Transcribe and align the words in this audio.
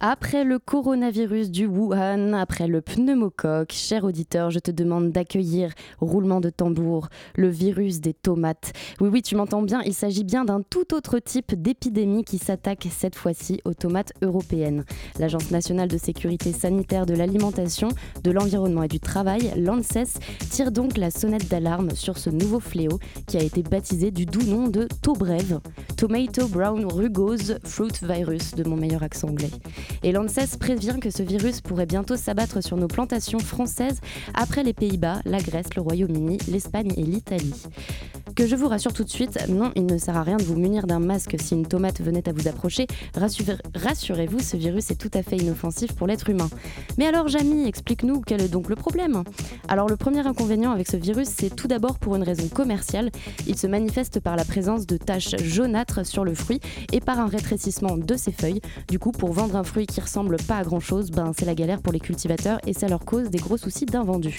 Après 0.00 0.44
le 0.44 0.60
coronavirus 0.60 1.50
du 1.50 1.66
Wuhan, 1.66 2.32
après 2.32 2.68
le 2.68 2.80
pneumocoque, 2.80 3.72
cher 3.72 4.04
auditeur, 4.04 4.48
je 4.52 4.60
te 4.60 4.70
demande 4.70 5.10
d'accueillir, 5.10 5.72
roulement 6.00 6.40
de 6.40 6.50
tambour, 6.50 7.08
le 7.34 7.48
virus 7.48 8.00
des 8.00 8.14
tomates. 8.14 8.72
Oui, 9.00 9.08
oui, 9.12 9.22
tu 9.22 9.34
m'entends 9.34 9.62
bien, 9.62 9.82
il 9.84 9.94
s'agit 9.94 10.22
bien 10.22 10.44
d'un 10.44 10.62
tout 10.62 10.94
autre 10.94 11.18
type 11.18 11.60
d'épidémie 11.60 12.22
qui 12.22 12.38
s'attaque 12.38 12.86
cette 12.92 13.16
fois-ci 13.16 13.60
aux 13.64 13.74
tomates 13.74 14.12
européennes. 14.22 14.84
L'Agence 15.18 15.50
nationale 15.50 15.88
de 15.88 15.98
sécurité 15.98 16.52
sanitaire 16.52 17.04
de 17.04 17.14
l'alimentation, 17.14 17.88
de 18.22 18.30
l'environnement 18.30 18.84
et 18.84 18.88
du 18.88 19.00
travail, 19.00 19.52
l'ANSES, 19.56 20.20
tire 20.48 20.70
donc 20.70 20.96
la 20.96 21.10
sonnette 21.10 21.48
d'alarme 21.48 21.90
sur 21.90 22.18
ce 22.18 22.30
nouveau 22.30 22.60
fléau 22.60 23.00
qui 23.26 23.36
a 23.36 23.42
été 23.42 23.64
baptisé 23.64 24.12
du 24.12 24.26
doux 24.26 24.44
nom 24.44 24.68
de 24.68 24.86
Tobreve, 25.02 25.58
Tomato 25.96 26.46
Brown 26.46 26.86
Rugose 26.86 27.58
Fruit 27.64 27.98
Virus, 28.00 28.54
de 28.54 28.62
mon 28.62 28.76
meilleur 28.76 29.02
accent 29.02 29.30
anglais. 29.30 29.50
Et 30.02 30.12
l'ANSES 30.12 30.56
prévient 30.58 30.96
que 31.00 31.10
ce 31.10 31.22
virus 31.22 31.60
pourrait 31.60 31.86
bientôt 31.86 32.16
s'abattre 32.16 32.62
sur 32.62 32.76
nos 32.76 32.88
plantations 32.88 33.38
françaises 33.38 34.00
après 34.34 34.62
les 34.62 34.72
Pays-Bas, 34.72 35.20
la 35.24 35.40
Grèce, 35.40 35.74
le 35.76 35.82
Royaume-Uni, 35.82 36.38
l'Espagne 36.48 36.92
et 36.96 37.02
l'Italie. 37.02 37.54
Que 38.34 38.46
je 38.46 38.54
vous 38.54 38.68
rassure 38.68 38.92
tout 38.92 39.04
de 39.04 39.08
suite, 39.08 39.38
non, 39.48 39.72
il 39.74 39.86
ne 39.86 39.98
sert 39.98 40.16
à 40.16 40.22
rien 40.22 40.36
de 40.36 40.44
vous 40.44 40.54
munir 40.54 40.86
d'un 40.86 41.00
masque 41.00 41.34
si 41.40 41.54
une 41.54 41.66
tomate 41.66 42.00
venait 42.00 42.28
à 42.28 42.32
vous 42.32 42.46
approcher. 42.46 42.86
Rassurez-vous, 43.14 44.38
ce 44.38 44.56
virus 44.56 44.90
est 44.90 44.96
tout 44.96 45.10
à 45.14 45.22
fait 45.22 45.36
inoffensif 45.36 45.92
pour 45.94 46.06
l'être 46.06 46.30
humain. 46.30 46.48
Mais 46.98 47.06
alors, 47.06 47.28
Jamie, 47.28 47.66
explique-nous 47.66 48.20
quel 48.20 48.42
est 48.42 48.48
donc 48.48 48.68
le 48.68 48.76
problème? 48.76 49.24
Alors, 49.66 49.88
le 49.88 49.96
premier 49.96 50.26
inconvénient 50.26 50.70
avec 50.70 50.88
ce 50.88 50.96
virus, 50.96 51.28
c'est 51.36 51.54
tout 51.54 51.68
d'abord 51.68 51.98
pour 51.98 52.14
une 52.16 52.22
raison 52.22 52.48
commerciale. 52.48 53.10
Il 53.46 53.58
se 53.58 53.66
manifeste 53.66 54.20
par 54.20 54.36
la 54.36 54.44
présence 54.44 54.86
de 54.86 54.96
taches 54.96 55.36
jaunâtres 55.42 56.06
sur 56.06 56.24
le 56.24 56.34
fruit 56.34 56.60
et 56.92 57.00
par 57.00 57.18
un 57.18 57.26
rétrécissement 57.26 57.96
de 57.96 58.16
ses 58.16 58.32
feuilles. 58.32 58.60
Du 58.88 58.98
coup, 58.98 59.10
pour 59.12 59.32
vendre 59.32 59.56
un 59.56 59.64
fruit 59.64 59.77
qui 59.86 60.00
ressemble 60.00 60.36
pas 60.36 60.58
à 60.58 60.64
grand 60.64 60.80
chose, 60.80 61.10
ben 61.10 61.32
c'est 61.36 61.44
la 61.44 61.54
galère 61.54 61.80
pour 61.80 61.92
les 61.92 62.00
cultivateurs 62.00 62.58
et 62.66 62.72
ça 62.72 62.88
leur 62.88 63.04
cause 63.04 63.30
des 63.30 63.38
gros 63.38 63.56
soucis 63.56 63.86
d'invendus. 63.86 64.36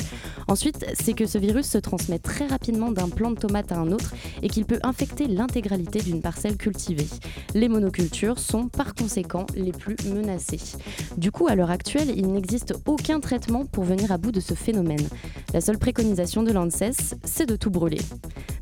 Ensuite, 0.48 0.86
c'est 0.94 1.14
que 1.14 1.26
ce 1.26 1.38
virus 1.38 1.68
se 1.68 1.78
transmet 1.78 2.20
très 2.20 2.48
rapidement 2.48 2.92
d'un 2.92 3.10
plant 3.10 3.32
de 3.32 3.40
tomate 3.40 3.72
à 3.72 3.78
un 3.78 3.92
autre 3.92 4.14
et 4.42 4.50
qu'il 4.50 4.66
peut 4.66 4.80
infecter 4.84 5.28
l'intégralité 5.28 6.00
d'une 6.00 6.22
parcelle 6.22 6.58
cultivée. 6.58 7.08
Les 7.54 7.70
monocultures 7.70 8.40
sont 8.40 8.68
par 8.68 8.96
conséquent 8.96 9.46
les 9.56 9.72
plus 9.72 9.98
menacées. 10.06 10.60
Du 11.18 11.32
coup, 11.32 11.48
à 11.48 11.56
l'heure 11.56 11.72
actuelle, 11.72 12.12
il 12.16 12.32
n'existe 12.32 12.74
aucun 12.86 13.20
traitement 13.20 13.66
pour 13.66 13.84
venir 13.84 14.12
à 14.12 14.18
bout 14.18 14.32
de 14.32 14.40
ce 14.40 14.54
phénomène. 14.54 15.08
La 15.54 15.62
seule 15.62 15.78
préconisation 15.78 16.44
de 16.44 16.52
l'ANSES, 16.52 17.16
c'est 17.24 17.48
de 17.48 17.56
tout 17.56 17.72
brûler. 17.72 18.02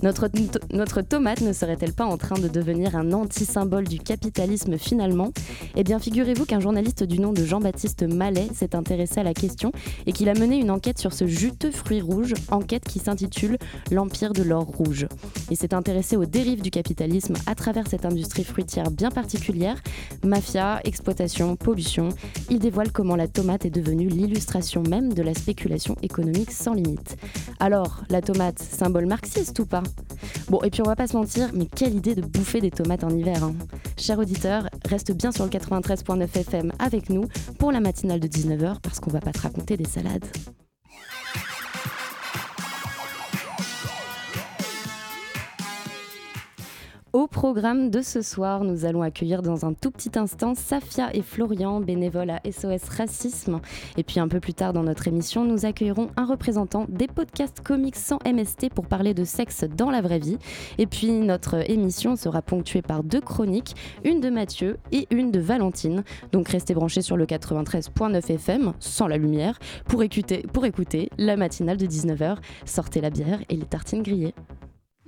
Notre, 0.04 0.30
notre 0.72 1.02
tomate 1.02 1.42
ne 1.42 1.54
serait-elle 1.54 1.94
pas 1.94 2.06
en 2.06 2.18
train 2.18 2.38
de 2.40 2.48
devenir 2.48 2.96
un 2.96 3.14
anti-symbole 3.14 3.88
du 3.88 4.00
capitalisme 4.00 4.78
finalement? 4.78 5.32
Eh 5.76 5.84
bien, 5.84 6.00
figurez-vous 6.00 6.46
qu'un 6.46 6.60
journaliste 6.60 7.04
du 7.04 7.20
nom 7.20 7.34
de 7.34 7.44
Jean-Baptiste 7.44 8.04
Mallet 8.04 8.48
s'est 8.54 8.76
intéressé 8.76 9.20
à 9.20 9.24
la 9.24 9.34
question 9.34 9.72
et 10.06 10.14
qu'il 10.14 10.30
a 10.30 10.34
mené 10.34 10.58
une 10.58 10.70
enquête 10.70 11.00
sur 11.00 11.14
ce 11.14 11.26
juteux 11.26 11.72
fruit 11.72 12.02
rouge, 12.02 12.34
enquête 12.52 12.84
qui 12.84 13.00
s'intitule 13.00 13.58
L'Empire 13.92 14.34
de 14.34 14.44
l'or 14.44 14.66
rouge. 14.66 15.08
Il 15.50 15.58
s'est 15.58 15.74
intéressé 15.74 16.16
aux 16.16 16.26
dérives 16.26 16.62
du 16.62 16.70
capitalisme 16.70 17.36
à 17.46 17.56
travers 17.56 17.88
cette 17.88 18.06
industrie 18.06 18.44
fruitière 18.44 18.92
bien 18.92 19.10
particulière, 19.10 19.82
mafia, 20.24 20.80
exploitation, 20.84 21.56
pollution. 21.56 22.10
Il 22.50 22.60
dévoile 22.60 22.92
comment 22.92 23.16
la 23.16 23.28
tomate 23.28 23.66
est 23.66 23.72
devenue 23.72 24.08
l'illustration 24.08 24.84
même 24.84 25.14
de 25.14 25.24
la 25.24 25.34
spéculation 25.34 25.96
économique 26.02 26.52
sans 26.52 26.74
limite. 26.74 27.18
Alors, 27.60 28.04
la 28.10 28.22
tomate, 28.22 28.60
symbole 28.60 29.08
marxiste 29.08 29.60
ou 29.60 29.66
pas? 29.66 29.84
Bon, 30.50 30.62
et 30.64 30.70
puis 30.70 30.82
on 30.82 30.86
va 30.86 30.96
pas 30.96 31.08
se 31.08 31.16
mentir, 31.16 31.50
mais 31.54 31.66
quelle 31.66 31.96
idée 31.96 32.16
de 32.16 32.22
bouffer 32.22 32.62
des 32.62 32.72
tomates 32.72 33.04
en 33.04 33.10
hiver. 33.10 33.44
Hein. 33.44 33.54
Cher 33.98 34.18
auditeur, 34.20 34.70
reste 34.86 35.12
bien 35.12 35.32
sur 35.32 35.44
le 35.44 35.50
93.9 35.50 36.38
FM 36.38 36.72
avec 36.80 37.10
nous 37.10 37.26
pour 37.60 37.72
la 37.72 37.80
matinale 37.80 38.20
de 38.20 38.28
19h 38.28 38.80
parce 38.82 39.00
qu'on 39.00 39.12
va 39.12 39.20
pas 39.20 39.32
te 39.32 39.42
raconter 39.42 39.78
des 39.78 39.86
salades. 39.86 40.26
Au 47.14 47.26
programme 47.26 47.90
de 47.90 48.02
ce 48.02 48.22
soir, 48.22 48.66
nous 48.66 48.84
allons 48.84 49.02
accueillir 49.02 49.42
dans 49.42 49.66
un 49.66 49.74
tout 49.74 49.92
petit 49.92 50.20
instant 50.20 50.56
Safia 50.56 51.16
et 51.16 51.22
Florian, 51.22 51.80
bénévoles 51.80 52.30
à 52.30 52.42
SOS 52.44 52.90
Racisme. 52.90 53.62
Et 53.96 54.04
puis 54.04 54.20
un 54.20 54.28
peu 54.28 54.42
plus 54.42 54.54
tard 54.54 54.74
dans 54.74 54.84
notre 54.84 55.08
émission, 55.08 55.46
nous 55.46 55.66
accueillerons 55.66 56.10
un 56.18 56.26
représentant 56.26 56.86
des 56.90 57.08
podcasts 57.08 57.62
comics 57.62 57.96
sans 57.96 58.20
MST 58.26 58.70
pour 58.74 58.88
parler 58.88 59.14
de 59.14 59.24
sexe 59.24 59.64
dans 59.64 59.90
la 59.90 60.02
vraie 60.02 60.20
vie. 60.20 60.38
Et 60.78 60.86
puis 60.86 61.12
notre 61.12 61.70
émission 61.72 62.18
sera 62.18 62.42
ponctuée 62.42 62.82
par 62.82 63.04
deux 63.04 63.22
chroniques, 63.22 63.76
une 64.04 64.20
de 64.20 64.30
Mathieu 64.30 64.78
et 64.92 65.08
une 65.10 65.32
de 65.32 65.40
Valentine. 65.40 66.04
Donc 66.34 66.50
restez 66.50 66.74
branchés 66.74 67.02
sur 67.02 67.16
le 67.16 67.26
93.9 67.26 68.32
FM, 68.34 68.74
sans 68.80 69.08
la 69.08 69.18
lumière, 69.18 69.60
pour 69.86 70.04
écouter, 70.04 70.46
pour 70.52 70.66
écouter 70.66 71.10
la 71.18 71.38
matinale 71.38 71.78
de 71.78 71.86
19h. 71.86 72.36
Sortez 72.66 73.00
la 73.00 73.10
bière 73.10 73.40
et 73.48 73.56
les 73.56 73.66
tartines 73.66 74.04
grillées. 74.04 74.34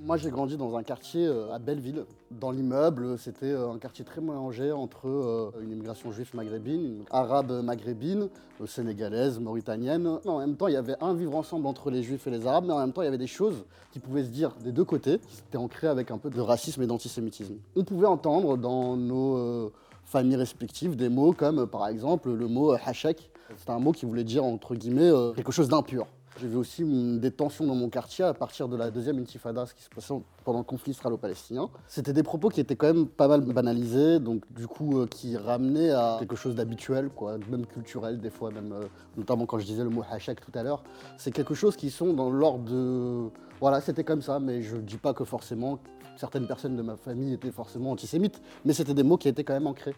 Moi, 0.02 0.16
j'ai 0.16 0.30
grandi 0.30 0.56
dans 0.56 0.76
un 0.76 0.82
quartier 0.82 1.26
euh, 1.26 1.52
à 1.52 1.58
Belleville. 1.58 2.06
Dans 2.30 2.50
l'immeuble, 2.50 3.18
c'était 3.18 3.52
euh, 3.52 3.70
un 3.70 3.78
quartier 3.78 4.02
très 4.02 4.22
mélangé 4.22 4.72
entre 4.72 5.06
euh, 5.06 5.50
une 5.60 5.72
immigration 5.72 6.10
juive 6.10 6.30
maghrébine, 6.32 7.04
arabe 7.10 7.62
maghrébine, 7.62 8.30
sénégalaise, 8.66 9.38
mauritanienne. 9.38 10.18
En 10.24 10.38
même 10.38 10.56
temps, 10.56 10.68
il 10.68 10.72
y 10.72 10.78
avait 10.78 10.96
un 11.02 11.12
vivre 11.12 11.36
ensemble 11.36 11.66
entre 11.66 11.90
les 11.90 12.02
juifs 12.02 12.26
et 12.26 12.30
les 12.30 12.46
arabes, 12.46 12.64
mais 12.66 12.72
en 12.72 12.78
même 12.78 12.94
temps, 12.94 13.02
il 13.02 13.04
y 13.04 13.08
avait 13.08 13.18
des 13.18 13.26
choses 13.26 13.62
qui 13.92 13.98
pouvaient 13.98 14.24
se 14.24 14.30
dire 14.30 14.54
des 14.64 14.72
deux 14.72 14.84
côtés, 14.84 15.20
C'était 15.28 15.58
ancré 15.58 15.86
avec 15.86 16.10
un 16.10 16.16
peu 16.16 16.30
de 16.30 16.40
racisme 16.40 16.80
et 16.82 16.86
d'antisémitisme. 16.86 17.56
On 17.76 17.84
pouvait 17.84 18.06
entendre 18.06 18.56
dans 18.56 18.96
nos 18.96 19.70
familles 20.04 20.36
respectives 20.36 20.96
des 20.96 21.10
mots 21.10 21.32
comme, 21.32 21.66
par 21.66 21.86
exemple, 21.88 22.32
le 22.32 22.48
mot 22.48 22.72
hachek. 22.72 23.30
C'était 23.58 23.70
un 23.70 23.80
mot 23.80 23.92
qui 23.92 24.06
voulait 24.06 24.24
dire, 24.24 24.44
entre 24.44 24.74
guillemets, 24.74 25.10
quelque 25.36 25.52
chose 25.52 25.68
d'impur. 25.68 26.06
J'ai 26.38 26.46
vu 26.46 26.56
aussi 26.56 26.84
des 27.18 27.30
tensions 27.30 27.66
dans 27.66 27.74
mon 27.74 27.90
quartier 27.90 28.24
à 28.24 28.32
partir 28.32 28.68
de 28.68 28.76
la 28.76 28.90
deuxième 28.90 29.18
intifada, 29.18 29.66
ce 29.66 29.74
qui 29.74 29.82
se 29.82 29.90
passait 29.90 30.14
pendant 30.44 30.60
le 30.60 30.64
conflit 30.64 30.92
israélo-palestinien. 30.92 31.68
C'était 31.86 32.12
des 32.12 32.22
propos 32.22 32.48
qui 32.48 32.60
étaient 32.60 32.76
quand 32.76 32.86
même 32.86 33.06
pas 33.06 33.28
mal 33.28 33.40
banalisés, 33.42 34.20
donc 34.20 34.42
du 34.52 34.66
coup 34.66 35.00
euh, 35.00 35.06
qui 35.06 35.36
ramenaient 35.36 35.90
à 35.90 36.16
quelque 36.18 36.36
chose 36.36 36.54
d'habituel, 36.54 37.10
quoi, 37.10 37.36
même 37.50 37.66
culturel 37.66 38.20
des 38.20 38.30
fois, 38.30 38.50
même 38.50 38.72
euh, 38.72 38.86
notamment 39.16 39.44
quand 39.44 39.58
je 39.58 39.66
disais 39.66 39.84
le 39.84 39.90
mot 39.90 40.02
hachek 40.10 40.40
tout 40.40 40.52
à 40.54 40.62
l'heure. 40.62 40.82
C'est 41.18 41.32
quelque 41.32 41.54
chose 41.54 41.76
qui 41.76 41.90
sont 41.90 42.14
dans 42.14 42.30
l'ordre 42.30 42.64
de... 42.64 43.28
Voilà, 43.60 43.80
c'était 43.80 44.04
comme 44.04 44.22
ça, 44.22 44.40
mais 44.40 44.62
je 44.62 44.76
dis 44.76 44.96
pas 44.96 45.12
que 45.12 45.24
forcément 45.24 45.78
certaines 46.16 46.46
personnes 46.46 46.76
de 46.76 46.82
ma 46.82 46.96
famille 46.96 47.34
étaient 47.34 47.50
forcément 47.50 47.90
antisémites, 47.90 48.40
mais 48.64 48.72
c'était 48.72 48.94
des 48.94 49.02
mots 49.02 49.16
qui 49.16 49.28
étaient 49.28 49.44
quand 49.44 49.54
même 49.54 49.66
ancrés. 49.66 49.94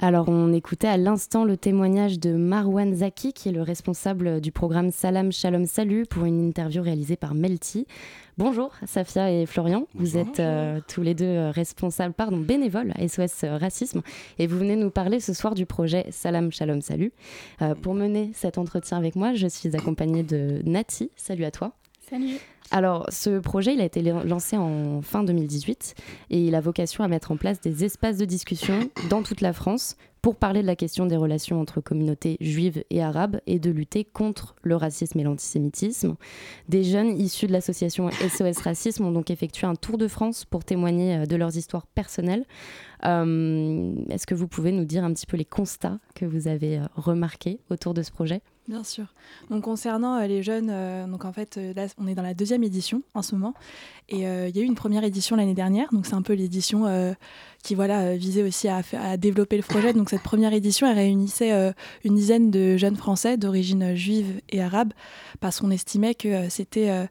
Alors, 0.00 0.28
on 0.28 0.52
écoutait 0.52 0.86
à 0.86 0.96
l'instant 0.96 1.44
le 1.44 1.56
témoignage 1.56 2.20
de 2.20 2.32
Marwan 2.32 2.94
Zaki, 2.94 3.32
qui 3.32 3.48
est 3.48 3.52
le 3.52 3.62
responsable 3.62 4.40
du 4.40 4.52
programme 4.52 4.92
Salam 4.92 5.32
Shalom 5.32 5.66
Salut, 5.66 6.06
pour 6.06 6.24
une 6.24 6.46
interview 6.46 6.82
réalisée 6.82 7.16
par 7.16 7.34
Melty. 7.34 7.84
Bonjour, 8.36 8.70
Safia 8.86 9.32
et 9.32 9.44
Florian. 9.44 9.88
Vous 9.94 10.16
êtes 10.16 10.38
euh, 10.38 10.78
tous 10.86 11.02
les 11.02 11.14
deux 11.14 11.24
euh, 11.24 11.50
responsables, 11.50 12.14
pardon, 12.14 12.36
bénévoles 12.36 12.92
à 12.94 13.08
SOS 13.08 13.42
Racisme, 13.42 14.02
et 14.38 14.46
vous 14.46 14.56
venez 14.56 14.76
nous 14.76 14.90
parler 14.90 15.18
ce 15.18 15.32
soir 15.34 15.56
du 15.56 15.66
projet 15.66 16.06
Salam 16.10 16.52
Shalom 16.52 16.80
Salut. 16.80 17.12
Euh, 17.60 17.74
pour 17.74 17.94
mener 17.94 18.30
cet 18.34 18.56
entretien 18.56 18.98
avec 18.98 19.16
moi, 19.16 19.34
je 19.34 19.48
suis 19.48 19.74
accompagnée 19.74 20.22
de 20.22 20.62
Nati. 20.64 21.10
Salut 21.16 21.44
à 21.44 21.50
toi. 21.50 21.72
Salut. 22.08 22.38
Alors, 22.70 23.06
ce 23.08 23.38
projet, 23.38 23.74
il 23.74 23.80
a 23.80 23.84
été 23.84 24.02
lancé 24.02 24.56
en 24.56 25.00
fin 25.02 25.24
2018 25.24 25.94
et 26.30 26.46
il 26.46 26.54
a 26.54 26.60
vocation 26.60 27.02
à 27.02 27.08
mettre 27.08 27.30
en 27.30 27.36
place 27.36 27.60
des 27.60 27.84
espaces 27.84 28.18
de 28.18 28.24
discussion 28.24 28.90
dans 29.08 29.22
toute 29.22 29.40
la 29.40 29.52
France 29.52 29.96
pour 30.22 30.36
parler 30.36 30.62
de 30.62 30.66
la 30.66 30.76
question 30.76 31.06
des 31.06 31.16
relations 31.16 31.60
entre 31.60 31.80
communautés 31.80 32.36
juives 32.40 32.84
et 32.90 33.02
arabes 33.02 33.40
et 33.46 33.58
de 33.58 33.70
lutter 33.70 34.04
contre 34.04 34.56
le 34.62 34.76
racisme 34.76 35.18
et 35.20 35.22
l'antisémitisme. 35.22 36.16
Des 36.68 36.84
jeunes 36.84 37.18
issus 37.18 37.46
de 37.46 37.52
l'association 37.52 38.10
SOS 38.10 38.58
Racisme 38.58 39.04
ont 39.04 39.12
donc 39.12 39.30
effectué 39.30 39.66
un 39.66 39.76
tour 39.76 39.96
de 39.96 40.08
France 40.08 40.44
pour 40.44 40.64
témoigner 40.64 41.16
euh, 41.16 41.26
de 41.26 41.36
leurs 41.36 41.56
histoires 41.56 41.86
personnelles. 41.86 42.44
Euh, 43.04 43.94
est-ce 44.10 44.26
que 44.26 44.34
vous 44.34 44.48
pouvez 44.48 44.72
nous 44.72 44.84
dire 44.84 45.04
un 45.04 45.12
petit 45.12 45.26
peu 45.26 45.36
les 45.36 45.44
constats 45.44 45.98
que 46.14 46.24
vous 46.24 46.48
avez 46.48 46.78
euh, 46.78 46.86
remarqués 46.96 47.60
autour 47.70 47.94
de 47.94 48.02
ce 48.02 48.10
projet? 48.10 48.42
Bien 48.68 48.84
sûr. 48.84 49.06
Donc 49.48 49.64
concernant 49.64 50.18
euh, 50.18 50.26
les 50.26 50.42
jeunes, 50.42 50.68
euh, 50.70 51.06
donc 51.06 51.24
en 51.24 51.32
fait 51.32 51.56
euh, 51.56 51.72
là 51.72 51.86
on 51.96 52.06
est 52.06 52.14
dans 52.14 52.22
la 52.22 52.34
deuxième 52.34 52.62
édition 52.62 53.02
en 53.14 53.22
ce 53.22 53.34
moment 53.34 53.54
et 54.10 54.24
il 54.24 54.56
y 54.56 54.58
a 54.58 54.62
eu 54.62 54.66
une 54.66 54.74
première 54.74 55.04
édition 55.04 55.36
l'année 55.36 55.54
dernière, 55.54 55.88
donc 55.92 56.06
c'est 56.06 56.14
un 56.14 56.22
peu 56.22 56.32
l'édition 56.32 56.86
qui 57.62 57.74
voilà 57.74 58.16
visait 58.16 58.42
aussi 58.42 58.66
à, 58.66 58.82
développer 59.18 59.58
le 59.58 59.62
projet. 59.62 59.92
Donc 59.92 60.08
cette 60.08 60.22
première 60.22 60.54
édition 60.54 60.86
elle 60.86 60.96
réunissait 60.96 61.74
une 62.04 62.14
dizaine 62.14 62.50
de 62.50 62.78
jeunes 62.78 62.96
Français 62.96 63.36
d'origine 63.36 63.94
juive 63.94 64.40
et 64.48 64.62
arabe 64.62 64.94
parce 65.40 65.60
qu'on 65.60 65.70
estimait 65.70 66.14
que 66.14 66.48
c'était 66.48 67.06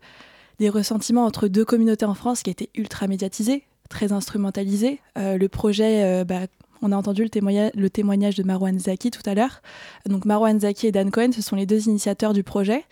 des 0.58 0.70
ressentiments 0.70 1.26
entre 1.26 1.48
deux 1.48 1.66
communautés 1.66 2.06
en 2.06 2.16
France 2.16 2.42
qui 2.42 2.50
étaient 2.50 2.72
ultra 2.74 3.06
médiatisés, 3.06 3.68
très 3.90 4.12
instrumentalisés. 4.12 5.00
le 5.16 5.48
projet, 5.48 6.26
bah, 6.26 6.48
on 6.82 6.92
a 6.92 6.96
entendu 6.96 7.24
le, 7.24 7.90
témoignage, 7.90 8.36
de 8.36 8.44
Marwan 8.44 8.80
Zaki 8.80 9.12
tout 9.12 9.22
à 9.26 9.34
l'heure. 9.34 9.62
Donc 10.08 10.26
Marwan 10.26 10.60
Zaki 10.60 10.88
et 10.88 10.92
Dan 10.92 11.12
Cohen, 11.12 11.32
ce 11.34 11.42
sont 11.42 11.56
les 11.56 11.66
deux 11.66 11.88
initiateurs 11.88 12.34
du 12.34 12.44
projet. 12.44 12.84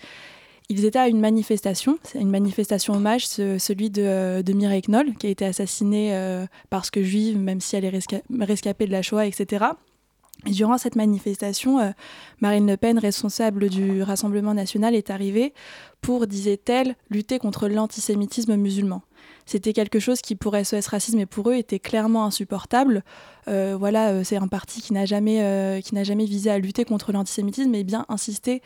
Ils 0.69 0.85
étaient 0.85 0.99
à 0.99 1.07
une 1.07 1.19
manifestation, 1.19 1.99
une 2.15 2.31
manifestation 2.31 2.95
hommage, 2.95 3.27
celui 3.27 3.91
de, 3.91 4.41
de, 4.41 4.53
Mireille 4.53 4.81
Knoll, 4.81 5.13
qui 5.15 5.27
a 5.27 5.29
été 5.29 5.45
assassinée 5.45 6.15
euh, 6.15 6.47
parce 6.71 6.89
que 6.89 7.03
juive, 7.03 7.37
même 7.37 7.61
si 7.61 7.75
elle 7.75 7.85
est 7.85 8.01
rescapée 8.41 8.87
de 8.87 8.91
la 8.91 9.03
Shoah, 9.03 9.27
etc. 9.27 9.65
Et 10.47 10.51
durant 10.51 10.77
cette 10.77 10.95
manifestation, 10.95 11.79
euh, 11.79 11.91
Marine 12.41 12.67
Le 12.67 12.77
Pen, 12.77 12.99
responsable 12.99 13.69
du 13.69 14.01
Rassemblement 14.01 14.53
national, 14.53 14.95
est 14.95 15.09
arrivée 15.09 15.53
pour, 16.01 16.27
disait-elle, 16.27 16.95
lutter 17.09 17.39
contre 17.39 17.67
l'antisémitisme 17.67 18.55
musulman. 18.55 19.01
C'était 19.45 19.73
quelque 19.73 19.99
chose 19.99 20.21
qui 20.21 20.35
pour 20.35 20.55
SOS 20.55 20.87
Racisme 20.87 21.19
et 21.19 21.25
pour 21.25 21.49
eux 21.49 21.55
était 21.55 21.79
clairement 21.79 22.25
insupportable. 22.25 23.03
Euh, 23.47 23.75
voilà, 23.77 24.09
euh, 24.09 24.23
c'est 24.23 24.37
un 24.37 24.47
parti 24.47 24.81
qui 24.81 24.93
n'a 24.93 25.05
jamais, 25.05 25.43
euh, 25.43 25.81
jamais 26.03 26.25
visé 26.25 26.49
à 26.49 26.57
lutter 26.57 26.85
contre 26.85 27.11
l'antisémitisme, 27.11 27.69
mais 27.69 27.83
bien 27.83 28.05
insisté 28.09 28.61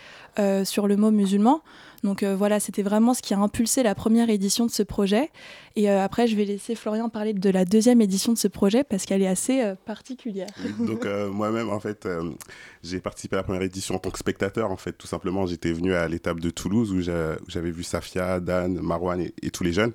sur 0.64 0.88
le 0.88 0.96
mot 0.96 1.12
musulman. 1.12 1.62
Donc 2.04 2.24
voilà, 2.24 2.62
c'était 2.62 2.82
vraiment 2.82 3.14
ce 3.14 3.22
qui 3.22 3.34
a 3.34 3.40
impulsé 3.40 3.84
la 3.84 3.94
première 3.94 4.30
édition 4.30 4.66
de 4.66 4.72
ce 4.72 4.84
projet. 4.84 5.30
Et 5.76 5.90
après, 5.90 6.28
je 6.28 6.36
vais 6.36 6.46
laisser 6.46 6.76
Florian 6.76 7.10
parler 7.10 7.34
de 7.34 7.50
la 7.50 7.66
deuxième 7.66 8.02
édition 8.02 8.32
de 8.32 8.38
ce 8.38 8.48
projet 8.48 8.86
parce 8.86 9.06
qu'elle 9.06 9.22
est 9.22 9.28
assez 9.28 9.74
particulière. 9.86 10.48
Donc 10.80 11.06
moi-même, 11.32 11.70
en 11.70 11.80
fait, 11.80 12.08
j'ai 12.84 13.02
participé 13.02 13.36
à 13.36 13.40
la 13.40 13.44
première 13.44 13.64
édition 13.64 13.96
en 13.96 14.00
tant 14.00 14.12
que 14.12 14.20
spectateur. 14.20 14.72
En 14.72 14.78
fait, 14.78 14.94
tout 14.94 15.08
simplement, 15.08 15.46
j'étais 15.46 15.74
venu 15.74 15.94
à 15.94 16.08
l'étape 16.08 16.40
de 16.40 16.50
Toulouse 16.50 16.94
où 16.94 17.02
j'avais 17.02 17.72
vu 17.72 17.84
Safia, 17.84 18.40
Dan, 18.40 18.80
Marwan 18.80 19.20
et, 19.20 19.34
et, 19.42 19.52
tous 19.52 19.64
les 19.64 19.74
jeunes. 19.74 19.92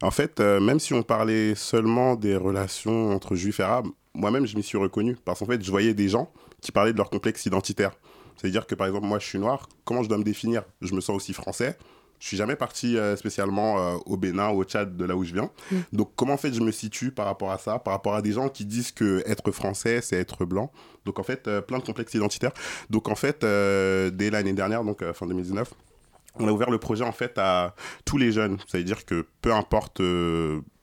En 0.00 0.12
fait, 0.12 0.38
même 0.40 0.78
si 0.78 0.94
on 0.94 1.02
parlait 1.02 1.56
seulement 1.56 2.14
des 2.14 2.36
relations 2.36 3.10
entre 3.10 3.34
juifs 3.34 3.58
et 3.58 3.64
arabes, 3.64 3.88
moi-même, 4.18 4.46
je 4.46 4.56
m'y 4.56 4.62
suis 4.62 4.76
reconnu 4.76 5.16
parce 5.24 5.38
qu'en 5.38 5.46
fait, 5.46 5.62
je 5.62 5.70
voyais 5.70 5.94
des 5.94 6.08
gens 6.08 6.30
qui 6.60 6.72
parlaient 6.72 6.92
de 6.92 6.98
leur 6.98 7.08
complexe 7.08 7.46
identitaire. 7.46 7.92
C'est-à-dire 8.36 8.66
que, 8.66 8.74
par 8.74 8.86
exemple, 8.86 9.06
moi, 9.06 9.18
je 9.18 9.26
suis 9.26 9.38
noir, 9.38 9.68
comment 9.84 10.02
je 10.02 10.08
dois 10.08 10.18
me 10.18 10.24
définir? 10.24 10.64
Je 10.80 10.94
me 10.94 11.00
sens 11.00 11.16
aussi 11.16 11.32
français. 11.32 11.76
Je 12.20 12.26
suis 12.26 12.36
jamais 12.36 12.56
parti 12.56 12.96
euh, 12.96 13.14
spécialement 13.14 13.78
euh, 13.78 13.96
au 14.06 14.16
Bénin 14.16 14.50
ou 14.50 14.58
au 14.58 14.64
Tchad, 14.64 14.96
de 14.96 15.04
là 15.04 15.14
où 15.14 15.22
je 15.22 15.32
viens. 15.32 15.50
Mm. 15.70 15.76
Donc, 15.92 16.12
comment 16.16 16.34
en 16.34 16.36
fait 16.36 16.52
je 16.52 16.60
me 16.60 16.72
situe 16.72 17.12
par 17.12 17.26
rapport 17.26 17.52
à 17.52 17.58
ça, 17.58 17.78
par 17.78 17.94
rapport 17.94 18.14
à 18.14 18.22
des 18.22 18.32
gens 18.32 18.48
qui 18.48 18.64
disent 18.64 18.90
que 18.90 19.22
être 19.24 19.52
français, 19.52 20.00
c'est 20.02 20.16
être 20.16 20.44
blanc? 20.44 20.72
Donc, 21.04 21.20
en 21.20 21.22
fait, 21.22 21.46
euh, 21.46 21.60
plein 21.60 21.78
de 21.78 21.84
complexes 21.84 22.14
identitaires. 22.14 22.52
Donc, 22.90 23.08
en 23.08 23.14
fait, 23.14 23.42
dès 23.42 24.30
l'année 24.30 24.52
dernière, 24.52 24.82
donc 24.82 25.04
fin 25.12 25.26
2019, 25.26 25.72
on 26.40 26.48
a 26.48 26.52
ouvert 26.52 26.70
le 26.70 26.78
projet 26.78 27.04
en 27.04 27.12
fait 27.12 27.38
à 27.38 27.74
tous 28.04 28.18
les 28.18 28.32
jeunes. 28.32 28.58
C'est-à-dire 28.66 29.04
que 29.04 29.26
peu 29.40 29.52
importe 29.52 30.00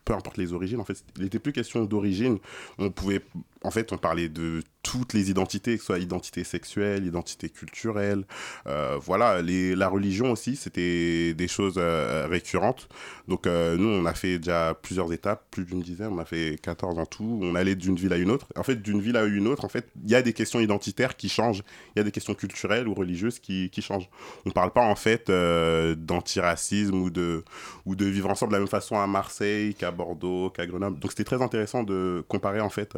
peu 0.05 0.13
importe 0.13 0.37
les 0.37 0.53
origines, 0.53 0.79
en 0.79 0.85
fait, 0.85 1.03
il 1.17 1.23
n'était 1.23 1.39
plus 1.39 1.51
question 1.51 1.83
d'origine. 1.83 2.37
On 2.77 2.91
pouvait, 2.91 3.21
en 3.65 3.71
fait, 3.71 3.91
on 3.91 3.97
parlait 3.97 4.29
de 4.29 4.61
toutes 4.85 5.13
les 5.13 5.31
identités, 5.31 5.73
que 5.73 5.79
ce 5.79 5.87
soit 5.87 5.97
identité 5.97 6.43
sexuelle, 6.43 7.07
identité 7.07 7.49
culturelle. 7.49 8.23
Euh, 8.67 8.99
voilà, 9.01 9.41
la 9.41 9.87
religion 9.89 10.31
aussi, 10.31 10.55
c'était 10.55 11.33
des 11.33 11.47
choses 11.47 11.75
euh, 11.79 12.27
récurrentes. 12.29 12.87
Donc, 13.27 13.47
euh, 13.47 13.77
nous, 13.77 13.89
on 13.89 14.05
a 14.05 14.13
fait 14.13 14.37
déjà 14.37 14.77
plusieurs 14.79 15.11
étapes, 15.11 15.43
plus 15.49 15.65
d'une 15.65 15.81
dizaine, 15.81 16.09
on 16.13 16.19
a 16.19 16.25
fait 16.25 16.61
14 16.61 16.99
en 16.99 17.07
tout. 17.07 17.39
On 17.41 17.55
allait 17.55 17.73
d'une 17.73 17.95
ville 17.95 18.13
à 18.13 18.17
une 18.17 18.29
autre. 18.29 18.45
En 18.55 18.61
fait, 18.61 18.75
d'une 18.75 19.01
ville 19.01 19.17
à 19.17 19.23
une 19.23 19.47
autre, 19.47 19.65
en 19.65 19.69
fait, 19.69 19.87
il 20.03 20.11
y 20.11 20.15
a 20.15 20.21
des 20.21 20.33
questions 20.33 20.59
identitaires 20.59 21.17
qui 21.17 21.29
changent. 21.29 21.63
Il 21.95 21.99
y 21.99 22.01
a 22.01 22.03
des 22.03 22.11
questions 22.11 22.35
culturelles 22.35 22.87
ou 22.87 22.93
religieuses 22.93 23.39
qui, 23.39 23.71
qui 23.71 23.81
changent. 23.81 24.09
On 24.45 24.49
ne 24.49 24.53
parle 24.53 24.71
pas, 24.71 24.85
en 24.85 24.95
fait, 24.95 25.31
d'antiracisme 25.31 27.01
ou 27.01 27.09
de, 27.09 27.43
ou 27.87 27.95
de 27.95 28.05
vivre 28.05 28.29
ensemble 28.29 28.51
de 28.51 28.57
la 28.57 28.59
même 28.59 28.67
façon 28.67 28.99
à 28.99 29.07
Marseille 29.07 29.73
qu'à 29.73 29.89
Bordeaux, 29.89 30.51
qu'à 30.51 30.67
Grenoble. 30.67 30.99
Donc, 30.99 31.09
c'était 31.09 31.23
très 31.23 31.41
intéressant 31.41 31.81
de 31.81 32.23
comparer, 32.27 32.61
en 32.61 32.69
fait, 32.69 32.95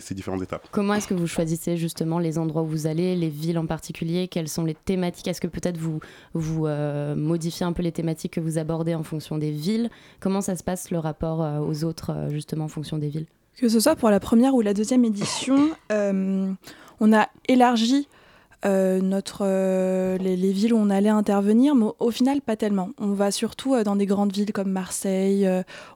ces 0.00 0.14
différentes 0.14 0.42
étapes. 0.42 0.68
Comment 0.70 0.94
est-ce 0.94 1.08
que 1.08 1.14
vous 1.14 1.26
choisissez 1.26 1.76
justement 1.76 2.18
les 2.18 2.38
endroits 2.38 2.62
où 2.62 2.66
vous 2.66 2.86
allez, 2.86 3.16
les 3.16 3.28
villes 3.28 3.58
en 3.58 3.66
particulier? 3.66 4.28
Quelles 4.28 4.48
sont 4.48 4.64
les 4.64 4.74
thématiques? 4.74 5.28
Est-ce 5.28 5.40
que 5.40 5.46
peut-être 5.46 5.78
vous, 5.78 6.00
vous 6.34 6.66
euh, 6.66 7.14
modifiez 7.14 7.66
un 7.66 7.72
peu 7.72 7.82
les 7.82 7.92
thématiques 7.92 8.34
que 8.34 8.40
vous 8.40 8.58
abordez 8.58 8.94
en 8.94 9.02
fonction 9.02 9.38
des 9.38 9.50
villes? 9.50 9.90
Comment 10.20 10.40
ça 10.40 10.56
se 10.56 10.62
passe 10.62 10.90
le 10.90 10.98
rapport 10.98 11.42
euh, 11.42 11.60
aux 11.60 11.84
autres 11.84 12.10
euh, 12.10 12.30
justement 12.30 12.64
en 12.64 12.68
fonction 12.68 12.98
des 12.98 13.08
villes? 13.08 13.26
Que 13.56 13.68
ce 13.68 13.80
soit 13.80 13.96
pour 13.96 14.10
la 14.10 14.20
première 14.20 14.54
ou 14.54 14.60
la 14.60 14.72
deuxième 14.72 15.04
édition, 15.04 15.70
on 15.90 17.12
a 17.12 17.28
élargi 17.48 18.06
euh, 18.06 18.17
notre, 18.64 19.42
euh, 19.42 20.18
les, 20.18 20.52
villes 20.52 20.74
où 20.74 20.78
on 20.78 20.90
allait 20.90 21.08
intervenir, 21.08 21.74
mais 21.74 21.86
au, 21.98 22.10
final, 22.10 22.40
pas 22.40 22.56
tellement. 22.56 22.90
On 22.98 23.12
va 23.12 23.30
surtout 23.30 23.74
euh, 23.74 23.84
dans 23.84 23.96
des 23.96 24.06
grandes 24.06 24.32
villes 24.32 24.52
comme 24.52 24.70
Marseille, 24.70 25.48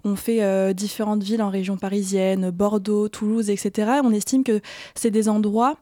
on 0.05 0.17
fait 0.17 0.75
différentes 0.75 1.23
villes 1.23 1.43
en 1.43 1.51
région 1.51 1.77
parisienne, 1.77 2.51
Bordeaux, 2.51 3.09
Toulouse, 3.09 3.51
etc. 3.51 4.01
On 4.05 4.13
estime 4.13 4.45
que 4.45 4.61
c'est 4.95 5.11
des 5.11 5.29
endroits 5.29 5.77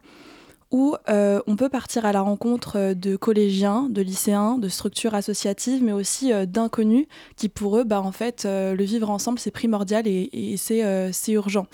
où 0.71 0.97
on 1.09 1.57
peut 1.57 1.69
partir 1.69 2.07
à 2.07 2.13
la 2.13 2.21
rencontre 2.21 2.95
de 2.95 3.17
collégiens, 3.17 3.89
de 3.91 4.03
lycéens, 4.03 4.57
de 4.57 4.69
structures 4.69 5.15
associatives, 5.15 5.83
mais 5.83 5.93
aussi 5.93 6.33
d'inconnus 6.47 7.07
qui, 7.37 7.49
pour 7.49 7.77
eux, 7.77 7.85
bah, 7.85 8.01
en 8.01 8.13
fait, 8.13 8.45
le 8.45 8.85
vivre 8.85 9.11
ensemble, 9.11 9.39
c'est 9.39 9.51
primordial 9.51 10.07
et, 10.07 10.55
c'est 10.57 11.33
urgent. 11.33 11.67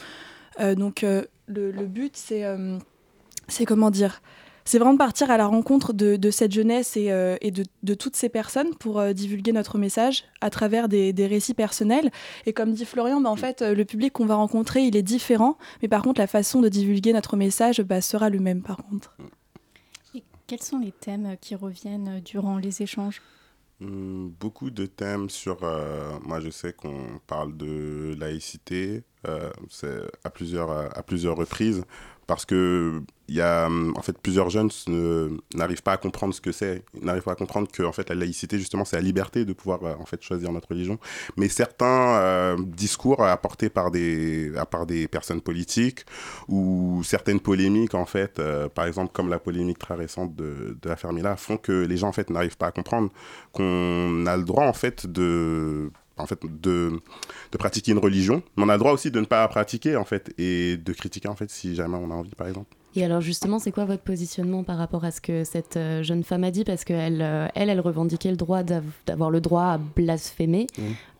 donc, 0.76 1.04
le, 1.46 1.86
but, 1.86 2.16
c'est 2.16 3.64
comment 3.66 3.90
dire? 3.90 4.22
C'est 4.66 4.78
vraiment 4.78 4.94
de 4.94 4.98
partir 4.98 5.30
à 5.30 5.36
la 5.36 5.46
rencontre 5.46 5.92
de, 5.92 6.30
cette 6.30 6.52
jeunesse 6.52 6.96
et, 6.96 7.10
euh, 7.12 7.36
de, 7.82 7.94
toutes 7.94 8.16
ces 8.16 8.28
personnes 8.28 8.74
pour 8.74 8.98
euh, 8.98 9.12
divulguer 9.12 9.52
notre 9.52 9.78
message 9.78 10.24
à 10.40 10.50
travers 10.50 10.88
des, 10.88 11.12
récits 11.26 11.54
personnels. 11.54 12.10
Et 12.44 12.52
comme 12.52 12.72
dit 12.72 12.84
Florian, 12.84 13.20
bah, 13.20 13.30
en 13.30 13.36
fait, 13.36 13.62
euh, 13.62 13.74
le 13.74 13.84
public 13.84 14.12
qu'on 14.12 14.26
va 14.26 14.34
rencontrer, 14.34 14.82
il 14.82 14.96
est 14.96 15.02
différent, 15.02 15.56
mais 15.80 15.88
par 15.88 16.02
contre, 16.02 16.20
la 16.20 16.26
façon 16.26 16.60
de 16.60 16.68
divulguer 16.68 17.12
notre 17.12 17.36
message 17.36 17.80
bah, 17.80 18.00
sera 18.00 18.28
le 18.28 18.40
même, 18.40 18.62
par 18.62 18.78
contre. 18.78 19.16
quels 20.46 20.62
sont 20.62 20.78
les 20.78 20.92
thèmes 20.92 21.36
qui 21.40 21.54
reviennent 21.54 22.20
durant 22.24 22.58
les 22.58 22.82
échanges? 22.82 23.22
Hmm, 23.80 24.28
Beaucoup 24.40 24.70
de 24.70 24.86
thèmes 24.86 25.30
sur... 25.30 25.60
moi, 26.24 26.40
je 26.40 26.50
sais 26.50 26.72
qu'on 26.72 27.20
parle 27.28 27.56
de 27.56 28.16
laïcité 28.18 29.04
à, 29.24 30.30
plusieurs, 30.30 30.70
à 30.70 31.02
plusieurs 31.02 31.36
reprises 31.36 31.84
parce 32.26 32.44
que 32.44 33.02
y 33.28 33.40
a 33.40 33.68
en 33.68 34.02
fait 34.02 34.16
plusieurs 34.18 34.50
jeunes 34.50 34.70
n'arrivent 35.54 35.82
pas 35.82 35.92
à 35.92 35.96
comprendre 35.96 36.34
ce 36.34 36.40
que 36.40 36.52
c'est 36.52 36.84
n'arrivent 37.00 37.22
pas 37.22 37.32
à 37.32 37.36
comprendre 37.36 37.68
que 37.70 37.82
en 37.82 37.92
fait 37.92 38.08
la 38.08 38.14
laïcité 38.14 38.58
justement 38.58 38.84
c'est 38.84 38.96
la 38.96 39.02
liberté 39.02 39.44
de 39.44 39.52
pouvoir 39.52 39.82
euh, 39.84 39.94
en 39.98 40.06
fait 40.06 40.22
choisir 40.22 40.52
notre 40.52 40.68
religion. 40.68 40.98
Mais 41.36 41.48
certains 41.48 42.18
euh, 42.18 42.56
discours 42.58 43.22
apportés 43.22 43.68
par 43.68 43.90
des 43.90 44.56
à 44.56 44.66
part 44.66 44.86
des 44.86 45.08
personnes 45.08 45.40
politiques 45.40 46.04
ou 46.48 47.02
certaines 47.04 47.40
polémiques 47.40 47.94
en 47.94 48.06
fait 48.06 48.38
euh, 48.38 48.68
par 48.68 48.86
exemple 48.86 49.12
comme 49.12 49.28
la 49.28 49.38
polémique 49.38 49.78
très 49.78 49.94
récente 49.94 50.34
de, 50.34 50.76
de 50.80 50.88
la 50.88 50.96
Fermila 50.96 51.36
font 51.36 51.56
que 51.56 51.72
les 51.72 51.96
gens 51.96 52.08
en 52.08 52.12
fait 52.12 52.30
n'arrivent 52.30 52.56
pas 52.56 52.68
à 52.68 52.72
comprendre 52.72 53.10
qu'on 53.52 54.26
a 54.26 54.36
le 54.36 54.44
droit 54.44 54.66
en 54.66 54.72
fait 54.72 55.06
de 55.06 55.90
en 56.16 56.26
fait, 56.26 56.40
de, 56.44 57.00
de 57.52 57.58
pratiquer 57.58 57.92
une 57.92 57.98
religion, 57.98 58.42
mais 58.56 58.64
on 58.64 58.68
a 58.68 58.72
le 58.74 58.78
droit 58.78 58.92
aussi 58.92 59.10
de 59.10 59.20
ne 59.20 59.26
pas 59.26 59.46
pratiquer, 59.48 59.96
en 59.96 60.04
fait, 60.04 60.32
et 60.38 60.76
de 60.76 60.92
critiquer, 60.92 61.28
en 61.28 61.36
fait, 61.36 61.50
si 61.50 61.74
jamais 61.74 61.96
on 61.96 62.10
a 62.10 62.14
envie, 62.14 62.34
par 62.34 62.48
exemple. 62.48 62.74
Et 62.96 63.04
alors 63.04 63.20
justement, 63.20 63.58
c'est 63.58 63.72
quoi 63.72 63.84
votre 63.84 64.02
positionnement 64.02 64.64
par 64.64 64.78
rapport 64.78 65.04
à 65.04 65.10
ce 65.10 65.20
que 65.20 65.44
cette 65.44 65.76
euh, 65.76 66.02
jeune 66.02 66.24
femme 66.24 66.44
a 66.44 66.50
dit? 66.50 66.64
Parce 66.64 66.82
qu'elle, 66.82 67.20
euh, 67.20 67.46
elle, 67.54 67.68
elle 67.68 67.80
revendiquait 67.80 68.30
le 68.30 68.38
droit 68.38 68.62
d'avoir 68.62 69.30
le 69.30 69.42
droit 69.42 69.64
à 69.64 69.78
blasphémer. 69.78 70.66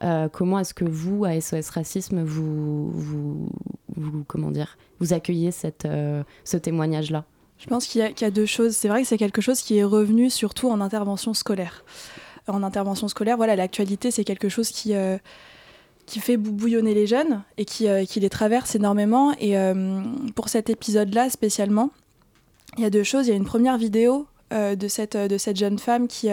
Euh, 0.02 0.28
comment 0.32 0.58
est-ce 0.58 0.72
que 0.72 0.86
vous, 0.86 1.26
à 1.26 1.38
SOS 1.38 1.68
Racisme, 1.68 2.22
vous, 2.22 2.90
vous, 2.90 3.50
comment 4.26 4.50
dire, 4.50 4.78
vous 5.00 5.12
accueillez 5.12 5.50
cette, 5.50 5.86
ce 6.44 6.56
témoignage-là? 6.56 7.24
Je 7.58 7.66
pense 7.66 7.86
qu'il 7.86 8.02
y, 8.02 8.20
y, 8.22 8.24
a 8.24 8.30
deux 8.30 8.46
choses. 8.46 8.74
C'est 8.74 8.88
vrai 8.88 9.02
que 9.02 9.08
c'est 9.08 9.18
quelque 9.18 9.40
chose 9.42 9.60
qui 9.60 9.76
est 9.76 9.84
revenu 9.84 10.30
surtout 10.30 10.70
en 10.70 10.80
intervention 10.80 11.34
scolaire 11.34 11.84
en 12.48 12.62
intervention 12.62 13.08
scolaire, 13.08 13.36
voilà, 13.36 13.56
l'actualité, 13.56 14.10
c'est 14.10 14.24
quelque 14.24 14.48
chose 14.48 14.70
qui, 14.70 14.94
euh, 14.94 15.18
qui 16.06 16.20
fait 16.20 16.36
bouillonner 16.36 16.94
les 16.94 17.06
jeunes 17.06 17.42
et 17.58 17.64
qui, 17.64 17.88
euh, 17.88 18.04
qui 18.04 18.20
les 18.20 18.30
traverse 18.30 18.74
énormément. 18.74 19.34
Et 19.40 19.58
euh, 19.58 20.02
pour 20.34 20.48
cet 20.48 20.70
épisode-là 20.70 21.30
spécialement, 21.30 21.90
il 22.76 22.82
y 22.82 22.86
a 22.86 22.90
deux 22.90 23.02
choses. 23.02 23.26
Il 23.26 23.30
y 23.30 23.32
a 23.32 23.36
une 23.36 23.44
première 23.44 23.78
vidéo 23.78 24.26
de, 24.50 24.88
cette, 24.88 25.16
de 25.16 25.38
cette 25.38 25.56
jeune 25.56 25.78
femme 25.78 26.08
qui, 26.08 26.28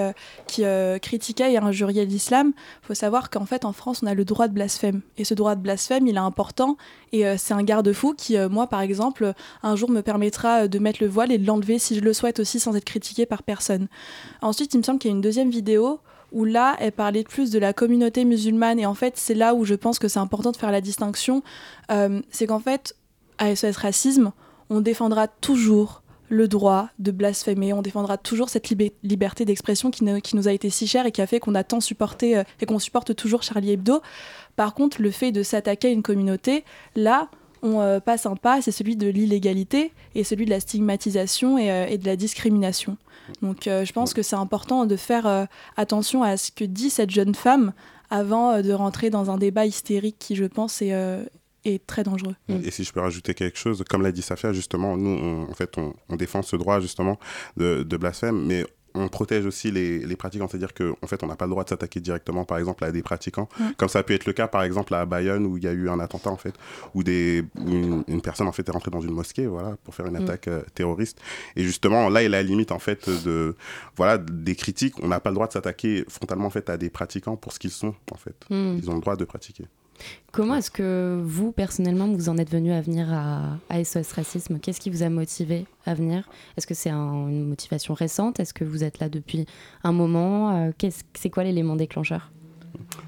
qui 0.47 0.63
critiquait 1.01 1.53
et 1.53 1.57
injuriait 1.57 2.05
l'islam. 2.05 2.53
Il 2.83 2.87
faut 2.87 2.93
savoir 2.93 3.29
qu'en 3.29 3.45
fait, 3.45 3.65
en 3.65 3.73
France, 3.73 4.01
on 4.03 4.07
a 4.07 4.13
le 4.13 4.25
droit 4.25 4.47
de 4.47 4.53
blasphème. 4.53 5.01
Et 5.17 5.23
ce 5.23 5.33
droit 5.33 5.55
de 5.55 5.61
blasphème, 5.61 6.07
il 6.07 6.15
est 6.15 6.19
important. 6.19 6.77
Et 7.11 7.25
c'est 7.37 7.53
un 7.53 7.63
garde-fou 7.63 8.13
qui, 8.15 8.37
moi, 8.49 8.67
par 8.67 8.81
exemple, 8.81 9.33
un 9.63 9.75
jour 9.75 9.89
me 9.89 10.01
permettra 10.01 10.67
de 10.67 10.79
mettre 10.79 11.01
le 11.01 11.09
voile 11.09 11.31
et 11.31 11.37
de 11.37 11.47
l'enlever 11.47 11.79
si 11.79 11.95
je 11.95 12.01
le 12.01 12.13
souhaite 12.13 12.39
aussi 12.39 12.59
sans 12.59 12.75
être 12.75 12.85
critiqué 12.85 13.25
par 13.25 13.43
personne. 13.43 13.87
Ensuite, 14.41 14.73
il 14.73 14.77
me 14.77 14.83
semble 14.83 14.99
qu'il 14.99 15.09
y 15.09 15.13
a 15.13 15.15
une 15.15 15.21
deuxième 15.21 15.49
vidéo 15.49 15.99
où 16.33 16.45
là, 16.45 16.75
elle 16.79 16.91
parlait 16.91 17.23
plus 17.23 17.51
de 17.51 17.59
la 17.59 17.73
communauté 17.73 18.25
musulmane. 18.25 18.79
Et 18.79 18.85
en 18.85 18.95
fait, 18.95 19.13
c'est 19.17 19.35
là 19.35 19.53
où 19.53 19.63
je 19.63 19.75
pense 19.75 19.99
que 19.99 20.07
c'est 20.07 20.19
important 20.19 20.51
de 20.51 20.57
faire 20.57 20.71
la 20.71 20.81
distinction. 20.81 21.43
Euh, 21.91 22.21
c'est 22.31 22.47
qu'en 22.47 22.59
fait, 22.59 22.95
à 23.37 23.55
SOS 23.55 23.77
Racisme, 23.77 24.31
on 24.69 24.81
défendra 24.81 25.27
toujours 25.27 26.02
le 26.29 26.47
droit 26.47 26.89
de 26.99 27.11
blasphémer, 27.11 27.73
on 27.73 27.81
défendra 27.81 28.17
toujours 28.17 28.49
cette 28.49 28.69
liberté 29.03 29.45
d'expression 29.45 29.91
qui, 29.91 30.05
qui, 30.21 30.35
nous 30.35 30.47
a 30.47 30.53
été 30.53 30.69
si 30.69 30.87
chère 30.87 31.05
et 31.05 31.11
qui 31.11 31.21
a 31.21 31.27
fait 31.27 31.39
qu'on 31.39 31.55
a 31.55 31.63
tant 31.63 31.79
supporté 31.79 32.37
euh, 32.37 32.43
et 32.59 32.65
qu'on 32.65 32.79
supporte 32.79 33.15
toujours 33.15 33.43
Charlie 33.43 33.71
Hebdo. 33.71 34.01
Par 34.55 34.73
contre, 34.73 35.01
le 35.01 35.11
fait 35.11 35.31
de 35.31 35.43
s'attaquer 35.43 35.89
à 35.89 35.91
une 35.91 36.03
communauté, 36.03 36.63
là, 36.95 37.29
on 37.61 37.81
euh, 37.81 37.99
passe 37.99 38.25
un 38.25 38.35
pas, 38.35 38.61
c'est 38.61 38.71
celui 38.71 38.95
de 38.95 39.07
l'illégalité 39.07 39.93
et 40.15 40.23
celui 40.23 40.45
de 40.45 40.49
la 40.49 40.59
stigmatisation 40.59 41.57
et, 41.57 41.71
euh, 41.71 41.97
de 41.97 42.05
la 42.05 42.15
discrimination. 42.15 42.97
Donc 43.41 43.59
je 43.63 43.91
pense 43.93 44.13
que 44.13 44.21
c'est 44.21 44.35
important 44.35 44.85
de 44.85 44.97
faire 44.97 45.47
attention 45.77 46.23
à 46.23 46.35
ce 46.35 46.51
que 46.51 46.65
dit 46.65 46.89
cette 46.89 47.09
jeune 47.09 47.33
femme 47.33 47.71
avant 48.09 48.61
de 48.61 48.73
rentrer 48.73 49.09
dans 49.09 49.31
un 49.31 49.37
débat 49.37 49.65
hystérique 49.65 50.17
qui, 50.19 50.35
je 50.35 50.43
pense, 50.43 50.81
est, 50.81 50.93
est 51.65 51.85
très 51.85 52.03
dangereux. 52.03 52.35
Et 52.49 52.71
si 52.71 52.83
je 52.83 52.91
peux 52.91 52.99
rajouter 52.99 53.33
quelque 53.33 53.57
chose, 53.57 53.83
comme 53.89 54.01
l'a 54.01 54.11
dit 54.11 54.21
Safia, 54.21 54.53
justement, 54.53 54.97
nous, 54.97 55.09
on, 55.09 55.49
en 55.49 55.53
fait, 55.53 55.77
on, 55.77 56.15
défend 56.15 56.41
ce 56.41 56.55
droit, 56.55 56.79
justement, 56.79 57.19
de, 57.57 57.97
blasphème, 57.97 58.45
mais 58.45 58.65
on 58.95 59.07
protège 59.07 59.45
aussi 59.45 59.71
les, 59.71 59.99
les 59.99 60.15
pratiquants, 60.15 60.47
c'est-à-dire 60.47 60.73
qu'en 60.73 60.93
en 61.01 61.07
fait, 61.07 61.23
on 61.23 61.27
n'a 61.27 61.35
pas 61.35 61.45
le 61.45 61.51
droit 61.51 61.63
de 61.63 61.69
s'attaquer 61.69 61.99
directement, 61.99 62.45
par 62.45 62.59
exemple, 62.59 62.83
à 62.83 62.91
des 62.91 63.01
pratiquants, 63.01 63.49
comme 63.77 63.89
ça 63.89 63.99
a 63.99 64.03
pu 64.03 64.13
être 64.13 64.25
le 64.25 64.33
cas, 64.33 64.47
par 64.47 64.63
exemple, 64.63 64.93
à 64.93 65.05
Bayonne, 65.05 65.45
où 65.45 65.57
il 65.57 65.63
y 65.63 65.67
a 65.67 65.71
eu 65.71 65.89
un 65.89 65.99
attentat, 65.99 66.29
en 66.29 66.37
fait, 66.37 66.53
où, 66.93 67.03
des, 67.03 67.43
une, 67.55 68.21
personne, 68.21 68.47
en 68.47 68.51
fait, 68.51 68.67
est 68.67 68.71
rentrée 68.71 68.91
dans 68.91 69.01
une 69.01 69.13
mosquée, 69.13 69.47
voilà, 69.47 69.77
pour 69.83 69.95
faire 69.95 70.05
une 70.05 70.19
mm. 70.19 70.23
attaque 70.23 70.47
euh, 70.47 70.61
terroriste. 70.75 71.19
Et 71.55 71.63
justement, 71.63 72.09
là, 72.09 72.21
il 72.23 72.27
a 72.27 72.41
la 72.41 72.43
limite, 72.43 72.71
en 72.71 72.79
fait, 72.79 73.09
de, 73.25 73.55
voilà, 73.95 74.17
des 74.17 74.55
critiques. 74.55 74.95
On 75.01 75.07
n'a 75.07 75.19
pas 75.19 75.29
le 75.31 75.35
droit 75.35 75.47
de 75.47 75.53
s'attaquer 75.53 76.05
frontalement, 76.07 76.45
en 76.45 76.51
fait, 76.51 76.69
à 76.69 76.77
des 76.77 76.89
pratiquants 76.89 77.35
pour 77.35 77.51
ce 77.51 77.59
qu'ils 77.59 77.71
sont, 77.71 77.95
en 78.11 78.17
fait. 78.17 78.35
Mm. 78.49 78.77
Ils 78.77 78.89
ont 78.91 78.95
le 78.95 79.01
droit 79.01 79.15
de 79.15 79.25
pratiquer. 79.25 79.65
Comment 80.31 80.55
est-ce 80.55 80.71
que 80.71 81.21
vous, 81.23 81.51
personnellement, 81.51 82.07
vous 82.07 82.29
en 82.29 82.37
êtes 82.37 82.49
venu 82.49 82.71
à 82.71 82.81
venir 82.81 83.07
à, 83.11 83.83
SOS 83.83 84.13
Racisme? 84.13 84.59
Qu'est-ce 84.59 84.79
qui 84.79 84.89
vous 84.89 85.03
a 85.03 85.09
motivé 85.09 85.65
à 85.85 85.93
venir? 85.93 86.27
Est-ce 86.57 86.65
que 86.65 86.73
c'est 86.73 86.89
une 86.89 87.47
motivation 87.47 87.93
récente? 87.93 88.39
Est-ce 88.39 88.53
que 88.53 88.63
vous 88.63 88.83
êtes 88.83 88.99
là 88.99 89.09
depuis 89.09 89.45
un 89.83 89.91
moment? 89.91 90.67
Euh, 90.67 90.89
C'est 91.13 91.29
quoi 91.29 91.43
l'élément 91.43 91.75
déclencheur? 91.75 92.31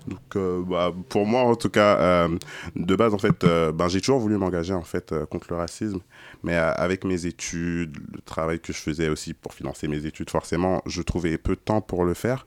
Donc, 0.07 0.19
euh, 0.35 0.63
bah, 0.63 0.93
pour 1.09 1.25
moi, 1.25 1.41
en 1.41 1.55
tout 1.55 1.69
cas, 1.69 1.97
euh, 1.97 2.37
de 2.75 2.95
base, 2.95 3.13
en 3.13 3.17
fait, 3.17 3.45
ben, 3.45 3.87
j'ai 3.87 4.01
toujours 4.01 4.19
voulu 4.19 4.37
m'engager 4.37 4.73
en 4.73 4.83
fait 4.83 5.13
contre 5.29 5.47
le 5.49 5.57
racisme, 5.57 5.99
mais 6.43 6.55
avec 6.55 7.03
mes 7.03 7.25
études, 7.25 7.97
le 8.13 8.21
travail 8.21 8.59
que 8.59 8.73
je 8.73 8.77
faisais 8.77 9.09
aussi 9.09 9.33
pour 9.33 9.53
financer 9.53 9.87
mes 9.87 10.05
études, 10.05 10.29
forcément, 10.29 10.81
je 10.85 11.01
trouvais 11.01 11.37
peu 11.37 11.55
de 11.55 11.61
temps 11.61 11.81
pour 11.81 12.05
le 12.05 12.13
faire. 12.13 12.45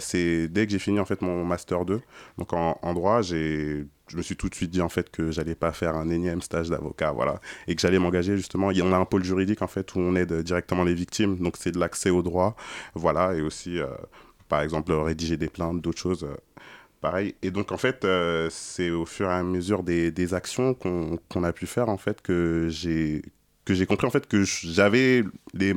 c'est 0.00 0.48
dès 0.48 0.66
que 0.66 0.72
j'ai 0.72 0.78
fini 0.78 1.00
en 1.00 1.04
fait 1.04 1.22
mon 1.22 1.44
master 1.44 1.84
2, 1.84 2.00
donc 2.38 2.52
en, 2.52 2.78
en 2.82 2.94
droit, 2.94 3.22
j'ai 3.22 3.86
je 4.08 4.16
me 4.16 4.22
suis 4.22 4.36
tout 4.36 4.48
de 4.48 4.54
suite 4.54 4.70
dit 4.70 4.80
en 4.80 4.88
fait 4.88 5.10
que 5.10 5.30
j'allais 5.30 5.54
pas 5.54 5.72
faire 5.72 5.96
un 5.96 6.08
énième 6.08 6.40
stage 6.40 6.70
d'avocat, 6.70 7.12
voilà, 7.12 7.40
et 7.66 7.74
que 7.74 7.80
j'allais 7.80 7.98
m'engager 7.98 8.36
justement. 8.36 8.68
On 8.68 8.92
a 8.92 8.96
un 8.96 9.04
pôle 9.04 9.24
juridique 9.24 9.62
en 9.62 9.66
fait 9.66 9.94
où 9.94 9.98
on 9.98 10.14
aide 10.14 10.32
directement 10.42 10.84
les 10.84 10.94
victimes, 10.94 11.38
donc 11.38 11.56
c'est 11.56 11.72
de 11.72 11.78
l'accès 11.78 12.10
au 12.10 12.22
droit, 12.22 12.56
voilà, 12.94 13.34
et 13.34 13.40
aussi 13.40 13.78
euh, 13.78 13.88
par 14.48 14.62
exemple 14.62 14.92
rédiger 14.92 15.36
des 15.36 15.48
plaintes, 15.48 15.80
d'autres 15.80 15.98
choses. 16.00 16.24
Euh, 16.24 16.36
pareil. 17.00 17.34
Et 17.42 17.50
donc, 17.50 17.72
en 17.72 17.76
fait, 17.76 18.04
euh, 18.04 18.48
c'est 18.50 18.90
au 18.90 19.06
fur 19.06 19.28
et 19.30 19.34
à 19.34 19.42
mesure 19.42 19.82
des, 19.82 20.10
des 20.10 20.34
actions 20.34 20.74
qu'on 20.74 21.44
a 21.44 21.52
pu 21.52 21.66
faire, 21.66 21.88
en 21.88 21.96
fait, 21.96 22.22
que 22.22 22.68
j'ai 22.70 23.22
que 23.66 23.74
j'ai 23.74 23.84
compris 23.84 24.06
en 24.06 24.10
fait 24.10 24.26
que 24.26 24.44
j'avais 24.44 25.24
les 25.52 25.74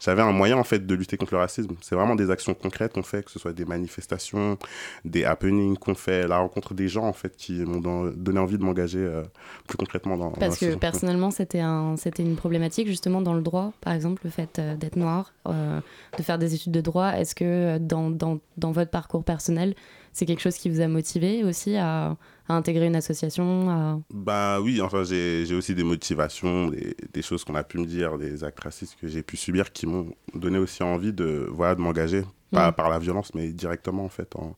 j'avais 0.00 0.22
un 0.22 0.32
moyen 0.32 0.56
en 0.58 0.64
fait 0.64 0.86
de 0.86 0.94
lutter 0.94 1.16
contre 1.16 1.32
le 1.32 1.40
racisme. 1.40 1.74
C'est 1.80 1.94
vraiment 1.94 2.14
des 2.14 2.30
actions 2.30 2.54
concrètes 2.54 2.92
qu'on 2.92 3.02
fait 3.02 3.24
que 3.24 3.30
ce 3.30 3.38
soit 3.38 3.52
des 3.52 3.64
manifestations 3.64 4.58
des 5.04 5.24
happenings 5.24 5.76
qu'on 5.76 5.94
fait 5.94 6.28
la 6.28 6.38
rencontre 6.38 6.74
des 6.74 6.88
gens 6.88 7.04
en 7.04 7.12
fait 7.14 7.34
qui 7.36 7.54
m'ont 7.64 7.80
donné 8.12 8.38
envie 8.38 8.58
de 8.58 8.62
m'engager 8.62 8.98
euh, 8.98 9.22
plus 9.66 9.78
concrètement 9.78 10.16
dans 10.16 10.30
parce 10.32 10.58
que 10.58 10.74
personnellement 10.74 11.30
c'était 11.30 11.60
un 11.60 11.96
c'était 11.96 12.22
une 12.22 12.36
problématique 12.36 12.86
justement 12.86 13.22
dans 13.22 13.34
le 13.34 13.42
droit 13.42 13.72
par 13.80 13.94
exemple 13.94 14.20
le 14.24 14.30
fait 14.30 14.58
euh, 14.58 14.76
d'être 14.76 14.96
noir 14.96 15.32
euh, 15.48 15.80
de 16.18 16.22
faire 16.22 16.38
des 16.38 16.54
études 16.54 16.72
de 16.72 16.80
droit. 16.82 17.12
Est-ce 17.12 17.34
que 17.34 17.78
dans, 17.78 18.10
dans, 18.10 18.38
dans 18.58 18.72
votre 18.72 18.90
parcours 18.90 19.24
personnel 19.24 19.74
c'est 20.12 20.26
quelque 20.26 20.40
chose 20.40 20.56
qui 20.56 20.68
vous 20.68 20.80
a 20.80 20.88
motivé 20.88 21.44
aussi 21.44 21.76
à, 21.76 22.16
intégrer 22.48 22.86
une 22.86 22.96
association 22.96 24.02
Bah 24.12 24.60
oui, 24.60 24.82
enfin 24.82 25.04
j'ai 25.04 25.54
aussi 25.54 25.74
des 25.74 25.84
motivations, 25.84 26.68
des, 26.68 26.94
des 27.12 27.22
choses 27.22 27.44
qu'on 27.44 27.54
a 27.54 27.64
pu 27.64 27.78
me 27.78 27.86
dire, 27.86 28.18
des 28.18 28.44
actes 28.44 28.60
racistes 28.60 28.96
que 29.00 29.08
j'ai 29.08 29.22
pu 29.22 29.38
subir 29.38 29.72
qui 29.72 29.86
m'ont 29.86 30.12
donné 30.34 30.58
aussi 30.58 30.82
envie 30.82 31.14
de, 31.14 31.48
voilà, 31.50 31.74
de 31.74 31.80
m'engager, 31.80 32.24
pas 32.50 32.70
mm. 32.70 32.74
par 32.74 32.90
la 32.90 32.98
violence, 32.98 33.34
mais 33.34 33.52
directement 33.52 34.04
en 34.04 34.10
fait, 34.10 34.36
en, 34.36 34.54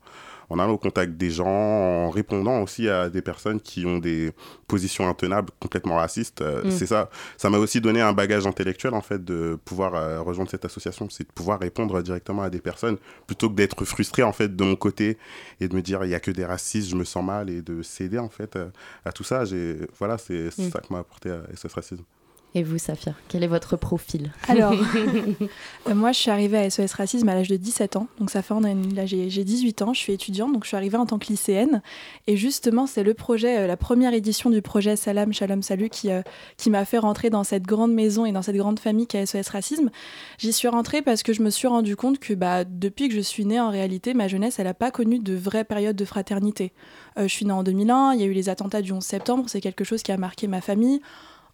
en 0.55 0.59
allant 0.61 0.73
au 0.73 0.79
contact 0.79 1.15
des 1.15 1.31
gens, 1.31 1.47
en 1.47 2.11
répondant 2.11 2.63
aussi 2.63 2.89
à 2.89 3.11
des 3.11 3.23
personnes 3.23 3.61
qui 3.61 3.85
ont 3.87 3.99
des 3.99 4.33
positions 4.69 5.09
intenables, 5.09 5.51
complètement 5.59 5.97
racistes. 5.97 6.43
Euh, 6.43 6.65
mm. 6.65 6.71
C'est 6.71 6.87
ça. 6.87 7.11
Ça 7.37 7.51
m'a 7.51 7.59
aussi 7.59 7.81
donné 7.81 8.01
un 8.01 8.13
bagage 8.13 8.47
intellectuel, 8.47 8.95
en 8.95 9.01
fait, 9.01 9.25
de 9.25 9.59
pouvoir 9.65 9.95
euh, 9.95 10.23
rejoindre 10.23 10.51
cette 10.51 10.65
association. 10.65 11.09
C'est 11.11 11.27
de 11.27 11.33
pouvoir 11.33 11.59
répondre 11.59 12.01
directement 12.03 12.43
à 12.43 12.51
des 12.51 12.61
personnes 12.61 12.99
plutôt 13.27 13.51
que 13.51 13.55
d'être 13.55 13.85
frustré, 13.85 14.23
en 14.23 14.33
fait, 14.33 14.55
de 14.55 14.65
mon 14.65 14.77
côté 14.77 15.19
et 15.61 15.67
de 15.67 15.75
me 15.75 15.83
dire, 15.83 16.05
il 16.05 16.09
n'y 16.09 16.15
a 16.15 16.21
que 16.21 16.31
des 16.31 16.45
racistes, 16.45 16.89
je 16.89 16.97
me 16.97 17.05
sens 17.05 17.25
mal 17.25 17.51
et 17.51 17.61
de 17.61 17.83
céder, 17.83 18.19
en 18.19 18.29
fait, 18.29 18.55
euh, 18.55 18.69
à 19.05 19.11
tout 19.11 19.25
ça. 19.25 19.43
Voilà, 19.99 20.19
c'est 20.19 20.57
mm. 20.57 20.71
ça 20.71 20.81
que 20.81 20.93
m'a 20.93 21.01
apporté 21.01 21.31
à 21.31 21.43
ce 21.57 21.67
Racisme. 21.75 22.05
Et 22.57 22.63
vous, 22.63 22.79
Safia, 22.79 23.15
quel 23.27 23.43
est 23.43 23.49
votre 23.49 23.77
profil? 23.77 24.31
Alors, 24.47 24.73
euh, 25.89 25.95
moi, 25.95 26.13
je 26.13 26.19
suis 26.19 26.31
arrivée 26.31 26.59
à 26.59 26.71
SOS 26.71 26.93
Racisme 26.93 27.29
à 27.29 27.35
l'âge 27.35 27.49
de 27.49 27.57
17 27.57 27.97
ans. 27.97 28.07
Donc, 28.21 28.31
ça 28.31 28.43
fait, 28.43 28.55
là, 28.95 29.07
j'ai 29.07 29.27
18 29.27 29.83
ans, 29.83 29.93
je 29.93 29.99
suis 29.99 30.13
étudiante, 30.13 30.53
donc 30.53 30.63
je 30.63 30.69
suis 30.69 30.77
arrivée 30.77 30.97
en 30.97 31.05
tant 31.05 31.19
que 31.19 31.27
lycéenne. 31.27 31.83
Et 32.29 32.37
justement, 32.37 32.87
c'est 32.87 33.03
le 33.03 33.13
projet, 33.13 33.59
euh, 33.59 33.67
la 33.67 33.77
première 33.77 34.15
édition 34.15 34.51
du 34.51 34.63
projet 34.63 34.95
Salam, 34.95 35.33
Shalom, 35.33 35.63
Salut 35.63 35.89
qui, 35.89 36.13
euh, 36.13 36.23
qui 36.57 36.71
m'a 36.71 36.85
fait 36.85 36.99
rentrer 36.99 37.29
dans 37.29 37.43
cette 37.43 37.65
grande 37.65 37.93
maison 37.93 38.25
et 38.25 38.31
dans 38.31 38.43
cette 38.43 38.57
grande 38.57 38.79
famille 38.79 39.09
qu'est 39.09 39.27
SOS 39.27 39.49
Racisme. 39.49 39.91
J'y 40.39 40.53
suis 40.53 40.69
rentrée 40.69 41.03
parce 41.03 41.25
que 41.25 41.33
je 41.33 41.43
me 41.43 41.51
suis 41.51 41.67
rendu 41.67 41.97
compte 41.97 42.21
que 42.21 42.35
bah, 42.35 42.63
depuis 42.63 43.09
que 43.09 43.17
je 43.17 43.21
suis 43.21 43.45
née, 43.45 43.59
en 43.59 43.71
réalité, 43.71 44.15
ma 44.15 44.29
jeunesse, 44.29 44.61
elle 44.61 44.67
n'a 44.67 44.75
pas 44.75 44.93
connu 44.93 45.19
de 45.19 45.35
vraie 45.35 45.65
période 45.65 45.97
de 45.97 46.05
fraternité. 46.05 46.73
je 47.17 47.27
suis 47.27 47.47
née 47.47 47.53
en 47.53 47.65
2001, 47.65 48.13
il 48.15 48.21
y 48.21 48.23
a 48.23 48.27
eu 48.27 48.33
les 48.33 48.49
attentats 48.49 48.81
du 48.81 48.93
11 48.93 49.03
septembre, 49.03 49.45
c'est 49.49 49.61
quelque 49.61 49.83
chose 49.83 50.05
qui 50.05 50.13
a 50.13 50.17
marqué 50.17 50.47
ma 50.47 50.61
famille 50.61 51.01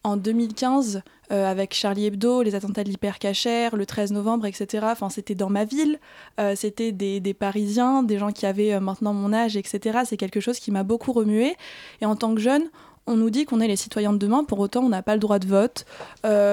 en 0.04 0.16
2015 0.16 1.02
euh, 1.32 1.50
avec 1.50 1.74
Charlie 1.74 2.06
Hebdo, 2.06 2.42
les 2.42 2.54
attentats 2.54 2.84
de 2.84 2.88
l'hypercachère, 2.88 3.76
le 3.76 3.86
13 3.86 4.12
novembre, 4.12 4.46
etc. 4.46 4.86
Enfin, 4.90 5.10
c'était 5.10 5.34
dans 5.34 5.50
ma 5.50 5.64
ville, 5.64 5.98
euh, 6.40 6.54
c'était 6.56 6.92
des, 6.92 7.34
Parisiens, 7.34 8.02
des 8.02 8.18
gens 8.18 8.32
qui 8.32 8.46
avaient 8.46 8.74
euh, 8.74 8.80
maintenant 8.80 9.12
mon 9.12 9.32
âge, 9.32 9.56
etc. 9.56 10.00
C'est 10.04 10.16
quelque 10.16 10.40
chose 10.40 10.58
qui 10.58 10.70
m'a 10.70 10.82
beaucoup 10.82 11.12
remué. 11.12 11.54
Et 12.00 12.06
en 12.06 12.16
tant 12.16 12.34
que 12.34 12.40
jeune, 12.40 12.64
on 13.06 13.16
nous 13.16 13.30
dit 13.30 13.44
qu'on 13.44 13.60
est 13.60 13.68
les 13.68 13.76
citoyens 13.76 14.12
de 14.12 14.18
demain, 14.18 14.44
pour 14.44 14.58
autant 14.58 14.82
on 14.82 14.88
n'a 14.88 15.02
pas 15.02 15.14
le 15.14 15.20
droit 15.20 15.38
de 15.38 15.46
vote. 15.46 15.84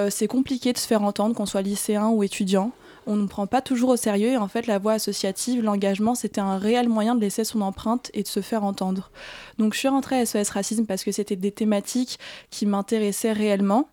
c'est 0.10 0.27
compliqué 0.27 0.74
de 0.74 0.77
se 0.77 0.88
faire 0.88 1.04
entendre, 1.04 1.36
qu'on 1.36 1.46
soit 1.46 1.62
lycéen 1.62 2.08
ou 2.08 2.24
étudiant 2.24 2.72
on 3.08 3.16
ne 3.16 3.26
prend 3.26 3.48
pas 3.48 3.62
toujours 3.62 3.90
au 3.90 3.96
sérieux. 3.96 4.30
Et 4.30 4.38
en 4.38 4.48
fait, 4.48 4.68
la 4.68 4.78
voie 4.78 4.94
associative, 4.94 5.64
l'engagement, 5.64 6.14
c'était 6.14 6.42
un 6.42 6.58
réel 6.58 6.90
moyen 6.90 7.16
de 7.16 7.22
laisser 7.22 7.44
son 7.44 7.62
empreinte 7.62 8.12
et 8.14 8.22
de 8.22 8.28
se 8.28 8.42
faire 8.42 8.64
entendre. 8.64 9.10
Donc, 9.58 9.74
je 9.74 9.80
suis 9.80 9.88
rentrée 9.88 10.20
à 10.20 10.26
SOS 10.26 10.50
Racisme 10.50 10.86
parce 10.86 11.04
que 11.04 11.12
c'était 11.12 11.36
des 11.36 11.52
thématiques 11.52 12.20
qui 12.52 12.66
m'intéressaient 12.66 13.32
réellement. 13.32 13.90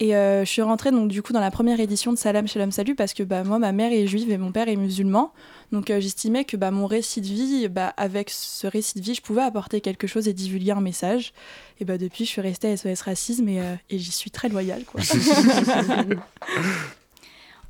Et 0.00 0.16
euh, 0.16 0.44
je 0.44 0.50
suis 0.50 0.62
rentrée 0.62 0.90
donc 0.90 1.08
du 1.08 1.22
coup 1.22 1.32
dans 1.32 1.40
la 1.40 1.52
première 1.52 1.78
édition 1.78 2.12
de 2.12 2.18
Salam 2.18 2.48
Shalom 2.48 2.72
Salut 2.72 2.96
parce 2.96 3.14
que 3.14 3.22
bah, 3.22 3.44
moi 3.44 3.60
ma 3.60 3.70
mère 3.70 3.92
est 3.92 4.08
juive 4.08 4.28
et 4.32 4.38
mon 4.38 4.50
père 4.50 4.68
est 4.68 4.74
musulman. 4.74 5.32
Donc 5.70 5.88
euh, 5.88 6.00
j'estimais 6.00 6.44
que 6.44 6.56
bah, 6.56 6.72
mon 6.72 6.86
récit 6.86 7.20
de 7.20 7.26
vie, 7.26 7.68
bah, 7.68 7.94
avec 7.96 8.30
ce 8.30 8.66
récit 8.66 8.98
de 8.98 9.04
vie, 9.04 9.14
je 9.14 9.22
pouvais 9.22 9.42
apporter 9.42 9.80
quelque 9.80 10.08
chose 10.08 10.26
et 10.26 10.32
divulguer 10.32 10.72
un 10.72 10.80
message. 10.80 11.32
Et 11.78 11.84
bah, 11.84 11.96
depuis 11.96 12.24
je 12.24 12.30
suis 12.30 12.40
restée 12.40 12.72
à 12.72 12.76
SOS 12.76 13.02
Racisme 13.02 13.48
et, 13.48 13.60
euh, 13.60 13.74
et 13.88 14.00
j'y 14.00 14.10
suis 14.10 14.32
très 14.32 14.48
loyale. 14.48 14.82
Quoi. 14.84 15.00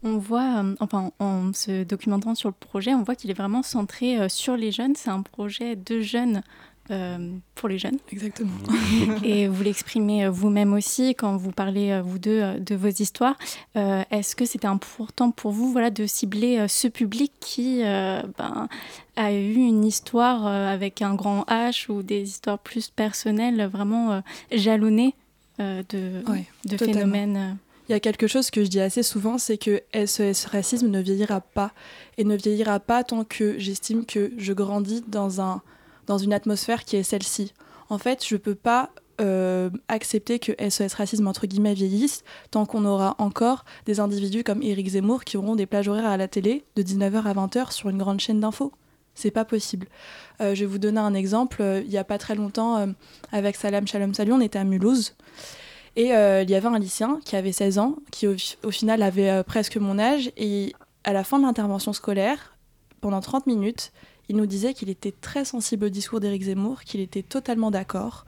On 0.06 0.18
voit, 0.18 0.62
euh, 0.62 0.74
enfin, 0.80 1.12
en 1.18 1.54
se 1.54 1.82
documentant 1.82 2.34
sur 2.34 2.50
le 2.50 2.54
projet, 2.54 2.94
on 2.94 3.02
voit 3.02 3.14
qu'il 3.14 3.30
est 3.30 3.34
vraiment 3.34 3.62
centré 3.62 4.18
euh, 4.18 4.28
sur 4.28 4.54
les 4.54 4.70
jeunes. 4.70 4.94
C'est 4.94 5.08
un 5.08 5.22
projet 5.22 5.76
de 5.76 6.02
jeunes 6.02 6.42
euh, 6.90 7.30
pour 7.54 7.70
les 7.70 7.78
jeunes. 7.78 7.96
Exactement. 8.12 8.50
Et 9.24 9.48
vous 9.48 9.62
l'exprimez 9.62 10.28
vous-même 10.28 10.74
aussi 10.74 11.14
quand 11.14 11.38
vous 11.38 11.52
parlez, 11.52 12.02
vous 12.04 12.18
deux, 12.18 12.60
de 12.60 12.74
vos 12.74 12.88
histoires. 12.88 13.36
Est-ce 13.74 14.36
que 14.36 14.44
c'était 14.44 14.66
important 14.66 15.30
pour 15.30 15.52
vous 15.52 15.72
voilà, 15.72 15.88
de 15.88 16.04
cibler 16.04 16.68
ce 16.68 16.86
public 16.86 17.32
qui 17.40 17.80
ben, 17.80 18.68
a 19.16 19.32
eu 19.32 19.54
une 19.54 19.86
histoire 19.86 20.46
avec 20.46 21.00
un 21.00 21.14
grand 21.14 21.44
H 21.48 21.90
ou 21.90 22.02
des 22.02 22.28
histoires 22.28 22.58
plus 22.58 22.90
personnelles, 22.90 23.66
vraiment 23.72 24.22
jalonnées 24.52 25.14
de, 25.58 26.22
de 26.66 26.76
phénomènes 26.76 27.56
il 27.88 27.92
y 27.92 27.94
a 27.94 28.00
quelque 28.00 28.26
chose 28.26 28.50
que 28.50 28.64
je 28.64 28.68
dis 28.68 28.80
assez 28.80 29.02
souvent, 29.02 29.36
c'est 29.38 29.58
que 29.58 29.82
SES 29.92 30.46
racisme 30.46 30.88
ne 30.88 31.00
vieillira 31.00 31.40
pas. 31.40 31.72
Et 32.16 32.24
ne 32.24 32.36
vieillira 32.36 32.80
pas 32.80 33.04
tant 33.04 33.24
que 33.24 33.58
j'estime 33.58 34.06
que 34.06 34.32
je 34.38 34.52
grandis 34.52 35.04
dans, 35.06 35.40
un, 35.40 35.60
dans 36.06 36.18
une 36.18 36.32
atmosphère 36.32 36.84
qui 36.84 36.96
est 36.96 37.02
celle-ci. 37.02 37.52
En 37.90 37.98
fait, 37.98 38.24
je 38.26 38.34
ne 38.34 38.38
peux 38.38 38.54
pas 38.54 38.90
euh, 39.20 39.70
accepter 39.88 40.38
que 40.38 40.52
SES 40.68 40.94
racisme 40.94 41.28
entre 41.28 41.46
guillemets 41.46 41.74
vieillisse 41.74 42.24
tant 42.50 42.66
qu'on 42.66 42.84
aura 42.84 43.14
encore 43.18 43.64
des 43.86 44.00
individus 44.00 44.42
comme 44.42 44.60
Éric 44.60 44.88
Zemmour 44.88 45.22
qui 45.24 45.36
auront 45.36 45.54
des 45.54 45.66
plages 45.66 45.86
horaires 45.86 46.10
à 46.10 46.16
la 46.16 46.26
télé 46.26 46.64
de 46.74 46.82
19h 46.82 47.22
à 47.22 47.34
20h 47.34 47.70
sur 47.70 47.90
une 47.90 47.98
grande 47.98 48.18
chaîne 48.18 48.40
d'infos. 48.40 48.72
C'est 49.14 49.30
pas 49.30 49.44
possible. 49.44 49.86
Euh, 50.40 50.54
je 50.54 50.60
vais 50.60 50.66
vous 50.66 50.78
donner 50.78 50.98
un 50.98 51.14
exemple. 51.14 51.62
Il 51.84 51.90
n'y 51.90 51.98
a 51.98 52.02
pas 52.02 52.18
très 52.18 52.34
longtemps, 52.34 52.78
euh, 52.78 52.86
avec 53.30 53.56
Salam 53.56 53.86
Shalom 53.86 54.14
Salut, 54.14 54.32
on 54.32 54.40
était 54.40 54.58
à 54.58 54.64
Mulhouse. 54.64 55.14
Et 55.96 56.06
il 56.06 56.50
y 56.50 56.54
avait 56.54 56.66
un 56.66 56.78
lycéen 56.78 57.20
qui 57.24 57.36
avait 57.36 57.52
16 57.52 57.78
ans, 57.78 57.96
qui 58.10 58.26
au, 58.26 58.70
final 58.70 59.02
avait 59.02 59.44
presque 59.44 59.76
mon 59.76 59.98
âge. 59.98 60.32
Et 60.36 60.72
à 61.04 61.12
la 61.12 61.22
fin 61.22 61.38
de 61.38 61.44
l'intervention 61.44 61.92
scolaire, 61.92 62.56
pendant 63.00 63.20
30 63.20 63.46
minutes, 63.46 63.92
il 64.28 64.36
nous 64.36 64.46
disait 64.46 64.74
qu'il 64.74 64.90
était 64.90 65.12
très 65.12 65.44
sensible 65.44 65.86
au 65.86 65.88
discours 65.88 66.18
d'Éric 66.18 66.42
Zemmour, 66.42 66.82
qu'il 66.82 67.00
était 67.00 67.22
totalement 67.22 67.70
d'accord. 67.70 68.24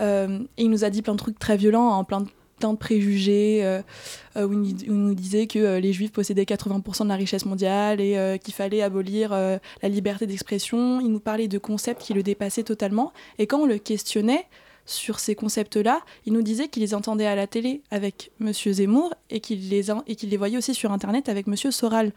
et 0.00 0.26
il 0.56 0.70
nous 0.70 0.84
a 0.84 0.90
dit 0.90 1.02
plein 1.02 1.14
de 1.14 1.18
trucs 1.18 1.38
très 1.38 1.56
violents, 1.56 1.88
en 1.88 2.04
plein 2.04 2.20
de 2.20 2.28
préjugés, 2.76 3.60
euh, 3.64 3.82
euh, 4.36 4.46
où, 4.46 4.64
il, 4.64 4.92
nous 4.92 5.14
disait 5.14 5.46
que 5.46 5.58
euh, 5.58 5.80
les 5.80 5.92
juifs 5.92 6.12
possédaient 6.12 6.44
80% 6.44 7.04
de 7.04 7.08
la 7.08 7.14
richesse 7.14 7.46
mondiale 7.46 8.00
et 8.00 8.38
qu'il 8.42 8.54
fallait 8.54 8.82
abolir 8.82 9.30
la 9.30 9.88
liberté 9.88 10.26
d'expression. 10.26 11.00
Il 11.00 11.08
nous 11.08 11.20
parlait 11.20 11.48
de 11.48 11.58
concepts 11.58 12.02
qui 12.02 12.14
le 12.14 12.22
dépassaient 12.22 12.62
totalement. 12.62 13.12
Et 13.38 13.46
quand 13.46 13.60
on 13.60 13.66
le 13.66 13.78
questionnait 13.78 14.46
sur 14.86 15.18
ces 15.20 15.34
concepts-là, 15.34 16.00
il 16.26 16.32
nous 16.32 16.42
disait 16.42 16.68
qu'il 16.68 16.82
les 16.82 16.94
entendait 16.94 17.26
à 17.26 17.34
la 17.34 17.46
télé 17.46 17.82
avec 17.90 18.32
M. 18.40 18.52
Zemmour 18.52 19.14
et 19.30 19.40
qu'il 19.40 19.68
les, 19.68 19.82
les 20.22 20.36
voyait 20.36 20.56
aussi 20.56 20.74
sur 20.74 20.92
Internet 20.92 21.28
avec 21.28 21.46
M. 21.46 21.56
Soral. 21.56 22.12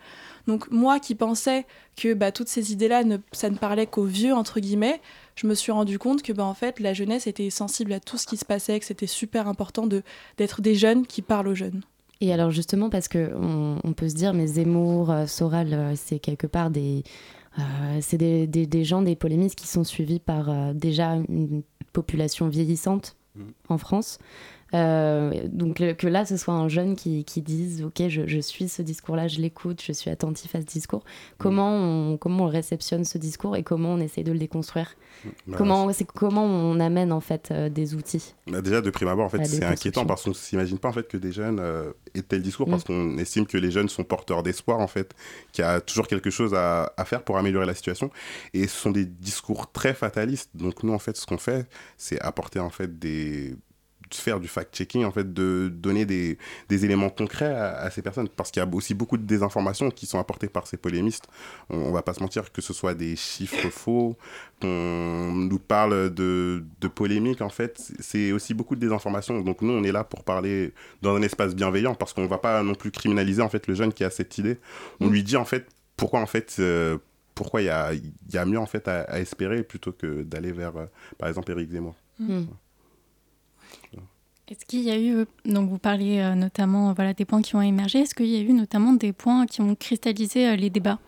Donc 0.48 0.70
moi 0.72 1.00
qui 1.00 1.16
pensais 1.16 1.66
que 1.96 2.14
bah, 2.14 2.32
toutes 2.32 2.48
ces 2.48 2.72
idées-là, 2.72 3.04
ça 3.32 3.50
ne 3.50 3.58
parlait 3.58 3.88
qu'aux 3.88 4.06
vieux, 4.06 4.34
entre 4.34 4.60
guillemets, 4.60 5.02
je 5.36 5.48
me 5.48 5.56
suis 5.56 5.72
rendu 5.72 6.00
compte 6.00 6.22
que 6.22 6.34
bah, 6.34 6.46
en 6.46 6.54
fait, 6.54 6.80
la 6.80 6.94
jeunesse 6.94 7.28
était 7.28 7.50
sensible 7.50 7.94
à 7.94 8.00
tout 8.00 8.18
ce 8.18 8.28
qui 8.28 8.38
se 8.38 8.46
passait, 8.46 8.80
que 8.80 8.86
c'était 8.86 9.08
super 9.08 9.48
important 9.48 9.88
de, 9.88 10.04
d'être 10.38 10.62
des 10.62 10.76
jeunes 10.76 11.06
qui 11.06 11.22
parlent 11.22 11.48
aux 11.48 11.56
jeunes. 11.56 11.82
Et 12.22 12.32
alors 12.32 12.52
justement, 12.52 12.90
parce 12.90 13.10
qu'on 13.10 13.80
on 13.84 13.94
peut 13.94 14.08
se 14.08 14.16
dire, 14.16 14.34
mais 14.34 14.48
Zemmour, 14.48 15.12
euh, 15.12 15.26
Soral, 15.28 15.74
euh, 15.74 15.94
c'est 15.96 16.20
quelque 16.20 16.48
part 16.48 16.70
des... 16.70 17.04
Euh, 17.60 18.00
c'est 18.02 18.18
des, 18.18 18.48
des, 18.48 18.84
gens, 18.84 19.04
des 19.04 19.16
polémistes 19.16 19.56
qui 19.56 19.68
sont 19.68 19.84
suivis 19.84 20.20
par 20.20 20.74
déjà 20.74 21.18
population 21.94 22.50
vieillissante 22.50 23.16
mmh. 23.36 23.44
en 23.70 23.78
France. 23.78 24.18
Euh, 24.74 25.48
donc 25.52 25.76
que 25.76 26.08
là, 26.08 26.26
ce 26.26 26.38
soit 26.38 26.54
un 26.54 26.68
jeune 26.68 26.96
qui, 26.96 27.24
qui 27.26 27.42
dise, 27.42 27.84
ok, 27.84 28.08
je, 28.08 28.28
je 28.28 28.40
suis 28.40 28.68
ce 28.68 28.82
discours-là, 28.82 29.28
je 29.28 29.40
l'écoute, 29.40 29.82
je 29.86 29.92
suis 29.92 30.10
attentif 30.10 30.56
à 30.56 30.62
ce 30.62 30.66
discours. 30.66 31.04
Comment 31.38 31.76
on, 31.76 32.18
comment 32.18 32.46
on 32.46 32.48
réceptionne 32.48 33.06
ce 33.06 33.18
discours 33.18 33.56
et 33.56 33.64
comment 33.64 33.90
on 33.94 34.00
essaie 34.00 34.24
de 34.24 34.32
le 34.32 34.40
déconstruire? 34.40 34.96
Bah, 35.48 35.58
Comment 35.58 35.92
c'est 35.94 36.06
comment 36.06 36.44
on 36.46 36.80
amène 36.80 37.12
en 37.12 37.20
fait 37.20 37.50
euh, 37.52 37.70
des 37.70 37.96
outils? 37.96 38.34
Bah, 38.48 38.62
Déjà 38.62 38.82
de 38.82 38.90
prime 38.90 39.08
abord, 39.10 39.26
en 39.26 39.30
fait, 39.30 39.46
c'est 39.46 39.64
inquiétant 39.64 40.06
parce 40.06 40.24
qu'on 40.24 40.34
s'imagine 40.34 40.80
pas 40.80 40.90
en 40.90 40.94
fait 40.94 41.08
que 41.08 41.18
des 41.18 41.32
jeunes 41.32 41.60
euh, 41.60 41.92
aient 42.16 42.24
tel 42.24 42.42
discours 42.42 42.68
parce 42.68 42.84
mm. 42.84 42.88
qu'on 42.88 43.18
estime 43.18 43.46
que 43.46 43.58
les 43.58 43.72
jeunes 43.72 43.90
sont 43.90 44.04
porteurs 44.04 44.44
d'espoir 44.44 44.80
en 44.80 44.88
fait, 44.88 45.14
qu'il 45.52 45.64
y 45.64 45.68
a 45.68 45.82
toujours 45.82 46.08
quelque 46.08 46.30
chose 46.30 46.54
à, 46.54 46.94
à 46.98 47.06
faire 47.06 47.24
pour 47.24 47.38
améliorer 47.38 47.66
la 47.66 47.76
situation. 47.76 48.10
Et 48.54 48.68
ce 48.68 48.76
sont 48.76 48.92
des 48.92 49.06
discours 49.06 49.72
très 49.72 49.94
fatalistes. 49.94 50.50
Donc 50.56 50.84
nous 50.84 50.94
en 50.94 51.00
fait, 51.00 51.16
ce 51.16 51.26
qu'on 51.26 51.38
fait, 51.38 51.68
c'est 51.98 52.20
apporter 52.22 52.60
en 52.60 52.70
fait 52.70 53.00
des 53.00 53.56
faire 54.16 54.40
du 54.40 54.48
fact-checking, 54.48 55.06
en 55.06 55.12
fait, 55.12 55.34
de 55.34 55.72
donner 55.74 56.06
des, 56.06 56.38
des 56.70 56.86
éléments 56.86 57.10
concrets 57.10 57.54
à, 57.54 57.90
ces 57.90 58.02
personnes. 58.02 58.30
Parce 58.30 58.52
qu'il 58.52 58.62
y 58.62 58.66
a 58.66 58.70
aussi 58.74 58.94
beaucoup 58.94 59.18
de 59.18 59.24
désinformations 59.24 59.90
qui 59.92 60.06
sont 60.06 60.20
apportées 60.20 60.48
par 60.48 60.68
ces 60.68 60.78
polémistes. 60.78 61.28
On, 61.70 61.88
ne 61.90 61.94
va 61.94 62.02
pas 62.02 62.14
se 62.14 62.20
mentir 62.20 62.52
que 62.52 62.62
ce 62.62 62.74
soit 62.74 62.94
des 62.94 63.16
chiffres 63.16 63.70
faux, 63.70 64.18
qu'on 64.62 65.32
nous 65.34 65.60
parle 65.60 66.14
de, 66.14 66.64
de 66.82 66.88
polémiques, 66.88 67.42
en 67.42 67.50
fait, 67.50 67.92
c'est 68.00 68.32
aussi 68.32 68.54
beaucoup 68.54 68.76
de 68.76 68.82
désinformations. 68.82 69.42
Donc 69.42 69.62
nous, 69.62 69.74
on 69.74 69.84
est 69.84 69.92
là 69.92 70.04
pour 70.04 70.24
parler 70.24 70.74
dans 71.02 71.16
un 71.16 71.22
espace 71.22 71.56
bienveillant, 71.56 71.96
parce 71.96 72.14
qu'on 72.14 72.28
va 72.28 72.38
pas 72.38 72.64
non 72.64 72.76
plus 72.76 72.92
criminaliser, 72.92 73.42
en 73.42 73.50
fait, 73.50 73.68
le 73.68 73.76
jeune 73.76 73.94
qui 73.94 74.04
a 74.04 74.10
cette 74.10 74.38
idée. 74.38 74.58
On 75.00 75.10
lui 75.10 75.24
dit, 75.24 75.38
en 75.38 75.46
fait, 75.46 75.68
pourquoi, 75.98 76.20
en 76.20 76.28
fait... 76.28 76.56
Euh, 76.60 76.98
pourquoi 77.36 77.62
il 77.62 77.66
y 77.66 77.70
a, 77.70 77.92
y 77.94 78.38
a 78.38 78.46
mieux 78.46 78.60
en 78.60 78.66
fait 78.66 78.88
à, 78.88 79.20
espérer 79.20 79.64
plutôt 79.64 79.92
que 79.92 80.24
d'aller 80.24 80.52
vers, 80.52 80.76
euh, 80.78 80.86
par 81.18 81.30
exemple, 81.30 81.52
Eric 81.52 81.72
Zemmour. 81.72 81.96
Mm. 82.20 82.44
Est-ce 84.50 84.66
qu'il 84.66 84.82
y 84.82 84.92
a 84.92 85.00
eu, 85.00 85.26
donc 85.46 85.70
vous 85.70 85.80
parliez 85.80 86.20
euh, 86.20 86.36
notamment 86.36 86.94
voilà, 86.94 87.14
des 87.14 87.26
points 87.26 87.42
qui 87.42 87.56
ont 87.56 87.62
émergé, 87.62 88.00
est-ce 88.00 88.14
qu'il 88.14 88.28
y 88.28 88.36
a 88.36 88.42
eu 88.42 88.54
notamment 88.54 88.94
des 88.94 89.14
points 89.14 89.46
qui 89.46 89.62
ont 89.62 89.74
cristallisé 89.76 90.48
euh, 90.48 90.56
les 90.56 90.70
débats? 90.70 91.00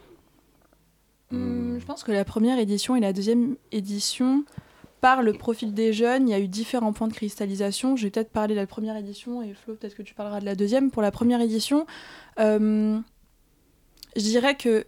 Hum, 1.32 1.78
Je 1.80 1.86
pense 1.86 2.04
que 2.04 2.12
la 2.12 2.24
première 2.24 2.60
édition 2.60 2.96
et 2.96 3.02
la 3.02 3.12
deuxième 3.12 3.58
édition, 3.74 4.46
par 5.02 5.22
le 5.22 5.34
profil 5.34 5.74
des 5.74 5.92
jeunes, 5.94 6.28
il 6.28 6.32
y 6.32 6.34
a 6.34 6.40
eu 6.40 6.48
différents 6.48 6.94
points 6.94 7.08
de 7.10 7.14
cristallisation. 7.14 7.96
Je 7.96 8.06
vais 8.06 8.10
peut-être 8.10 8.32
parler 8.32 8.56
de 8.56 8.60
la 8.60 8.68
première 8.68 8.96
édition 8.96 9.44
et 9.44 9.54
Flo, 9.54 9.76
peut-être 9.76 9.96
que 9.96 10.02
tu 10.02 10.14
parleras 10.14 10.40
de 10.40 10.46
la 10.46 10.56
deuxième. 10.56 10.90
Pour 10.90 11.02
la 11.02 11.12
première 11.12 11.42
édition, 11.42 11.86
euh, 12.40 12.98
je 14.16 14.22
dirais 14.22 14.56
que, 14.56 14.88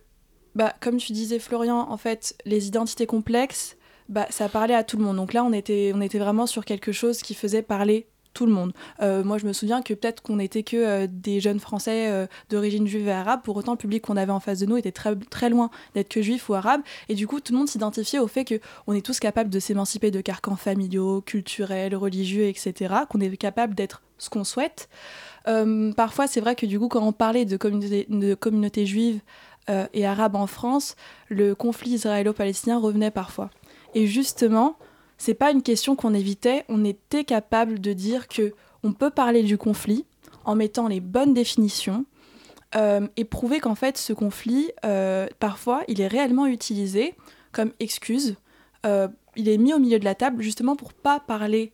bah, 0.56 0.74
comme 0.80 0.98
tu 0.98 1.12
disais 1.12 1.38
Florian, 1.38 1.88
en 1.90 1.98
fait, 1.98 2.36
les 2.46 2.68
identités 2.68 3.06
complexes, 3.06 3.78
bah, 4.10 4.26
ça 4.30 4.48
parlait 4.50 4.74
à 4.74 4.84
tout 4.84 4.98
le 4.98 5.04
monde. 5.04 5.18
Donc 5.18 5.34
là, 5.34 5.44
on 5.44 5.52
était, 5.52 5.92
on 5.94 6.02
était 6.02 6.20
vraiment 6.20 6.48
sur 6.48 6.66
quelque 6.66 6.94
chose 6.94 7.22
qui 7.22 7.34
faisait 7.34 7.62
parler 7.62 8.08
tout 8.38 8.46
le 8.46 8.52
monde. 8.52 8.72
Euh, 9.02 9.24
moi, 9.24 9.40
je 9.40 9.48
me 9.48 9.54
souviens 9.54 9.82
que 9.82 9.96
peut-être 9.96 10.22
qu'on 10.22 10.36
n'était 10.36 10.62
que 10.62 10.78
euh, 10.78 11.08
des 11.10 11.40
jeunes 11.40 11.60
Français 11.60 12.12
euh, 12.12 12.28
d'origine 12.52 12.86
juive 12.86 13.08
et 13.08 13.12
arabe. 13.12 13.42
Pour 13.44 13.58
autant, 13.58 13.72
le 13.72 13.80
public 13.80 14.04
qu'on 14.04 14.16
avait 14.16 14.32
en 14.32 14.40
face 14.40 14.60
de 14.60 14.68
nous 14.68 14.78
était 14.78 14.92
très, 14.92 15.16
très 15.16 15.50
loin 15.50 15.72
d'être 15.96 16.08
que 16.08 16.22
juif 16.22 16.48
ou 16.48 16.54
arabe. 16.54 16.82
Et 17.10 17.16
du 17.16 17.26
coup, 17.26 17.40
tout 17.40 17.52
le 17.52 17.58
monde 17.58 17.68
s'identifiait 17.68 18.20
au 18.20 18.28
fait 18.28 18.46
qu'on 18.46 18.94
est 18.94 19.04
tous 19.04 19.20
capables 19.20 19.50
de 19.50 19.60
s'émanciper 19.60 20.12
de 20.12 20.22
carcans 20.22 20.56
familiaux, 20.56 21.22
culturels, 21.22 21.96
religieux, 21.96 22.46
etc. 22.46 22.94
Qu'on 23.10 23.22
est 23.22 23.36
capable 23.38 23.74
d'être 23.74 24.04
ce 24.20 24.30
qu'on 24.30 24.44
souhaite. 24.44 24.88
parfois, 25.96 26.28
c'est 26.28 26.42
vrai 26.42 26.56
que 26.56 26.68
du 26.68 26.80
coup, 26.80 26.90
quand 26.90 27.02
on 27.02 27.12
parlait 27.12 27.46
de 27.46 27.58
de 27.58 28.34
communauté 28.36 28.86
juive 28.86 29.20
et 29.94 30.06
arabe 30.06 30.36
en 30.36 30.48
France, 30.48 30.96
le 31.30 31.56
conflit 31.56 31.92
israélo-palestinien 31.92 32.80
revenait 32.80 33.12
parfois. 33.12 33.50
Et 33.96 34.08
justement, 34.08 34.78
c'est 35.18 35.34
pas 35.34 35.52
une 35.52 35.64
question 35.64 35.96
qu'on 35.96 36.14
évitait, 36.14 36.64
on 36.70 36.86
était 36.86 37.24
capable 37.24 37.80
de 37.80 37.94
dire 37.94 38.28
que 38.28 38.54
on 38.84 38.94
peut 38.94 39.10
parler 39.10 39.44
du 39.44 39.58
conflit 39.58 40.06
en 40.46 40.56
mettant 40.56 40.88
les 40.88 41.00
bonnes 41.00 41.34
définitions 41.34 42.06
euh, 42.76 43.08
et 43.16 43.26
prouver 43.26 43.60
qu'en 43.60 43.76
fait 43.76 43.98
ce 43.98 44.14
conflit, 44.14 44.72
euh, 44.86 45.28
parfois, 45.40 45.84
il 45.88 46.02
est 46.02 46.08
réellement 46.08 46.46
utilisé 46.46 47.16
comme 47.52 47.72
excuse. 47.80 48.36
Euh, 48.86 49.08
il 49.36 49.50
est 49.50 49.58
mis 49.58 49.74
au 49.74 49.80
milieu 49.80 50.00
de 50.00 50.06
la 50.06 50.16
table 50.16 50.42
justement 50.42 50.76
pour 50.76 50.94
pas 50.94 51.20
parler, 51.20 51.74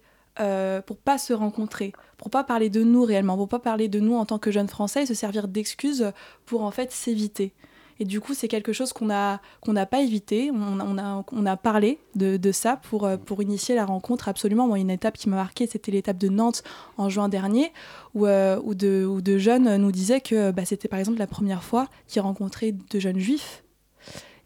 pour 0.87 0.97
pas 0.97 1.17
se 1.17 1.33
rencontrer, 1.33 1.93
pour 2.17 2.29
pas 2.29 2.43
parler 2.43 2.69
de 2.69 2.83
nous 2.83 3.03
réellement, 3.03 3.37
pour 3.37 3.47
pas 3.47 3.59
parler 3.59 3.87
de 3.87 3.99
nous 3.99 4.15
en 4.15 4.25
tant 4.25 4.39
que 4.39 4.51
jeunes 4.51 4.67
Français 4.67 5.03
et 5.03 5.05
se 5.05 5.13
servir 5.13 5.47
d'excuse 5.47 6.11
pour 6.45 6.63
en 6.63 6.71
fait 6.71 6.91
s'éviter. 6.91 7.53
Et 7.99 8.05
du 8.05 8.19
coup, 8.19 8.33
c'est 8.33 8.47
quelque 8.47 8.73
chose 8.73 8.93
qu'on 8.93 9.05
n'a 9.05 9.39
pas 9.85 10.01
évité. 10.01 10.51
On, 10.51 10.97
a, 10.97 11.25
on 11.31 11.45
a 11.45 11.57
parlé 11.57 11.99
de, 12.15 12.37
de 12.37 12.51
ça 12.51 12.77
pour, 12.77 13.05
euh, 13.05 13.17
pour 13.17 13.41
initier 13.41 13.75
la 13.75 13.85
rencontre. 13.85 14.27
Absolument. 14.27 14.75
Une 14.75 14.89
étape 14.89 15.17
qui 15.17 15.29
m'a 15.29 15.35
marqué, 15.35 15.67
c'était 15.67 15.91
l'étape 15.91 16.17
de 16.17 16.29
Nantes 16.29 16.63
en 16.97 17.09
juin 17.09 17.29
dernier, 17.29 17.71
où, 18.13 18.25
euh, 18.25 18.59
où, 18.63 18.73
de, 18.73 19.37
jeunes 19.37 19.77
nous 19.77 19.91
disaient 19.91 20.21
que 20.21 20.51
bah, 20.51 20.65
c'était 20.65 20.87
par 20.87 20.99
exemple 20.99 21.19
la 21.19 21.27
première 21.27 21.63
fois 21.63 21.87
qu'ils 22.07 22.21
rencontraient 22.21 22.73
de 22.73 22.99
jeunes 22.99 23.19
juifs. 23.19 23.63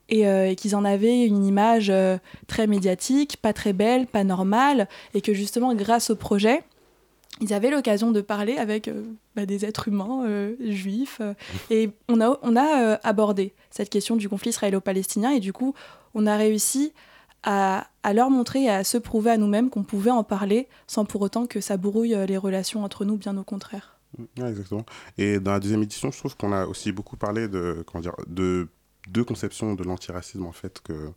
Et, 0.09 0.25
euh, 0.25 0.49
et 0.49 0.55
qu'ils 0.55 0.73
en 0.73 0.85
avaient 0.85 1.25
une 1.25 1.43
image 1.43 1.91
très 2.47 2.65
médiatique, 2.65 3.35
pas 3.41 3.51
très 3.51 3.73
belle, 3.73 4.07
pas 4.07 4.23
normale, 4.23 4.87
et 5.13 5.19
que 5.19 5.33
justement, 5.33 5.75
grâce 5.75 6.09
au 6.09 6.15
projet, 6.15 6.63
ils 7.41 7.53
avaient 7.53 7.69
l'occasion 7.69 8.11
de 8.11 8.21
parler 8.21 8.57
avec 8.57 8.87
euh, 8.87 9.03
bah, 9.35 9.45
des 9.45 9.65
êtres 9.65 9.87
humains 9.87 10.25
euh, 10.25 10.55
juifs. 10.59 11.19
Euh, 11.21 11.33
et 11.69 11.91
on 12.09 12.21
a, 12.21 12.37
on 12.41 12.55
a 12.55 12.99
abordé 13.03 13.53
cette 13.69 13.89
question 13.89 14.15
du 14.15 14.29
conflit 14.29 14.49
israélo-palestinien. 14.49 15.31
Et 15.31 15.39
du 15.39 15.53
coup, 15.53 15.73
on 16.13 16.25
a 16.25 16.35
réussi 16.35 16.93
à, 17.43 17.87
leur 18.13 18.29
montrer 18.29 18.63
et 18.63 18.69
à 18.69 18.83
se 18.83 18.97
prouver 18.97 19.31
à 19.31 19.37
nous-mêmes 19.37 19.69
qu'on 19.69 19.83
pouvait 19.83 20.11
en 20.11 20.23
parler 20.23 20.67
sans 20.87 21.05
pour 21.05 21.21
autant 21.21 21.45
que 21.45 21.61
ça 21.61 21.77
brouille 21.77 22.15
les 22.27 22.37
relations 22.37 22.83
entre 22.83 23.05
nous, 23.05 23.15
bien 23.15 23.37
au 23.37 23.43
contraire. 23.43 23.99
exactement. 24.35 24.85
Et 25.17 25.39
dans 25.39 25.51
la 25.51 25.59
deuxième 25.59 25.83
édition, 25.83 26.11
je 26.11 26.17
trouve 26.17 26.35
qu'on 26.35 26.51
a 26.51 26.65
aussi 26.65 26.91
beaucoup 26.91 27.15
parlé 27.15 27.47
de, 27.47 27.85
comment 27.85 28.01
dire, 28.01 28.15
de 28.27 28.67
deux 29.07 29.23
conceptions 29.23 29.73
de 29.73 29.83
l'antiracisme 29.83 30.45
en 30.45 30.51
fait 30.51 30.81
que 30.81 31.11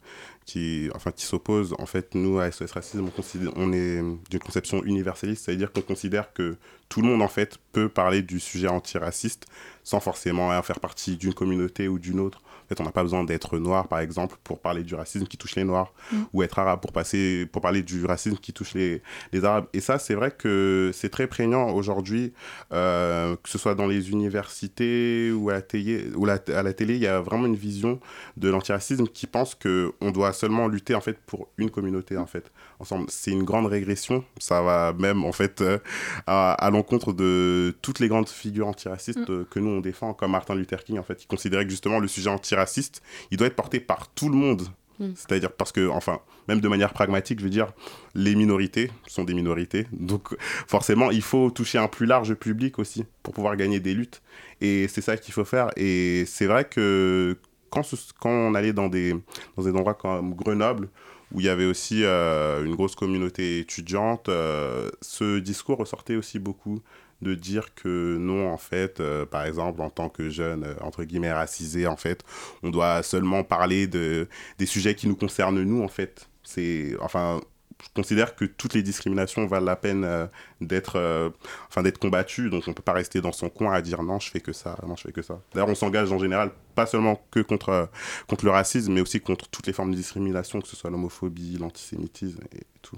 qui 0.45 0.91
enfin 0.95 1.13
qui 1.13 1.25
s'opposent. 1.25 1.75
En 1.79 1.87
fait 1.87 2.15
nous 2.15 2.39
à 2.39 2.51
SOS 2.51 2.73
racisme 2.73 3.05
on, 3.05 3.11
considère, 3.11 3.53
on 3.57 3.73
est 3.73 4.03
d'une 4.31 4.41
conception 4.41 4.83
universaliste 4.85 5.45
c'est-à-dire 5.45 5.73
qu'on 5.73 5.83
considère 5.83 6.33
que 6.33 6.57
tout 6.89 7.03
le 7.03 7.09
monde 7.09 7.23
en 7.23 7.29
fait 7.29 7.59
peut 7.73 7.89
parler 7.89 8.23
du 8.23 8.41
sujet 8.41 8.69
antiraciste 8.69 9.47
sans 9.85 10.01
forcément 10.01 10.61
faire 10.63 10.81
partie 10.81 11.17
d'une 11.17 11.35
communauté 11.35 11.89
ou 11.89 11.99
d'une 11.99 12.21
autre 12.21 12.43
fait, 12.71 12.81
on 12.81 12.85
n'a 12.85 12.93
pas 12.93 13.03
besoin 13.03 13.25
d'être 13.25 13.59
noir, 13.59 13.89
par 13.89 14.01
exemple, 14.01 14.37
pour 14.45 14.61
parler 14.61 14.83
du 14.83 14.95
racisme 14.95 15.27
qui 15.27 15.37
touche 15.37 15.57
les 15.57 15.65
noirs, 15.65 15.93
mm. 16.13 16.17
ou 16.33 16.43
être 16.43 16.59
arabe 16.59 16.81
pour, 16.81 16.93
passer, 16.93 17.47
pour 17.53 17.63
parler 17.63 17.83
du 17.83 18.05
racisme 18.07 18.37
qui 18.37 18.53
touche 18.53 18.75
les, 18.75 19.03
les 19.33 19.45
arabes. 19.45 19.67
Et 19.73 19.81
ça, 19.81 19.99
c'est 19.99 20.15
vrai 20.15 20.31
que 20.31 20.91
c'est 20.95 21.11
très 21.11 21.27
prégnant 21.27 21.71
aujourd'hui, 21.71 22.33
euh, 22.73 23.37
que 23.43 23.49
ce 23.49 23.59
soit 23.59 23.75
dans 23.75 23.87
les 23.87 24.11
universités 24.11 25.33
ou 25.33 25.51
à 25.51 25.55
la 25.55 25.63
télé, 25.63 26.07
ou 26.15 26.27
à 26.27 26.63
la 26.63 26.73
télé, 26.73 26.95
il 26.95 27.03
y 27.03 27.07
a 27.07 27.21
vraiment 27.21 27.47
une 27.47 27.57
vision 27.57 28.01
de 28.37 28.49
l'antiracisme 28.49 29.07
qui 29.07 29.27
pense 29.27 29.55
qu'on 29.55 30.11
doit 30.11 30.33
seulement 30.33 30.69
lutter 30.69 30.95
en 30.95 31.01
fait 31.01 31.19
pour 31.27 31.49
une 31.59 31.71
communauté 31.71 32.17
en 32.17 32.27
fait 32.27 32.51
ensemble. 32.81 33.07
C'est 33.09 33.31
une 33.31 33.45
grande 33.45 33.67
régression. 33.67 34.25
Ça 34.39 34.63
va 34.63 34.93
même 34.99 35.25
en 35.25 35.33
fait 35.33 35.61
euh, 35.61 35.79
à, 36.27 36.69
l'encontre 36.73 37.13
de 37.13 37.77
toutes 37.83 38.01
les 38.01 38.09
grandes 38.09 38.29
figures 38.29 38.67
antiracistes 38.67 39.29
mm. 39.29 39.45
que 39.51 39.59
nous 39.61 39.71
on 39.71 39.81
défend, 39.81 40.15
comme 40.15 40.33
Martin 40.33 40.55
Luther 40.55 40.83
King 40.85 40.99
en 40.99 41.03
fait, 41.03 41.17
qui 41.17 41.27
considérait 41.27 41.65
que 41.65 41.71
justement 41.71 41.99
le 41.99 42.09
sujet 42.09 42.31
antiraciste, 42.31 43.03
il 43.31 43.37
doit 43.37 43.47
être 43.47 43.57
porté 43.57 43.81
par 43.81 44.09
tout 44.09 44.29
le 44.29 44.37
monde 44.37 44.69
Mm. 45.01 45.13
C'est-à-dire 45.17 45.51
parce 45.51 45.73
que, 45.73 45.89
enfin, 45.89 46.21
même 46.47 46.61
de 46.61 46.69
manière 46.69 46.93
pragmatique, 46.93 47.41
je 47.41 47.45
veux 47.45 47.51
dire, 47.51 47.73
les 48.15 48.35
minorités 48.35 48.91
sont 49.07 49.25
des 49.25 49.35
minorités. 49.35 49.87
Donc, 49.93 50.37
forcément, 50.69 51.11
il 51.11 51.23
faut 51.23 51.51
toucher 51.51 51.79
un 51.79 51.89
plus 51.89 52.07
large 52.07 52.35
public 52.35 52.79
aussi 52.79 53.05
pour 53.23 53.35
pouvoir 53.35 53.57
gagner 53.57 53.81
des 53.81 53.95
luttes. 53.95 54.23
Et 54.61 54.87
c'est 54.89 55.01
ça 55.01 55.17
qu'il 55.17 55.35
faut 55.35 55.45
faire. 55.45 55.71
Et 55.77 56.25
c'est 56.27 56.47
vrai 56.47 56.67
que 56.67 57.37
quand, 57.71 57.83
quand 58.21 58.31
on 58.31 58.55
allait 58.55 58.73
dans 58.73 58.89
des, 58.89 59.15
dans 59.57 59.63
des 59.63 59.71
endroits 59.71 59.95
comme 59.95 60.35
Grenoble, 60.35 60.89
où 61.33 61.41
il 61.41 61.47
y 61.47 61.49
avait 61.49 61.65
aussi 61.65 62.05
euh, 62.05 62.65
une 62.65 62.75
grosse 62.75 62.95
communauté 62.95 63.61
étudiante, 63.61 64.29
euh, 64.29 64.91
ce 65.01 65.39
discours 65.39 65.79
ressortait 65.79 66.17
aussi 66.17 66.39
beaucoup 66.39 66.81
de 67.23 67.35
dire 67.35 67.75
que 67.75 68.17
non, 68.19 68.51
en 68.51 68.57
fait, 68.57 69.01
euh, 69.01 69.27
par 69.27 69.45
exemple, 69.45 69.83
en 69.83 69.91
tant 69.91 70.09
que 70.09 70.31
jeune, 70.31 70.75
entre 70.81 71.05
guillemets, 71.05 71.33
racisé, 71.33 71.87
en 71.87 71.97
fait, 71.97 72.25
on 72.63 72.71
doit 72.71 73.03
seulement 73.03 73.45
parler 73.45 73.87
de, 73.87 74.29
des 74.59 74.67
sujets 74.67 74.95
qui 74.95 75.07
nous 75.07 75.17
concernent 75.17 75.63
nous, 75.63 75.83
en 75.83 75.89
fait. 75.89 76.29
C'est, 76.43 76.97
enfin, 77.01 77.41
je 77.83 77.89
considère 77.95 78.35
que 78.35 78.45
toutes 78.45 78.75
les 78.75 78.83
discriminations 78.83 79.47
valent 79.47 79.67
la 79.67 79.77
peine 79.77 80.05
euh, 80.05 80.27
d'être 80.61 80.97
euh, 80.97 81.31
enfin 81.69 81.83
d'être 81.83 81.99
combattues. 81.99 82.51
Donc 82.51 82.65
on 82.67 82.73
peut 82.73 82.83
pas 82.83 82.93
rester 82.93 83.21
dans 83.21 83.33
son 83.33 83.49
coin 83.49 83.73
à 83.73 83.83
dire 83.83 84.03
non 84.03 84.19
je 84.19 84.31
fais 84.31 84.41
que 84.41 84.53
ça 84.53 84.77
non 84.87 84.97
je 84.97 85.03
fais 85.03 85.13
que 85.13 85.23
ça. 85.23 85.41
D'ailleurs 85.55 85.69
on 85.69 85.75
s'engage 85.75 86.13
en 86.13 86.19
général 86.19 86.51
pas 86.75 86.87
seulement 86.87 87.21
que 87.31 87.41
contre 87.41 87.69
euh, 87.71 87.87
contre 88.27 88.45
le 88.45 88.51
racisme 88.51 88.93
mais 88.93 89.01
aussi 89.01 89.21
contre 89.21 89.49
toutes 89.49 89.67
les 89.67 89.73
formes 89.73 89.91
de 89.91 89.97
discrimination 89.97 90.61
que 90.61 90.69
ce 90.69 90.77
soit 90.77 90.91
l'homophobie 90.91 91.59
l'antisémitisme 91.59 92.41
et 92.55 92.65
tout. 92.83 92.97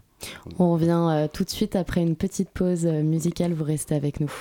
On 0.59 0.73
revient 0.73 1.29
tout 1.33 1.45
de 1.45 1.51
suite 1.51 1.75
après 1.75 2.01
une 2.01 2.15
petite 2.15 2.51
pause 2.51 2.85
musicale. 2.87 3.53
Vous 3.53 3.65
restez 3.65 3.95
avec 3.95 4.21
nous 4.21 4.33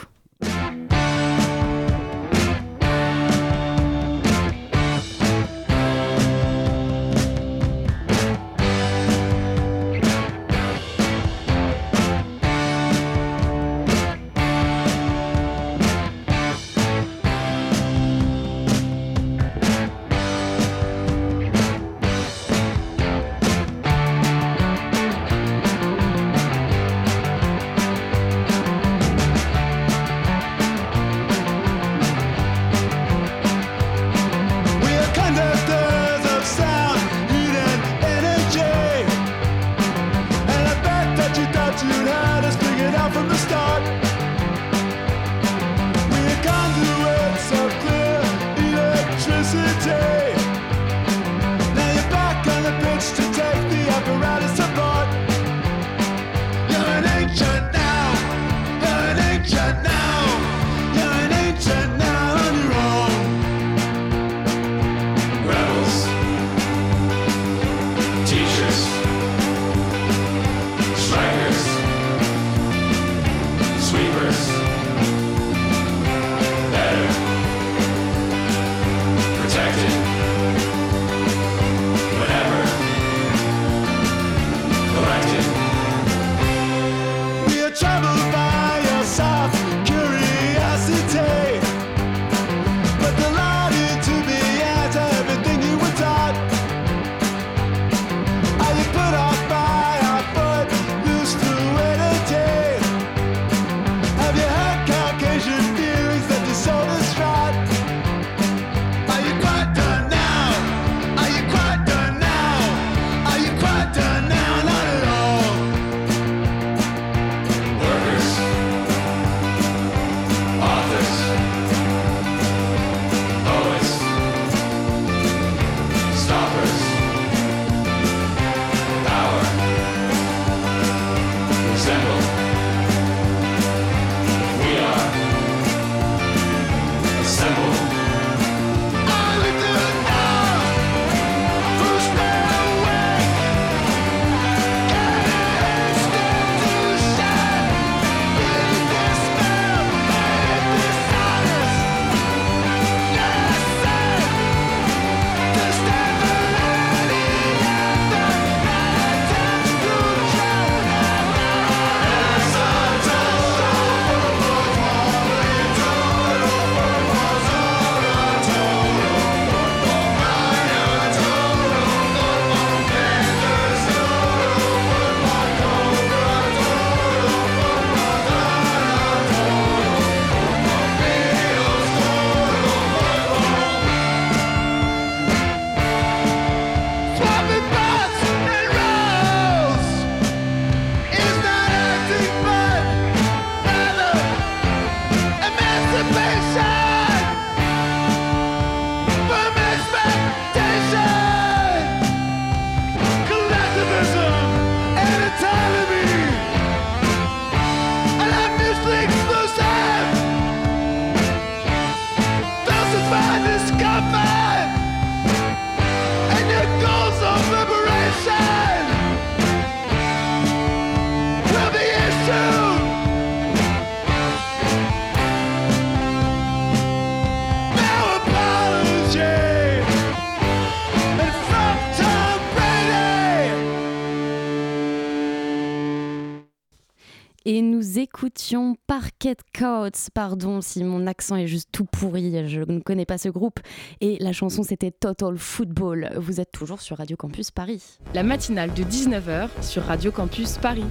Parquet 238.87 239.37
Coats, 239.57 240.09
pardon 240.13 240.61
si 240.61 240.83
mon 240.83 241.07
accent 241.07 241.35
est 241.35 241.47
juste 241.47 241.69
tout 241.71 241.85
pourri, 241.85 242.47
je 242.47 242.61
ne 242.61 242.79
connais 242.79 243.05
pas 243.05 243.17
ce 243.17 243.29
groupe. 243.29 243.59
Et 243.99 244.17
la 244.19 244.33
chanson 244.33 244.63
c'était 244.63 244.91
Total 244.91 245.37
Football. 245.37 246.11
Vous 246.17 246.39
êtes 246.39 246.51
toujours 246.51 246.81
sur 246.81 246.97
Radio 246.97 247.17
Campus 247.17 247.51
Paris. 247.51 247.99
La 248.13 248.23
matinale 248.23 248.73
de 248.73 248.83
19h 248.83 249.49
sur 249.61 249.83
Radio 249.83 250.11
Campus 250.11 250.57
Paris. 250.57 250.85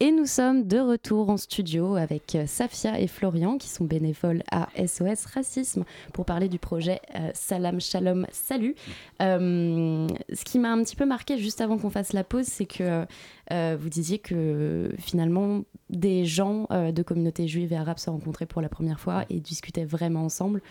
Et 0.00 0.12
nous 0.12 0.26
sommes 0.26 0.68
de 0.68 0.78
retour 0.78 1.28
en 1.28 1.36
studio 1.36 1.96
avec 1.96 2.36
euh, 2.36 2.46
Safia 2.46 3.00
et 3.00 3.08
Florian 3.08 3.58
qui 3.58 3.68
sont 3.68 3.84
bénévoles 3.84 4.44
à 4.48 4.68
SOS 4.76 5.24
Racisme 5.24 5.84
pour 6.12 6.24
parler 6.24 6.48
du 6.48 6.60
projet 6.60 7.00
euh, 7.16 7.30
Salam 7.34 7.80
Shalom 7.80 8.24
Salut. 8.30 8.76
Euh, 9.20 10.06
ce 10.32 10.44
qui 10.44 10.60
m'a 10.60 10.70
un 10.70 10.84
petit 10.84 10.94
peu 10.94 11.04
marqué 11.04 11.36
juste 11.36 11.60
avant 11.60 11.78
qu'on 11.78 11.90
fasse 11.90 12.12
la 12.12 12.22
pause, 12.22 12.46
c'est 12.46 12.64
que 12.64 13.06
vous 13.50 13.88
disiez 13.88 14.20
que 14.20 14.92
finalement 15.00 15.64
des 15.90 16.26
gens 16.26 16.68
de 16.70 17.02
communautés 17.02 17.48
juives 17.48 17.72
et 17.72 17.76
arabes 17.76 17.98
se 17.98 18.10
rencontraient 18.10 18.46
pour 18.46 18.62
la 18.62 18.68
première 18.68 19.00
fois 19.00 19.24
et 19.30 19.40
discutaient 19.40 19.86
vraiment 19.86 20.22
ensemble. 20.22 20.62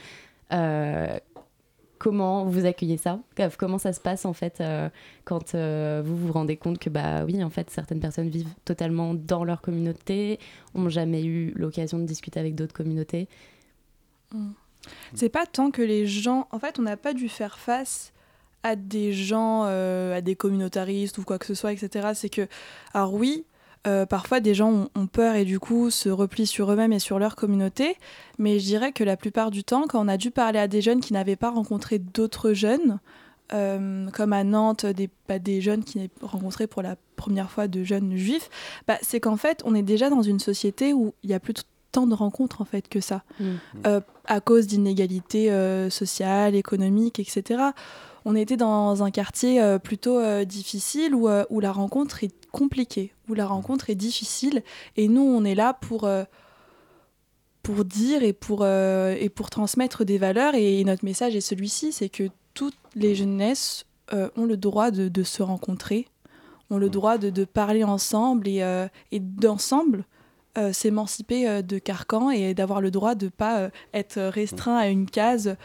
Comment 1.99 2.45
vous 2.45 2.65
accueillez 2.65 2.97
ça 2.97 3.19
Comment 3.57 3.77
ça 3.77 3.93
se 3.93 3.99
passe 3.99 4.25
en 4.25 4.33
fait 4.33 4.62
euh, 4.62 4.89
quand 5.25 5.55
euh, 5.55 6.01
vous 6.05 6.15
vous 6.15 6.31
rendez 6.31 6.57
compte 6.57 6.79
que 6.79 6.89
bah 6.89 7.25
oui 7.25 7.43
en 7.43 7.49
fait 7.49 7.69
certaines 7.69 7.99
personnes 7.99 8.29
vivent 8.29 8.53
totalement 8.65 9.13
dans 9.13 9.43
leur 9.43 9.62
communauté, 9.62 10.39
ont 10.75 10.89
jamais 10.89 11.23
eu 11.23 11.53
l'occasion 11.55 11.97
de 11.99 12.05
discuter 12.05 12.39
avec 12.39 12.55
d'autres 12.55 12.73
communautés. 12.73 13.27
Mmh. 14.33 14.51
C'est 15.13 15.29
pas 15.29 15.45
tant 15.45 15.71
que 15.71 15.81
les 15.81 16.05
gens, 16.05 16.47
en 16.51 16.60
fait, 16.60 16.79
on 16.79 16.83
n'a 16.83 16.97
pas 16.97 17.13
dû 17.13 17.29
faire 17.29 17.57
face 17.57 18.13
à 18.63 18.75
des 18.75 19.13
gens, 19.13 19.63
euh, 19.65 20.17
à 20.17 20.21
des 20.21 20.36
communautaristes 20.36 21.17
ou 21.17 21.23
quoi 21.23 21.39
que 21.39 21.45
ce 21.45 21.53
soit, 21.53 21.73
etc. 21.73 22.10
C'est 22.13 22.29
que, 22.29 22.47
alors 22.93 23.13
oui, 23.13 23.45
euh, 23.85 24.05
parfois 24.05 24.39
des 24.39 24.53
gens 24.53 24.89
ont, 24.95 25.07
peur 25.07 25.35
et 25.35 25.45
du 25.45 25.59
coup 25.59 25.89
se 25.89 26.09
replient 26.09 26.47
sur 26.47 26.71
eux-mêmes 26.71 26.93
et 26.93 26.99
sur 26.99 27.19
leur 27.19 27.35
communauté. 27.35 27.95
Mais 28.37 28.59
je 28.59 28.65
dirais 28.65 28.91
que 28.91 29.03
la 29.03 29.17
plupart 29.17 29.51
du 29.51 29.63
temps, 29.63 29.85
quand 29.87 30.03
on 30.03 30.07
a 30.07 30.17
dû 30.17 30.31
parler 30.31 30.59
à 30.59 30.67
des 30.67 30.81
jeunes 30.81 30.99
qui 30.99 31.13
n'avaient 31.13 31.35
pas 31.35 31.49
rencontré 31.49 31.99
d'autres 31.99 32.53
jeunes, 32.53 32.99
euh, 33.53 34.09
comme 34.11 34.33
à 34.33 34.43
Nantes, 34.43 34.85
des, 34.85 35.09
bah, 35.27 35.39
des 35.39 35.61
jeunes 35.61 35.83
qui 35.83 35.97
n'avaient 35.97 36.09
rencontré 36.21 36.67
pour 36.67 36.81
la 36.81 36.95
première 37.15 37.49
fois 37.49 37.67
de 37.67 37.83
jeunes 37.83 38.15
juifs, 38.15 38.49
bah, 38.87 38.97
c'est 39.01 39.19
qu'en 39.19 39.37
fait, 39.37 39.61
on 39.65 39.75
est 39.75 39.83
déjà 39.83 40.09
dans 40.09 40.21
une 40.21 40.39
société 40.39 40.93
où 40.93 41.13
il 41.23 41.29
y 41.29 41.33
a 41.33 41.39
plus 41.39 41.53
tant 41.93 42.07
de 42.07 42.13
rencontres 42.13 42.61
en 42.61 42.65
fait 42.65 42.89
que 42.89 42.99
ça, 42.99 43.23
mmh. 43.39 43.45
euh, 43.85 44.01
à 44.25 44.41
cause 44.41 44.67
d'inégalités 44.67 45.49
sociales, 45.89 46.55
économiques, 46.55 47.19
etc 47.19 47.71
on 48.27 48.35
était 48.35 48.57
dans 48.57 49.03
un 49.03 49.09
quartier 49.09 49.61
euh, 49.61 49.79
plutôt 49.79 50.19
euh, 50.19 50.43
difficile 50.43 51.15
où, 51.15 51.29
euh, 51.29 51.45
où, 51.49 51.61
la 51.61 51.71
rencontre 51.71 52.25
est 52.25 52.35
compliquée, 52.51 53.13
où 53.29 53.33
la 53.33 53.47
rencontre 53.47 53.89
est 53.89 53.95
difficile. 53.95 54.63
Et 54.97 55.07
nous, 55.07 55.21
on 55.21 55.45
est 55.45 55.55
là 55.55 55.73
pour, 55.73 56.09
pour 57.63 57.85
dire 57.85 58.23
et 58.23 58.33
pour, 58.33 58.65
et 58.65 59.31
pour 59.33 59.49
transmettre 59.49 60.03
des 60.03 60.17
valeurs. 60.17 60.55
Et 60.55 60.83
notre 60.83 61.05
message 61.05 61.37
est 61.37 61.41
celui-ci, 61.41 61.93
c'est 61.93 62.09
que 62.09 62.27
toutes 62.53 62.75
les 62.95 63.15
jeunesses 63.15 63.85
ont 64.11 64.45
le 64.45 64.57
droit 64.57 64.91
de, 64.91 65.23
se 65.23 65.41
rencontrer, 65.41 66.07
ont 66.69 66.79
le 66.79 66.89
droit 66.89 67.17
de, 67.17 67.45
parler 67.45 67.85
ensemble 67.85 68.47
et, 68.49 68.87
et 69.11 69.19
d'ensemble. 69.19 70.03
s'émanciper 70.73 71.61
de 71.63 71.77
carcan 71.77 72.31
et 72.31 72.53
d'avoir 72.53 72.81
le 72.81 72.91
droit 72.91 73.15
de 73.15 73.29
pas 73.29 73.69
être 73.93 74.19
restreint 74.21 74.77
à 74.77 74.87
une 74.87 75.05
case 75.09 75.55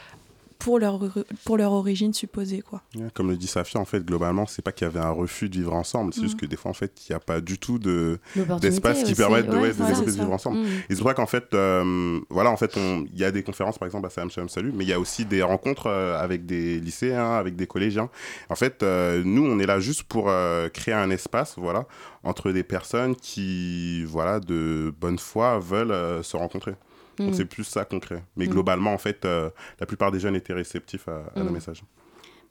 pour 0.63 0.79
leur, 0.79 1.01
pour 1.45 1.57
leur 1.57 1.73
origine 1.73 2.15
supposée. 2.15 2.63
Quoi. 2.63 2.83
Comme 3.15 3.31
le 3.31 3.37
dit 3.37 3.49
Safia, 3.49 3.81
en 3.81 3.85
fait, 3.85 4.05
globalement, 4.05 4.47
c'est 4.47 4.63
pas 4.63 4.71
qu'il 4.71 4.87
y 4.87 4.91
avait 4.91 5.01
un 5.01 5.11
refus 5.11 5.49
de 5.49 5.57
vivre 5.57 5.75
ensemble, 5.75 6.15
c'est 6.15 6.23
juste 6.23 6.37
mm. 6.37 6.41
que 6.41 6.47
des 6.47 6.57
fois, 6.57 6.71
en 6.71 6.75
fait, 6.75 6.93
il 7.09 7.13
n'y 7.13 7.17
a 7.17 7.21
pas 7.21 7.41
du 7.41 7.59
tout 7.59 7.79
d'espace 7.81 9.03
qui 9.03 9.15
permettent 9.15 9.49
de, 9.49 10.11
vivre 10.11 10.31
ensemble. 10.31 10.59
Mm. 10.59 10.67
Et 10.89 10.95
c'est 10.95 11.03
vrai 11.03 11.15
qu'en 11.15 11.27
fait, 11.27 11.53
euh, 11.55 12.21
voilà, 12.31 12.51
en 12.51 12.57
fait, 12.57 12.77
il 12.77 13.19
y 13.19 13.25
a 13.25 13.33
des 13.33 13.43
conférences, 13.43 13.79
par 13.79 13.87
exemple, 13.87 14.07
à 14.07 14.11
Salam 14.11 14.31
Shalom 14.31 14.49
Salut, 14.49 14.73
mais 14.73 14.85
il 14.85 14.89
y 14.89 14.93
a 14.93 15.01
aussi 15.01 15.25
des 15.25 15.43
rencontres 15.43 15.89
euh, 15.89 16.17
avec 16.19 16.47
des 16.47 16.79
lycéens, 16.79 17.33
avec 17.33 17.57
des 17.57 17.67
collégiens. 17.67 18.09
En 18.49 18.55
fait, 18.55 18.85
euh, 18.85 19.23
nous, 19.25 19.45
on 19.45 19.59
est 19.59 19.67
là 19.67 19.81
juste 19.81 20.05
pour 20.05 20.31
créer 20.73 20.95
un 20.95 21.11
espace, 21.11 21.55
voilà, 21.57 21.87
entre 22.23 22.53
des 22.53 22.63
personnes 22.63 23.17
qui, 23.17 24.05
voilà, 24.05 24.39
de 24.39 24.95
bonne 25.01 25.19
foi 25.19 25.59
veulent 25.59 26.23
se 26.23 26.37
rencontrer. 26.37 26.75
Donc 27.19 27.31
mm. 27.31 27.35
c'est 27.35 27.45
plus 27.45 27.65
ça 27.65 27.85
concret. 27.85 28.23
Mais 28.37 28.47
mm. 28.47 28.51
globalement, 28.51 28.93
en 28.93 28.99
fait, 28.99 29.25
euh, 29.25 29.51
la 29.81 29.87
plupart 29.87 30.13
des 30.13 30.21
jeunes 30.21 30.37
étaient 30.37 30.53
réceptifs 30.53 31.09
à, 31.09 31.25
à 31.35 31.41
nos 31.41 31.51
mm. 31.51 31.53
messages. 31.53 31.83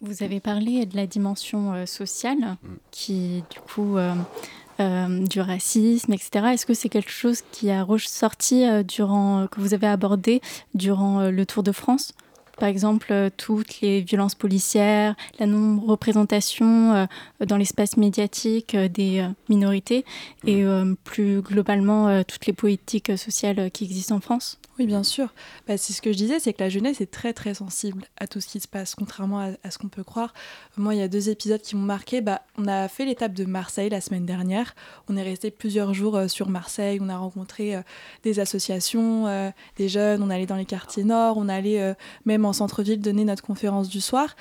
Vous 0.02 0.24
avez 0.24 0.40
parlé 0.40 0.86
de 0.86 0.96
la 0.96 1.06
dimension 1.06 1.74
euh, 1.74 1.86
sociale, 1.86 2.58
qui 2.90 3.44
du 3.52 3.60
coup 3.60 3.98
euh, 3.98 5.26
du 5.28 5.42
racisme, 5.42 6.14
etc. 6.14 6.48
Est-ce 6.54 6.66
que 6.66 6.74
c'est 6.74 6.90
quelque 6.90 7.12
chose 7.12 7.44
qui 7.52 7.70
a 7.70 7.84
ressorti 7.84 8.66
durant 8.84 9.48
que 9.48 9.62
vous 9.62 9.76
avez 9.76 9.88
abordé 9.88 10.42
durant 10.74 11.30
le 11.30 11.46
Tour 11.46 11.62
de 11.62 11.72
France? 11.72 12.14
Par 12.62 12.70
exemple, 12.70 13.32
toutes 13.38 13.82
les 13.82 14.02
violences 14.02 14.36
policières, 14.36 15.16
la 15.40 15.48
non-représentation 15.48 17.08
dans 17.44 17.58
l'espace 17.58 17.98
médiatique 17.98 18.78
des 18.78 19.28
minorités 19.50 20.06
et 20.46 20.64
plus 21.04 21.42
globalement 21.42 22.24
toutes 22.24 22.46
les 22.46 22.54
politiques 22.54 23.18
sociales 23.18 23.72
qui 23.72 23.86
existent 23.86 24.18
en 24.18 24.20
France 24.20 24.61
bien 24.86 25.04
sûr. 25.04 25.34
Bah, 25.68 25.78
c'est 25.78 25.94
ce 25.94 26.02
que 26.02 26.12
je 26.12 26.18
disais, 26.18 26.40
c'est 26.40 26.54
que 26.54 26.64
la 26.64 26.70
jeunesse 26.70 27.02
est 27.02 27.12
très 27.12 27.34
très 27.34 27.54
sensible 27.54 28.06
à 28.18 28.28
tout 28.28 28.42
ce 28.42 28.48
qui 28.48 28.60
se 28.60 28.68
passe, 28.68 28.96
contrairement 28.96 29.56
à, 29.64 29.72
ce 29.72 29.78
qu'on 29.78 29.88
peut 29.88 30.04
croire. 30.04 30.34
Moi, 30.78 30.96
il 30.96 31.00
y 31.00 31.04
a 31.04 31.08
deux 31.08 31.30
épisodes 31.30 31.62
qui 31.62 31.76
m'ont 31.76 31.82
marqué. 31.82 32.22
Bah, 32.22 32.42
on 32.58 32.68
a 32.68 32.88
fait 32.88 33.06
l'étape 33.06 33.34
de 33.34 33.46
Marseille 33.46 33.90
la 33.90 34.02
semaine 34.02 34.26
dernière. 34.26 34.76
On 35.10 35.18
est 35.18 35.24
resté 35.24 35.52
plusieurs 35.52 35.94
jours 35.94 36.16
euh, 36.16 36.28
sur 36.28 36.50
Marseille. 36.50 37.00
On 37.02 37.10
a 37.10 37.18
rencontré 37.18 37.76
euh, 37.76 37.82
des 38.24 38.40
associations, 38.40 39.28
euh, 39.28 39.50
des 39.78 39.90
jeunes. 39.90 40.24
On 40.24 40.30
allait 40.30 40.46
dans 40.46 40.56
les 40.56 40.66
quartiers 40.66 41.04
nord. 41.04 41.38
On 41.38 41.50
allait 41.50 41.96
même 42.26 42.46
en 42.46 42.54
centre-ville 42.54 43.00
donner 43.00 43.26
notre 43.26 43.44
conférence 43.44 43.90
du 43.90 44.02
soir. 44.02 44.36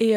Et 0.00 0.14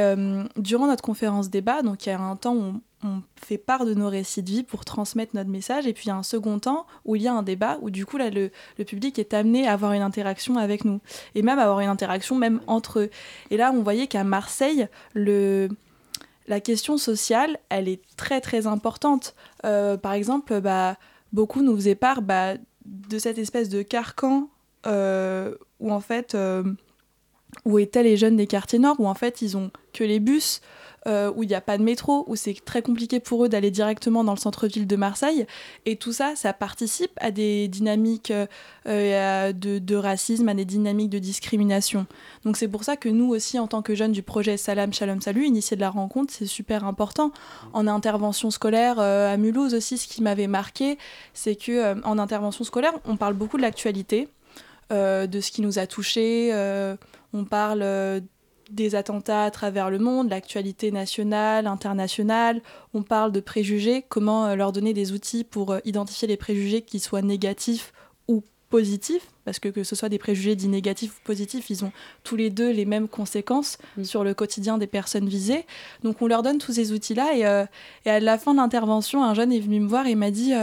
durant 0.58 0.88
notre 0.88 1.04
conférence 1.04 1.50
débat, 1.50 1.82
donc 1.82 2.06
il 2.06 2.10
y 2.10 2.12
a 2.12 2.20
un 2.20 2.36
temps 2.36 2.56
où 2.56 2.82
on 2.97 2.97
fait 3.36 3.58
part 3.58 3.86
de 3.86 3.94
nos 3.94 4.10
récits 4.10 4.44
de 4.44 4.50
vie 4.50 4.64
pour 4.64 4.86
transmettre 4.86 5.36
notre 5.36 5.50
message. 5.50 5.88
Et 5.88 5.94
puis 5.94 6.06
il 6.06 6.08
y 6.10 6.12
a 6.12 6.16
un 6.16 6.24
second 6.24 6.60
temps 6.60 6.86
où 7.06 7.16
il 7.16 7.22
y 7.22 7.28
a 7.28 7.34
un 7.34 7.44
débat, 7.44 7.78
où 7.82 7.90
du 7.90 8.06
coup 8.06 8.18
là, 8.18 8.30
le, 8.30 8.52
public 8.86 9.20
est 9.20 9.34
amené 9.34 9.68
à 9.68 9.74
avoir 9.74 9.94
une 9.94 10.02
interaction 10.02 10.58
avec 10.58 10.86
nous. 10.86 11.00
Et 11.36 11.42
même 11.42 11.60
avoir 11.60 11.80
une 11.80 11.90
interaction 11.90 12.36
même 12.36 12.62
entre 12.68 13.00
eux. 13.02 13.10
Et 13.52 13.58
là, 13.58 13.72
on 13.74 13.84
voyait 13.84 14.08
qu'à 14.08 14.24
Marseille, 14.24 14.88
le, 15.14 15.70
la 16.48 16.60
question 16.60 16.98
sociale, 16.98 17.60
elle 17.70 17.88
est 17.88 18.02
très 18.16 18.42
très 18.42 18.68
importante. 18.68 19.36
Euh, 19.66 19.98
par 19.98 20.14
exemple, 20.14 20.60
bah, 20.62 20.98
beaucoup 21.34 21.62
nous 21.62 21.76
faisaient 21.76 21.96
part 21.96 22.22
bah, 22.22 22.54
de 22.86 23.20
cette 23.20 23.38
espèce 23.38 23.70
de 23.70 23.82
carcan 23.82 24.50
euh, 24.86 25.56
où 25.80 25.92
en 25.92 26.02
fait... 26.02 26.36
Euh, 26.36 26.64
où 27.66 27.80
étaient 27.80 28.04
les 28.04 28.18
jeunes 28.18 28.36
des 28.36 28.48
quartiers 28.48 28.80
nord, 28.80 29.00
où 29.00 29.08
en 29.08 29.14
fait 29.14 29.42
ils 29.42 29.58
ont 29.58 29.72
que 29.94 30.04
les 30.04 30.20
bus, 30.20 30.62
euh, 31.08 31.32
où 31.36 31.44
il 31.44 31.48
n'y 31.48 31.56
a 31.56 31.62
pas 31.62 31.78
de 31.78 31.84
métro, 31.84 32.26
où 32.28 32.36
c'est 32.36 32.54
très 32.66 32.82
compliqué 32.82 33.22
pour 33.22 33.46
eux 33.46 33.50
d'aller 33.50 33.72
directement 33.72 34.26
dans 34.26 34.34
le 34.34 34.40
centre-ville 34.40 34.88
de 34.88 34.96
Marseille. 34.98 35.48
Et 35.86 35.96
tout 35.96 36.12
ça, 36.12 36.36
ça 36.36 36.52
participe 36.52 37.12
à 37.22 37.32
des 37.32 37.70
dynamiques 37.70 38.34
euh, 38.88 39.54
de, 39.54 39.96
racisme, 39.96 40.50
à 40.50 40.54
des 40.54 40.66
dynamiques 40.66 41.10
de 41.10 41.20
discrimination. 41.20 42.08
Donc 42.44 42.58
c'est 42.58 42.68
pour 42.68 42.84
ça 42.84 42.98
que 42.98 43.08
nous 43.08 43.30
aussi, 43.30 43.58
en 43.58 43.68
tant 43.68 43.82
que 43.82 43.96
jeunes 43.96 44.12
du 44.12 44.22
projet 44.22 44.58
Salam 44.58 44.92
Shalom 44.92 45.22
Salut, 45.22 45.46
initié 45.46 45.78
de 45.78 45.82
la 45.82 45.90
rencontre, 45.90 46.34
c'est 46.34 46.46
super 46.46 46.84
important. 46.84 47.32
En 47.72 47.88
intervention 47.88 48.52
scolaire 48.52 49.00
euh, 49.00 49.34
à 49.34 49.38
Mulhouse 49.38 49.76
aussi, 49.76 49.98
ce 49.98 50.08
qui 50.08 50.22
m'avait 50.22 50.48
marqué, 50.48 50.98
c'est 51.34 51.56
que 51.56 52.04
en 52.04 52.20
intervention 52.20 52.66
scolaire, 52.66 52.94
on 53.06 53.16
parle 53.16 53.34
beaucoup 53.34 53.56
de 53.56 53.62
l'actualité, 53.62 54.28
de 54.90 55.40
ce 55.42 55.52
qui 55.52 55.62
nous 55.62 55.80
a 55.80 55.88
touchés. 55.88 56.52
on 57.34 57.46
parle 57.46 58.22
des 58.70 58.96
attentats 58.96 59.44
à 59.44 59.52
travers 59.52 59.90
le 59.90 60.00
monde, 60.00 60.30
l'actualité 60.30 60.92
nationale, 60.92 61.68
internationale. 61.68 62.62
On 62.94 63.04
parle 63.04 63.32
de 63.32 63.40
préjugés, 63.40 64.04
comment 64.08 64.48
euh, 64.48 64.56
leur 64.56 64.72
donner 64.72 64.94
des 64.94 65.12
outils 65.12 65.44
pour 65.44 65.72
euh, 65.72 65.80
identifier 65.86 66.28
les 66.28 66.38
préjugés 66.38 66.82
qui 66.82 67.00
soient 67.00 67.22
négatifs 67.22 67.94
ou 68.28 68.44
positifs, 68.70 69.28
parce 69.46 69.60
que 69.60 69.70
que 69.70 69.84
ce 69.84 69.96
soit 69.96 70.10
des 70.10 70.18
préjugés 70.18 70.56
dits 70.56 70.68
négatifs 70.68 71.14
ou 71.18 71.22
positifs, 71.24 71.70
ils 71.70 71.86
ont 71.86 71.94
tous 72.24 72.36
les 72.36 72.50
deux 72.50 72.72
les 72.72 72.84
mêmes 72.84 73.08
conséquences 73.08 73.78
mm. 73.96 74.04
sur 74.04 74.24
le 74.24 74.34
quotidien 74.34 74.78
des 74.78 74.88
personnes 74.88 75.30
visées. 75.30 75.66
Donc 76.04 76.22
on 76.22 76.28
leur 76.28 76.44
donne 76.44 76.58
tous 76.58 76.74
ces 76.74 76.92
outils-là 76.92 77.36
et, 77.36 77.46
euh, 77.46 77.66
et, 78.06 78.10
à 78.10 78.20
la 78.20 78.38
fin 78.38 78.54
de 78.54 78.58
l'intervention, 78.58 79.24
un 79.24 79.34
jeune 79.34 79.54
est 79.54 79.60
venu 79.60 79.80
me 79.80 79.88
voir 79.88 80.08
et 80.08 80.16
m'a 80.16 80.32
dit 80.32 80.54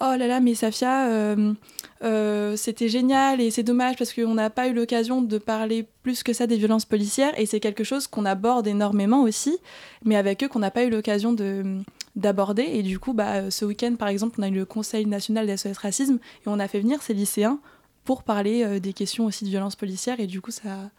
oh 0.00 0.14
là 0.16 0.26
là, 0.26 0.40
mais 0.40 0.54
Safia, 0.54 1.08
euh, 1.08 1.54
euh, 2.02 2.56
c'était 2.56 2.88
génial 2.88 3.40
et 3.40 3.50
c'est 3.50 3.62
dommage 3.62 3.96
parce 3.96 4.12
qu'on 4.12 4.34
n'a 4.34 4.50
pas 4.50 4.68
eu 4.68 4.74
l'occasion 4.74 5.22
de 5.22 5.38
parler 5.38 5.86
plus 6.02 6.22
que 6.22 6.32
ça 6.32 6.46
des 6.46 6.56
violences 6.56 6.84
policières 6.84 7.38
et 7.38 7.46
c'est 7.46 7.60
quelque 7.60 7.84
chose 7.84 8.06
qu'on 8.06 8.24
aborde 8.26 8.66
énormément 8.66 9.22
aussi, 9.22 9.58
mais 10.04 10.16
avec 10.16 10.42
eux 10.44 10.48
qu'on 10.48 10.58
n'a 10.58 10.70
pas 10.70 10.84
eu 10.84 10.90
l'occasion 10.90 11.32
de 11.32 11.80
d'aborder. 12.14 12.62
Et 12.62 12.82
du 12.82 12.98
coup 12.98 13.12
bah, 13.12 13.50
ce 13.50 13.64
week-end 13.64 13.94
par 13.98 14.08
exemple 14.08 14.36
on 14.38 14.42
a 14.42 14.48
eu 14.48 14.52
le 14.54 14.64
Conseil 14.64 15.06
national 15.06 15.46
d'SOS 15.46 15.78
Racisme 15.78 16.18
et 16.44 16.48
on 16.48 16.58
a 16.58 16.68
fait 16.68 16.80
venir 16.80 17.02
ces 17.02 17.14
lycéens 17.14 17.58
pour 18.04 18.22
parler 18.22 18.64
euh, 18.64 18.78
des 18.78 18.92
questions 18.92 19.24
aussi 19.24 19.44
de 19.44 19.50
violences 19.50 19.76
policières 19.76 20.20
et 20.20 20.26
du 20.26 20.40
coup 20.40 20.50
ça, 20.50 20.90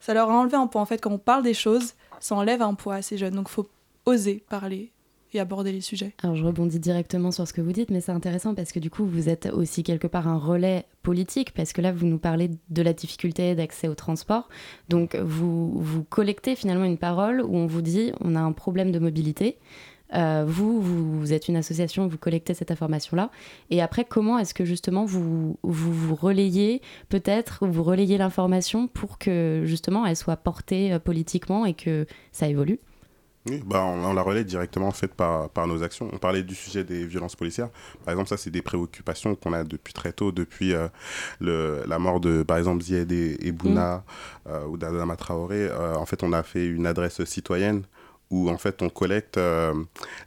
ça 0.00 0.14
leur 0.14 0.30
a 0.30 0.34
enlevé 0.34 0.56
un 0.56 0.66
poids. 0.66 0.80
En 0.80 0.86
fait 0.86 0.98
quand 0.98 1.12
on 1.12 1.18
parle 1.18 1.42
des 1.42 1.54
choses 1.54 1.94
ça 2.20 2.34
enlève 2.34 2.62
un 2.62 2.74
poids 2.74 2.96
à 2.96 3.02
ces 3.02 3.16
jeunes. 3.16 3.34
Donc 3.34 3.48
faut 3.48 3.68
oser 4.04 4.44
parler 4.48 4.92
et 5.34 5.40
aborder 5.40 5.72
les 5.72 5.80
sujets. 5.80 6.14
Alors 6.22 6.36
je 6.36 6.44
rebondis 6.44 6.78
directement 6.78 7.30
sur 7.30 7.46
ce 7.46 7.52
que 7.52 7.60
vous 7.60 7.72
dites, 7.72 7.90
mais 7.90 8.00
c'est 8.00 8.12
intéressant 8.12 8.54
parce 8.54 8.72
que 8.72 8.78
du 8.78 8.90
coup 8.90 9.04
vous 9.04 9.28
êtes 9.28 9.46
aussi 9.52 9.82
quelque 9.82 10.06
part 10.06 10.28
un 10.28 10.38
relais 10.38 10.86
politique, 11.02 11.52
parce 11.54 11.72
que 11.72 11.80
là 11.80 11.92
vous 11.92 12.06
nous 12.06 12.18
parlez 12.18 12.50
de 12.70 12.82
la 12.82 12.92
difficulté 12.92 13.54
d'accès 13.54 13.88
au 13.88 13.94
transport. 13.94 14.48
Donc 14.88 15.16
vous, 15.16 15.72
vous 15.80 16.04
collectez 16.04 16.54
finalement 16.56 16.84
une 16.84 16.98
parole 16.98 17.42
où 17.42 17.56
on 17.56 17.66
vous 17.66 17.82
dit 17.82 18.12
on 18.20 18.36
a 18.36 18.40
un 18.40 18.52
problème 18.52 18.92
de 18.92 18.98
mobilité. 18.98 19.58
Euh, 20.14 20.44
vous, 20.46 20.80
vous, 20.80 21.32
êtes 21.32 21.48
une 21.48 21.56
association, 21.56 22.06
vous 22.06 22.18
collectez 22.18 22.54
cette 22.54 22.70
information-là. 22.70 23.30
Et 23.70 23.80
après, 23.80 24.04
comment 24.04 24.38
est-ce 24.38 24.52
que 24.52 24.64
justement 24.64 25.04
vous, 25.04 25.56
vous, 25.62 26.14
relayez 26.14 26.82
peut-être, 27.08 27.66
vous 27.66 27.82
relayez 27.82 28.18
l'information 28.18 28.88
pour 28.88 29.18
que 29.18 29.62
justement 29.64 30.04
elle 30.04 30.16
soit 30.16 30.36
portée 30.36 30.92
euh, 30.92 30.98
politiquement 30.98 31.64
et 31.64 31.74
que 31.74 32.06
ça 32.30 32.48
évolue? 32.48 32.78
Oui, 33.48 33.60
bah 33.66 33.82
on, 33.82 34.12
la 34.12 34.22
relaie 34.22 34.44
directement 34.44 34.86
en 34.86 34.92
fait 34.92 35.12
par, 35.12 35.50
par 35.50 35.66
nos 35.66 35.82
actions. 35.82 36.08
On 36.12 36.18
parlait 36.18 36.44
du 36.44 36.54
sujet 36.54 36.84
des 36.84 37.04
violences 37.04 37.34
policières. 37.34 37.70
Par 38.04 38.12
exemple, 38.12 38.28
ça 38.28 38.36
c'est 38.36 38.50
des 38.50 38.62
préoccupations 38.62 39.34
qu'on 39.34 39.52
a 39.52 39.64
depuis 39.64 39.92
très 39.92 40.12
tôt, 40.12 40.30
depuis 40.30 40.74
euh, 40.74 40.86
le, 41.40 41.82
la 41.88 41.98
mort 41.98 42.20
de 42.20 42.44
par 42.44 42.58
exemple 42.58 42.82
Zied 42.84 43.10
et, 43.10 43.52
Bouna 43.52 44.04
mm. 44.46 44.48
euh, 44.48 44.66
ou 44.66 44.76
d'Adama 44.76 45.16
Traoré. 45.16 45.66
Euh, 45.66 45.96
en 45.96 46.06
fait, 46.06 46.22
on 46.22 46.32
a 46.32 46.44
fait 46.44 46.66
une 46.66 46.86
adresse 46.86 47.24
citoyenne 47.24 47.82
où 48.32 48.50
en 48.50 48.58
fait 48.58 48.82
on 48.82 48.88
collecte 48.88 49.38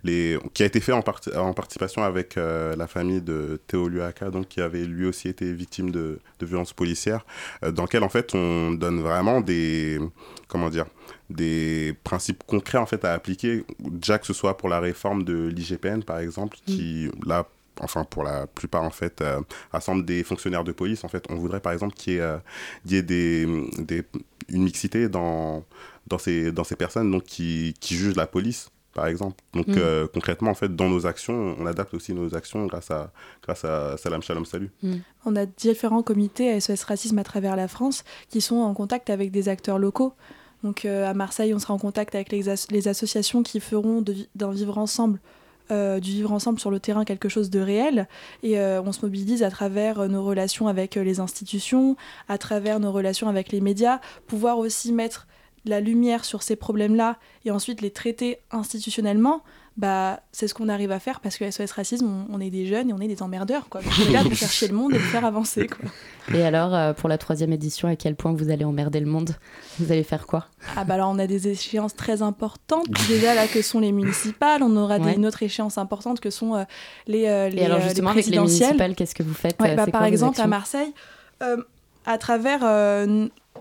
les 0.04 0.40
qui 0.54 0.64
a 0.64 0.66
été 0.66 0.80
fait 0.80 0.94
en, 0.94 1.04
en 1.36 1.54
participation 1.54 2.04
avec 2.04 2.36
la 2.36 2.88
famille 2.88 3.22
de 3.22 3.60
Théo 3.68 3.90
Luaka 3.90 4.30
donc 4.30 4.48
qui 4.48 4.62
avait 4.62 4.86
lui 4.86 5.06
aussi 5.06 5.28
été 5.28 5.52
victime 5.52 5.92
de, 5.92 6.20
de 6.40 6.46
violences 6.46 6.74
policières 6.74 7.26
dans 7.62 7.84
lequel 7.84 8.04
en 8.04 8.10
fait 8.10 8.34
on 8.36 8.72
donne 8.72 9.02
vraiment 9.02 9.42
des 9.42 10.00
comment 10.48 10.70
dire 10.70 10.86
des 11.30 11.96
principes 12.04 12.44
concrets 12.46 12.78
en 12.78 12.86
fait 12.86 13.04
à 13.04 13.14
appliquer, 13.14 13.66
déjà 13.80 14.20
que 14.20 14.26
ce 14.26 14.34
soit 14.34 14.58
pour 14.58 14.70
la 14.70 14.80
réforme 14.80 15.24
de 15.24 15.48
l'IGPN 15.48 16.04
par 16.04 16.20
exemple, 16.20 16.58
mm. 16.68 16.72
qui 16.72 17.10
là 17.26 17.48
enfin 17.82 18.04
pour 18.04 18.24
la 18.24 18.48
plupart 18.48 18.84
en 18.84 18.90
fait 18.90 19.22
euh, 19.22 19.42
rassemble 19.72 20.06
des 20.06 20.24
fonctionnaires 20.24 20.64
de 20.64 20.72
police 20.72 21.04
en 21.04 21.08
fait 21.08 21.26
on 21.30 21.36
voudrait 21.36 21.60
par 21.60 21.74
exemple 21.74 21.94
qu'il 21.94 22.14
y 22.14 22.16
ait, 22.18 22.22
euh, 22.22 22.38
y 22.86 22.96
ait 22.96 23.04
des, 23.04 23.46
des, 23.78 24.04
une 24.50 24.64
mixité 24.64 25.10
dans 25.10 25.64
dans 26.08 26.18
ces 26.18 26.52
dans 26.52 26.64
ces 26.64 26.76
personnes 26.76 27.12
donc 27.12 27.24
qui, 27.24 27.74
qui 27.80 27.96
jugent 27.96 28.16
la 28.16 28.28
police 28.28 28.70
par 28.96 29.08
exemple. 29.08 29.44
Donc 29.54 29.68
mm. 29.68 29.76
euh, 29.78 30.08
concrètement, 30.12 30.50
en 30.50 30.56
fait, 30.56 30.74
dans 30.74 30.90
nos 30.90 31.06
actions, 31.06 31.56
on 31.60 31.68
adapte 31.68 31.94
aussi 31.94 32.14
nos 32.14 32.34
actions 32.34 32.66
grâce 32.66 32.90
à, 32.90 33.12
grâce 33.44 33.66
à 33.66 33.98
Salam 33.98 34.24
Shalom 34.24 34.46
Salut. 34.46 34.72
Mm. 34.82 34.96
On 35.26 35.36
a 35.36 35.46
différents 35.46 36.02
comités 36.02 36.60
SOS 36.60 36.84
Racisme 36.84 37.20
à 37.20 37.26
travers 37.26 37.58
la 37.58 37.68
France 37.68 38.06
qui 38.30 38.40
sont 38.42 38.56
en 38.56 38.74
contact 38.74 39.12
avec 39.12 39.32
des 39.32 39.50
acteurs 39.50 39.78
locaux. 39.78 40.14
Donc 40.64 40.86
euh, 40.86 41.08
à 41.08 41.14
Marseille, 41.14 41.54
on 41.54 41.60
sera 41.60 41.74
en 41.74 41.78
contact 41.78 42.16
avec 42.16 42.32
les, 42.32 42.88
associations 42.88 43.44
qui 43.44 43.60
feront 43.60 44.04
d'un 44.34 44.52
vivre 44.52 44.78
ensemble 44.78 45.20
euh, 45.72 46.00
du 46.00 46.12
vivre 46.12 46.32
ensemble 46.32 46.60
sur 46.60 46.72
le 46.72 46.80
terrain 46.80 47.06
quelque 47.06 47.30
chose 47.30 47.50
de 47.50 47.60
réel. 47.60 48.08
Et 48.44 48.60
euh, 48.60 48.82
on 48.82 48.92
se 48.92 49.02
mobilise 49.02 49.44
à 49.44 49.50
travers 49.50 50.08
nos 50.08 50.24
relations 50.24 50.68
avec 50.68 50.96
les 50.96 51.20
institutions, 51.20 51.96
à 52.28 52.38
travers 52.38 52.80
nos 52.80 52.92
relations 52.92 53.28
avec 53.28 53.52
les 53.52 53.62
médias, 53.62 54.00
pouvoir 54.28 54.58
aussi 54.58 54.92
mettre 54.92 55.28
la 55.66 55.80
lumière 55.80 56.26
sur 56.26 56.44
ces 56.44 56.56
problèmes-là 56.56 57.18
et 57.44 57.52
ensuite 57.52 57.82
les 57.82 57.92
traiter 57.92 58.40
institutionnellement 58.52 59.42
bah, 59.78 60.22
c'est 60.32 60.48
ce 60.48 60.54
qu'on 60.54 60.70
arrive 60.70 60.92
à 60.92 61.00
faire 61.00 61.20
parce 61.20 61.38
que 61.38 61.50
SOS 61.52 61.72
Racisme, 61.72 62.26
on, 62.32 62.40
est 62.40 62.50
des 62.50 62.66
jeunes 62.66 62.90
et 62.90 62.94
on 62.94 63.00
est 63.00 63.10
des 63.10 63.22
emmerdeurs. 63.22 63.68
Quoi. 63.68 63.82
on 63.84 64.10
est 64.10 64.14
là 64.14 64.24
pour 64.24 64.32
faire 64.34 64.50
chier 64.50 64.70
le 64.70 64.74
monde 64.74 64.94
et 64.94 64.98
le 64.98 65.04
faire 65.04 65.26
avancer. 65.26 65.68
Quoi. 65.68 65.90
Et 66.34 66.44
alors, 66.44 66.74
euh, 66.74 66.94
pour 66.94 67.10
la 67.10 67.18
troisième 67.18 67.52
édition, 67.52 67.90
à 67.90 67.98
quel 67.98 68.16
point 68.16 68.32
vous 68.32 68.50
allez 68.50 68.64
emmerder 68.64 69.02
le 69.02 69.06
monde? 69.06 69.36
Vous 69.80 69.92
allez 69.92 70.04
faire 70.04 70.28
quoi? 70.28 70.46
Ah 70.78 70.86
bah 70.86 70.94
alors, 70.94 71.10
on 71.10 71.20
a 71.20 71.28
des 71.28 71.50
échéances 71.50 71.94
très 71.94 72.22
importantes. 72.22 72.88
Déjà, 73.10 73.36
là, 73.36 73.48
que 73.48 73.62
sont 73.62 73.82
les 73.82 73.92
municipales. 73.92 74.64
On 74.64 74.78
aura 74.78 74.98
des, 74.98 75.12
une 75.12 75.26
autre 75.26 75.44
échéance 75.44 75.78
importante 75.78 76.22
que 76.22 76.30
sont 76.30 76.56
euh, 76.56 76.64
les, 77.06 77.26
euh, 77.28 77.50
les, 77.50 77.58
et 77.58 77.66
alors, 77.66 77.82
justement, 77.82 78.12
avec 78.12 78.28
les 78.28 78.38
municipales, 78.38 78.96
qu'est-ce 78.96 79.16
que 79.16 79.24
vous 79.24 79.34
faites? 79.34 79.60
Bah, 79.60 79.88
Par 79.88 80.06
exemple, 80.06 80.40
à 80.40 80.48
Marseille, 80.48 80.94
à 82.06 82.18
travers 82.18 82.62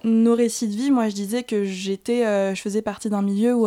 nos 0.04 0.34
récits 0.34 0.68
de 0.68 0.76
vie, 0.76 0.90
moi, 0.92 1.08
je 1.08 1.14
disais 1.14 1.42
que 1.42 1.64
j'étais, 1.64 2.54
je 2.54 2.60
faisais 2.60 2.82
partie 2.82 3.10
d'un 3.10 3.22
milieu 3.22 3.54
où 3.54 3.66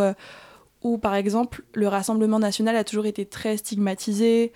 où, 0.84 0.98
par 0.98 1.16
exemple, 1.16 1.64
le 1.74 1.88
Rassemblement 1.88 2.40
national 2.40 2.76
a 2.76 2.84
toujours 2.84 3.06
été 3.06 3.26
très 3.26 3.58
stigmatisé, 3.58 4.52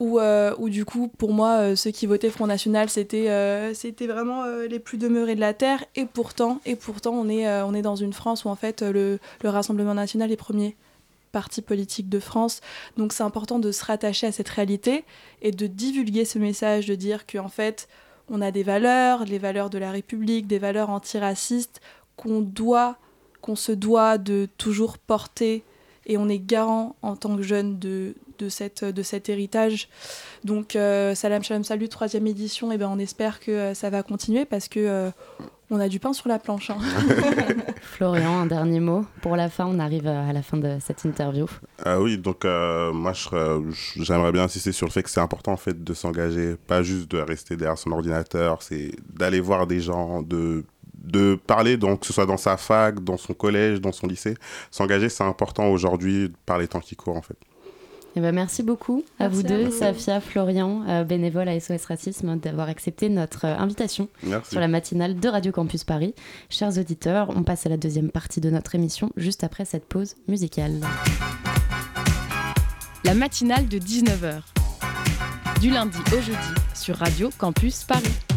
où, 0.00 0.18
euh, 0.18 0.54
du 0.68 0.84
coup, 0.84 1.08
pour 1.08 1.32
moi, 1.32 1.58
euh, 1.58 1.76
ceux 1.76 1.90
qui 1.90 2.06
votaient 2.06 2.30
Front 2.30 2.46
National, 2.46 2.88
c'était 2.88 3.26
euh, 3.28 3.72
vraiment 4.00 4.44
les 4.46 4.78
plus 4.78 4.96
demeurés 4.96 5.34
de 5.34 5.40
la 5.40 5.52
Terre. 5.52 5.84
Et 5.94 6.06
pourtant, 6.06 6.60
et 6.64 6.74
pourtant 6.74 7.12
on, 7.12 7.28
est, 7.28 7.46
on 7.62 7.74
est 7.74 7.82
dans 7.82 7.96
une 7.96 8.14
France 8.14 8.44
où, 8.44 8.48
en 8.48 8.56
fait, 8.56 8.82
le, 8.82 9.18
le 9.42 9.48
Rassemblement 9.48 9.94
national 9.94 10.32
est 10.32 10.36
premier 10.36 10.76
parti 11.32 11.62
politique 11.62 12.08
de 12.08 12.18
France. 12.18 12.60
Donc 12.96 13.12
c'est 13.12 13.22
important 13.22 13.58
de 13.58 13.70
se 13.70 13.84
rattacher 13.84 14.26
à 14.26 14.32
cette 14.32 14.48
réalité 14.48 15.04
et 15.42 15.52
de 15.52 15.66
divulguer 15.66 16.24
ce 16.24 16.38
message, 16.38 16.86
de 16.86 16.94
dire 16.94 17.24
qu'en 17.26 17.48
fait, 17.48 17.88
on 18.28 18.40
a 18.40 18.50
des 18.50 18.62
valeurs, 18.62 19.24
les 19.24 19.38
valeurs 19.38 19.70
de 19.70 19.78
la 19.78 19.90
République, 19.90 20.46
des 20.46 20.58
valeurs 20.58 20.90
antiracistes 20.90 21.80
qu'on 22.16 22.40
doit 22.40 22.96
qu'on 23.40 23.56
se 23.56 23.72
doit 23.72 24.18
de 24.18 24.48
toujours 24.58 24.98
porter 24.98 25.62
et 26.06 26.18
on 26.18 26.28
est 26.28 26.38
garant 26.38 26.96
en 27.02 27.16
tant 27.16 27.36
que 27.36 27.42
jeune 27.42 27.78
de, 27.78 28.14
de, 28.38 28.48
cette, 28.48 28.84
de 28.84 29.02
cet 29.02 29.28
héritage. 29.28 29.88
Donc 30.44 30.74
euh, 30.74 31.14
Salam 31.14 31.42
Shalom 31.42 31.64
Salut, 31.64 31.88
troisième 31.88 32.26
édition, 32.26 32.72
et 32.72 32.78
ben 32.78 32.88
on 32.92 32.98
espère 32.98 33.40
que 33.40 33.50
euh, 33.50 33.74
ça 33.74 33.90
va 33.90 34.02
continuer 34.02 34.44
parce 34.44 34.68
que 34.68 34.80
euh, 34.80 35.10
on 35.70 35.78
a 35.78 35.88
du 35.88 36.00
pain 36.00 36.12
sur 36.12 36.28
la 36.28 36.40
planche. 36.40 36.70
Hein. 36.70 36.78
Florian, 37.82 38.40
un 38.40 38.46
dernier 38.46 38.80
mot 38.80 39.04
pour 39.22 39.36
la 39.36 39.48
fin. 39.48 39.66
On 39.66 39.78
arrive 39.78 40.08
à 40.08 40.32
la 40.32 40.42
fin 40.42 40.56
de 40.56 40.78
cette 40.80 41.04
interview. 41.04 41.46
Ah 41.84 42.00
oui, 42.00 42.18
donc 42.18 42.44
moi 42.44 43.12
j'aimerais 43.96 44.32
bien 44.32 44.44
insister 44.44 44.72
sur 44.72 44.86
le 44.86 44.92
fait 44.92 45.04
que 45.04 45.10
c'est 45.10 45.20
important 45.20 45.52
en 45.52 45.56
fait 45.56 45.84
de 45.84 45.94
s'engager, 45.94 46.56
pas 46.66 46.82
juste 46.82 47.08
de 47.10 47.18
rester 47.18 47.56
derrière 47.56 47.78
son 47.78 47.92
ordinateur, 47.92 48.62
c'est 48.62 48.90
d'aller 49.12 49.40
voir 49.40 49.68
des 49.68 49.80
gens, 49.80 50.22
de 50.22 50.64
de 51.10 51.38
parler, 51.46 51.76
donc 51.76 52.00
que 52.00 52.06
ce 52.06 52.12
soit 52.12 52.26
dans 52.26 52.36
sa 52.36 52.56
fac, 52.56 53.02
dans 53.02 53.16
son 53.16 53.34
collège, 53.34 53.80
dans 53.80 53.92
son 53.92 54.06
lycée. 54.06 54.34
S'engager, 54.70 55.08
c'est 55.08 55.24
important 55.24 55.68
aujourd'hui 55.68 56.32
par 56.46 56.58
les 56.58 56.68
temps 56.68 56.80
qui 56.80 56.96
courent 56.96 57.16
en 57.16 57.22
fait. 57.22 57.36
Eh 58.16 58.20
ben, 58.20 58.32
merci 58.32 58.64
beaucoup 58.64 59.04
à 59.20 59.28
vous 59.28 59.44
deux, 59.44 59.70
Safia, 59.70 60.20
Florian, 60.20 60.82
euh, 60.88 61.04
bénévole 61.04 61.48
à 61.48 61.58
SOS 61.60 61.84
Racisme, 61.84 62.36
d'avoir 62.38 62.68
accepté 62.68 63.08
notre 63.08 63.46
euh, 63.46 63.56
invitation 63.56 64.08
sur 64.48 64.58
la 64.58 64.66
matinale 64.66 65.20
de 65.20 65.28
Radio 65.28 65.52
Campus 65.52 65.84
Paris. 65.84 66.14
Chers 66.48 66.76
auditeurs, 66.76 67.30
on 67.36 67.44
passe 67.44 67.66
à 67.66 67.68
la 67.68 67.76
deuxième 67.76 68.10
partie 68.10 68.40
de 68.40 68.50
notre 68.50 68.74
émission, 68.74 69.10
juste 69.16 69.44
après 69.44 69.64
cette 69.64 69.84
pause 69.84 70.16
musicale. 70.26 70.80
La 73.04 73.14
matinale 73.14 73.68
de 73.68 73.78
19h, 73.78 74.40
du 75.60 75.70
lundi 75.70 75.98
au 76.12 76.20
jeudi, 76.20 76.60
sur 76.74 76.96
Radio 76.96 77.30
Campus 77.38 77.84
Paris. 77.84 78.29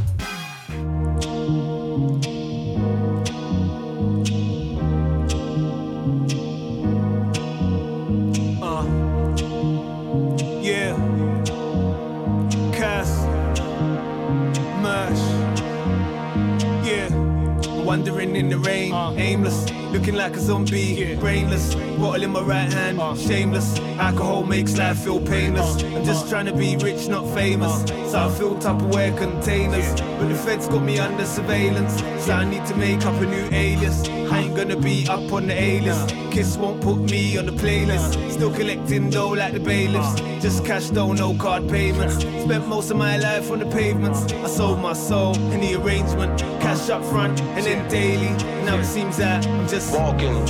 Wandering 18.04 18.36
in 18.36 18.50
the 18.50 18.58
rain, 18.58 18.92
aimless, 19.18 19.83
looking 19.94 20.16
like 20.16 20.36
a 20.36 20.40
zombie, 20.40 21.16
brainless. 21.16 21.76
Bottle 21.76 22.24
in 22.24 22.32
my 22.32 22.42
right 22.42 22.74
hand, 22.74 23.00
uh, 23.00 23.16
shameless. 23.16 23.78
Alcohol 24.00 24.44
makes 24.44 24.76
life 24.78 24.98
feel 24.98 25.22
painless. 25.22 25.84
Uh, 25.84 25.88
I'm 25.96 26.04
just 26.04 26.30
trying 26.30 26.48
to 26.48 26.54
be 26.54 26.76
rich, 26.78 27.08
not 27.08 27.26
famous. 27.36 27.72
Uh. 27.72 28.10
So 28.10 28.20
I 28.20 28.30
fill 28.32 28.56
Tupperware 28.56 29.16
containers, 29.18 30.02
but 30.02 30.28
the 30.28 30.36
feds 30.36 30.68
got 30.68 30.84
me 30.84 30.98
under 31.00 31.26
surveillance. 31.26 32.02
So 32.26 32.34
I 32.34 32.44
need 32.44 32.66
to 32.66 32.76
make 32.76 33.06
up 33.06 33.22
a 33.22 33.26
new 33.26 33.48
alias. 33.52 34.08
I 34.34 34.40
ain't 34.40 34.56
gonna 34.56 34.76
be 34.76 35.08
up 35.08 35.32
on 35.32 35.48
the 35.48 35.54
A-list. 35.54 36.16
Kiss 36.32 36.58
won't 36.58 36.82
put 36.82 36.98
me 36.98 37.38
on 37.38 37.46
the 37.46 37.52
playlist. 37.52 38.32
Still 38.32 38.52
collecting 38.52 39.12
dough 39.12 39.30
like 39.30 39.54
the 39.54 39.60
bailiffs. 39.60 40.20
Just 40.42 40.66
cash 40.66 40.90
dough, 40.90 41.14
no 41.14 41.36
card 41.36 41.70
payments. 41.70 42.16
Spent 42.44 42.68
most 42.68 42.90
of 42.90 42.98
my 42.98 43.18
life 43.18 43.52
on 43.52 43.60
the 43.60 43.68
pavements. 43.68 44.34
I 44.34 44.48
sold 44.48 44.80
my 44.80 44.94
soul 44.94 45.36
in 45.52 45.60
the 45.62 45.76
arrangement. 45.76 46.40
Cash 46.62 46.90
up 46.90 47.04
front 47.06 47.40
and 47.42 47.66
then 47.66 47.88
daily. 47.90 48.32
Now 48.66 48.78
it 48.80 48.86
seems 48.86 49.18
that 49.18 49.46
I'm 49.46 49.68
just 49.68 49.83
walking, 49.91 50.46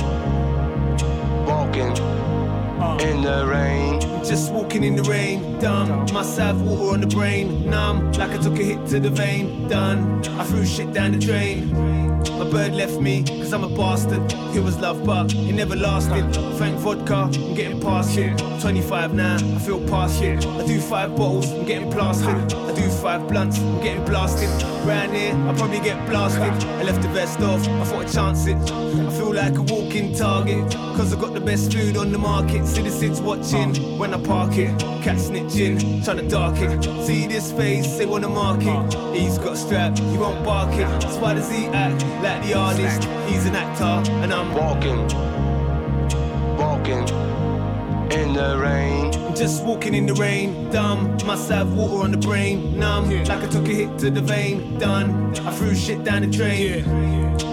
walking 1.46 1.92
uh. 2.80 2.98
in 3.00 3.22
the 3.22 3.46
rain. 3.46 4.00
Just 4.24 4.52
walking 4.52 4.84
in 4.84 4.96
the 4.96 5.02
rain, 5.02 5.58
dumb. 5.58 6.06
Must 6.12 6.38
have 6.38 6.62
water 6.62 6.94
on 6.94 7.00
the 7.00 7.06
brain, 7.06 7.68
numb. 7.68 8.12
Like 8.12 8.30
I 8.30 8.38
took 8.38 8.58
a 8.58 8.62
hit 8.62 8.86
to 8.88 9.00
the 9.00 9.10
vein, 9.10 9.68
done. 9.68 10.24
I 10.38 10.44
threw 10.44 10.64
shit 10.64 10.92
down 10.92 11.12
the 11.12 11.18
drain. 11.18 11.70
My 12.38 12.50
bird 12.50 12.72
left 12.72 13.00
me, 13.00 13.22
cause 13.44 13.52
I'm 13.52 13.64
a 13.64 13.68
bastard. 13.68 14.32
It 14.56 14.62
was 14.62 14.78
love, 14.78 15.04
but 15.04 15.34
it 15.34 15.52
never 15.52 15.76
lasted. 15.76 16.32
Thank 16.56 16.78
vodka, 16.78 17.14
I'm 17.14 17.54
getting 17.54 17.78
past 17.78 18.16
it. 18.16 18.38
25 18.60 19.12
now, 19.12 19.36
I 19.36 19.58
feel 19.58 19.86
past 19.88 20.22
it. 20.22 20.46
I 20.46 20.66
do 20.66 20.80
five 20.80 21.14
bottles, 21.14 21.52
I'm 21.52 21.66
getting 21.66 21.90
plastered. 21.90 22.54
I 22.54 22.74
do 22.74 22.88
five 23.02 23.28
blunts, 23.28 23.58
I'm 23.58 23.82
getting 23.82 24.04
blasted. 24.06 24.48
Round 24.86 25.14
here, 25.14 25.34
I'll 25.46 25.54
probably 25.54 25.80
get 25.80 25.98
blasted. 26.08 26.68
I 26.80 26.84
left 26.84 27.02
the 27.02 27.08
vest 27.08 27.40
off, 27.40 27.68
I 27.68 27.84
thought 27.84 28.06
I'd 28.06 28.12
chance 28.12 28.46
it. 28.46 28.56
I 28.56 29.10
feel 29.10 29.34
like 29.34 29.58
a 29.58 29.62
walking 29.62 30.14
target. 30.14 30.72
Cause 30.96 31.12
I 31.12 31.20
got 31.20 31.34
the 31.34 31.40
best 31.40 31.72
food 31.72 31.96
on 31.98 32.12
the 32.12 32.18
market. 32.18 32.66
Citizens 32.66 33.20
watching 33.20 33.98
when 33.98 34.14
I 34.14 34.22
park 34.22 34.56
it. 34.56 34.78
Cat 35.02 35.18
snitching, 35.18 36.02
trying 36.04 36.16
to 36.18 36.28
dark 36.28 36.56
it. 36.58 36.82
See 37.04 37.26
this 37.26 37.52
face, 37.52 37.98
they 37.98 38.06
wanna 38.06 38.28
mark 38.28 38.62
it. 38.62 38.94
He's 39.14 39.36
got 39.36 39.52
a 39.52 39.56
strap, 39.56 39.98
he 39.98 40.16
won't 40.16 40.42
bark 40.44 40.72
it. 40.72 40.88
Does 41.00 41.50
he 41.50 41.66
act 41.66 42.02
like 42.22 42.42
the 42.44 42.54
artist? 42.54 43.02
He's 43.26 43.46
an 43.46 43.56
actor, 43.56 44.10
and 44.22 44.32
I'm 44.32 44.52
walking, 44.54 45.00
walking 46.56 47.08
in 48.12 48.32
the 48.34 48.58
rain. 48.58 49.12
Just 49.34 49.64
walking 49.64 49.94
in 49.94 50.06
the 50.06 50.14
rain, 50.14 50.70
dumb. 50.70 51.16
Must 51.26 51.50
have 51.50 51.72
water 51.74 52.04
on 52.04 52.12
the 52.12 52.18
brain, 52.18 52.78
numb. 52.78 53.10
Like 53.24 53.42
I 53.42 53.46
took 53.48 53.66
a 53.66 53.72
hit 53.72 53.98
to 53.98 54.10
the 54.10 54.20
vein, 54.20 54.78
done. 54.78 55.34
I 55.40 55.50
threw 55.52 55.74
shit 55.74 56.04
down 56.04 56.22
the 56.22 56.28
drain. 56.28 56.84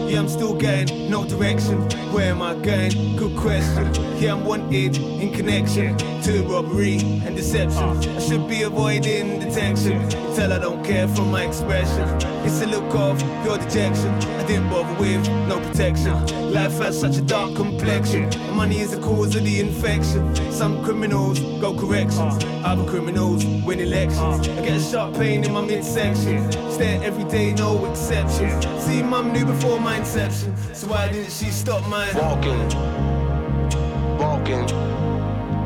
Yeah, 0.08 0.20
I'm 0.20 0.28
still 0.28 0.54
getting 0.54 1.10
no 1.10 1.24
direction. 1.24 1.78
Where 2.12 2.32
am 2.32 2.42
I 2.42 2.54
going? 2.56 3.16
Good 3.16 3.38
question. 3.38 3.94
Yeah, 4.20 4.34
I'm 4.34 4.46
wanted 4.46 4.98
in 4.98 5.32
connection 5.34 5.98
to 6.24 6.44
robbery 6.44 7.00
and 7.26 7.36
deception. 7.36 7.82
Uh. 7.82 8.18
I 8.18 8.20
should 8.20 8.48
be 8.48 8.64
avoiding 8.64 9.40
detection. 9.40 10.08
Tell 10.36 10.52
I 10.52 10.60
don't 10.60 10.84
care 10.84 11.08
from 11.08 11.32
my 11.32 11.46
expression. 11.46 12.06
It's 12.44 12.60
a 12.62 12.66
look 12.66 12.96
of 12.96 13.20
pure 13.44 13.58
dejection. 13.60 14.12
I 14.40 14.46
didn't 14.48 14.70
bother 14.70 15.00
with 15.00 15.28
no 15.48 15.60
protection. 15.60 16.14
Life 16.52 16.80
has 16.80 17.00
such 17.00 17.18
a 17.18 17.22
dark 17.22 17.56
complexion. 17.56 18.30
Money 18.56 18.80
is 18.80 18.92
the 18.92 19.00
cause 19.00 19.36
of 19.36 19.44
the 19.44 19.60
infection. 19.60 20.36
Some 20.52 20.84
criminals 20.84 21.40
go 21.62 21.74
corrections. 21.74 22.44
Other 22.64 22.84
criminals 22.90 23.46
win 23.46 23.80
elections. 23.80 24.48
I 24.48 24.66
get 24.66 24.78
a 24.78 24.80
sharp 24.82 25.14
pain 25.14 25.44
in 25.44 25.54
my 25.54 25.62
midsection. 25.62 26.52
Stare 26.72 27.04
every 27.04 27.26
day, 27.26 27.54
no 27.54 27.86
exception. 27.86 28.60
See, 28.80 29.04
mum 29.04 29.32
knew 29.34 29.46
before 29.46 29.80
my 29.80 29.98
inception. 29.98 30.56
So 30.74 30.88
why 30.88 31.12
didn't 31.12 31.32
she 31.32 31.52
stop 31.52 31.88
mine? 31.88 32.16
Walking, 32.16 32.70
walking 34.18 35.11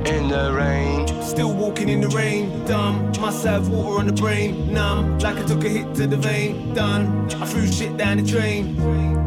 in 0.06 0.28
the 0.28 0.54
rain. 0.54 1.08
Still 1.22 1.54
walking 1.54 1.90
in 1.90 2.02
the 2.02 2.08
rain, 2.10 2.66
dumb. 2.66 3.12
Must 3.20 3.46
have 3.46 3.70
water 3.70 4.00
on 4.00 4.08
the 4.08 4.14
brain, 4.14 4.72
numb. 4.72 5.18
Like 5.20 5.38
I 5.38 5.44
took 5.44 5.64
a 5.64 5.70
hit 5.70 5.96
to 5.96 6.08
the 6.08 6.18
vein, 6.18 6.74
done. 6.74 7.30
I 7.42 7.46
threw 7.46 7.68
shit 7.68 7.98
down 7.98 8.18
the 8.18 8.24
drain. 8.24 8.76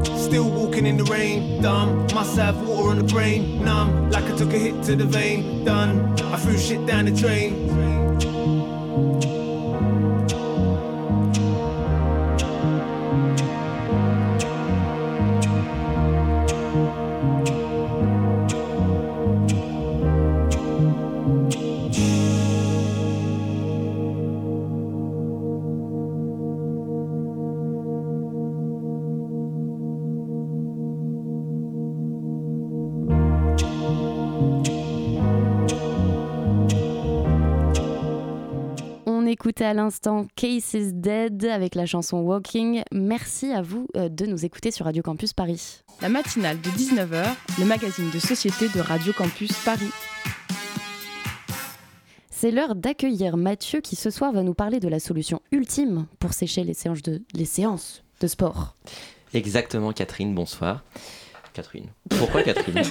Still 0.04 0.48
walking 0.50 0.86
in 0.86 0.96
the 0.96 1.04
rain, 1.04 1.60
dumb. 1.62 2.06
Must 2.14 2.36
have 2.36 2.56
water 2.66 2.90
on 2.90 2.98
the 2.98 3.04
brain, 3.04 3.64
numb. 3.64 4.10
Like 4.10 4.24
I 4.24 4.36
took 4.36 4.52
a 4.52 4.58
hit 4.58 4.82
to 4.84 4.96
the 4.96 5.04
vein, 5.04 5.64
done. 5.64 6.14
I 6.32 6.36
threw 6.36 6.56
shit 6.56 6.86
down 6.86 7.06
the 7.06 7.12
drain. 7.12 7.68
À 39.68 39.74
l'instant 39.74 40.26
Case 40.34 40.72
is 40.72 40.94
Dead 40.94 41.44
avec 41.44 41.74
la 41.74 41.84
chanson 41.84 42.20
Walking. 42.20 42.82
Merci 42.90 43.52
à 43.52 43.60
vous 43.60 43.86
euh, 43.96 44.08
de 44.08 44.24
nous 44.24 44.46
écouter 44.46 44.70
sur 44.70 44.86
Radio 44.86 45.02
Campus 45.02 45.34
Paris. 45.34 45.82
La 46.00 46.08
matinale 46.08 46.58
de 46.58 46.70
19h, 46.70 47.26
le 47.58 47.64
magazine 47.66 48.08
de 48.10 48.18
société 48.18 48.70
de 48.70 48.80
Radio 48.80 49.12
Campus 49.12 49.52
Paris. 49.64 49.90
C'est 52.30 52.50
l'heure 52.50 52.76
d'accueillir 52.76 53.36
Mathieu 53.36 53.82
qui 53.82 53.94
ce 53.94 54.08
soir 54.08 54.32
va 54.32 54.42
nous 54.42 54.54
parler 54.54 54.80
de 54.80 54.88
la 54.88 55.00
solution 55.00 55.42
ultime 55.52 56.06
pour 56.18 56.32
sécher 56.32 56.64
les 56.64 56.72
séances 56.72 57.02
de, 57.02 57.22
les 57.34 57.44
séances 57.44 58.02
de 58.20 58.26
sport. 58.26 58.74
Exactement 59.34 59.92
Catherine, 59.92 60.34
bonsoir. 60.34 60.82
Catherine. 61.52 61.86
Pourquoi 62.10 62.42
Catherine 62.42 62.82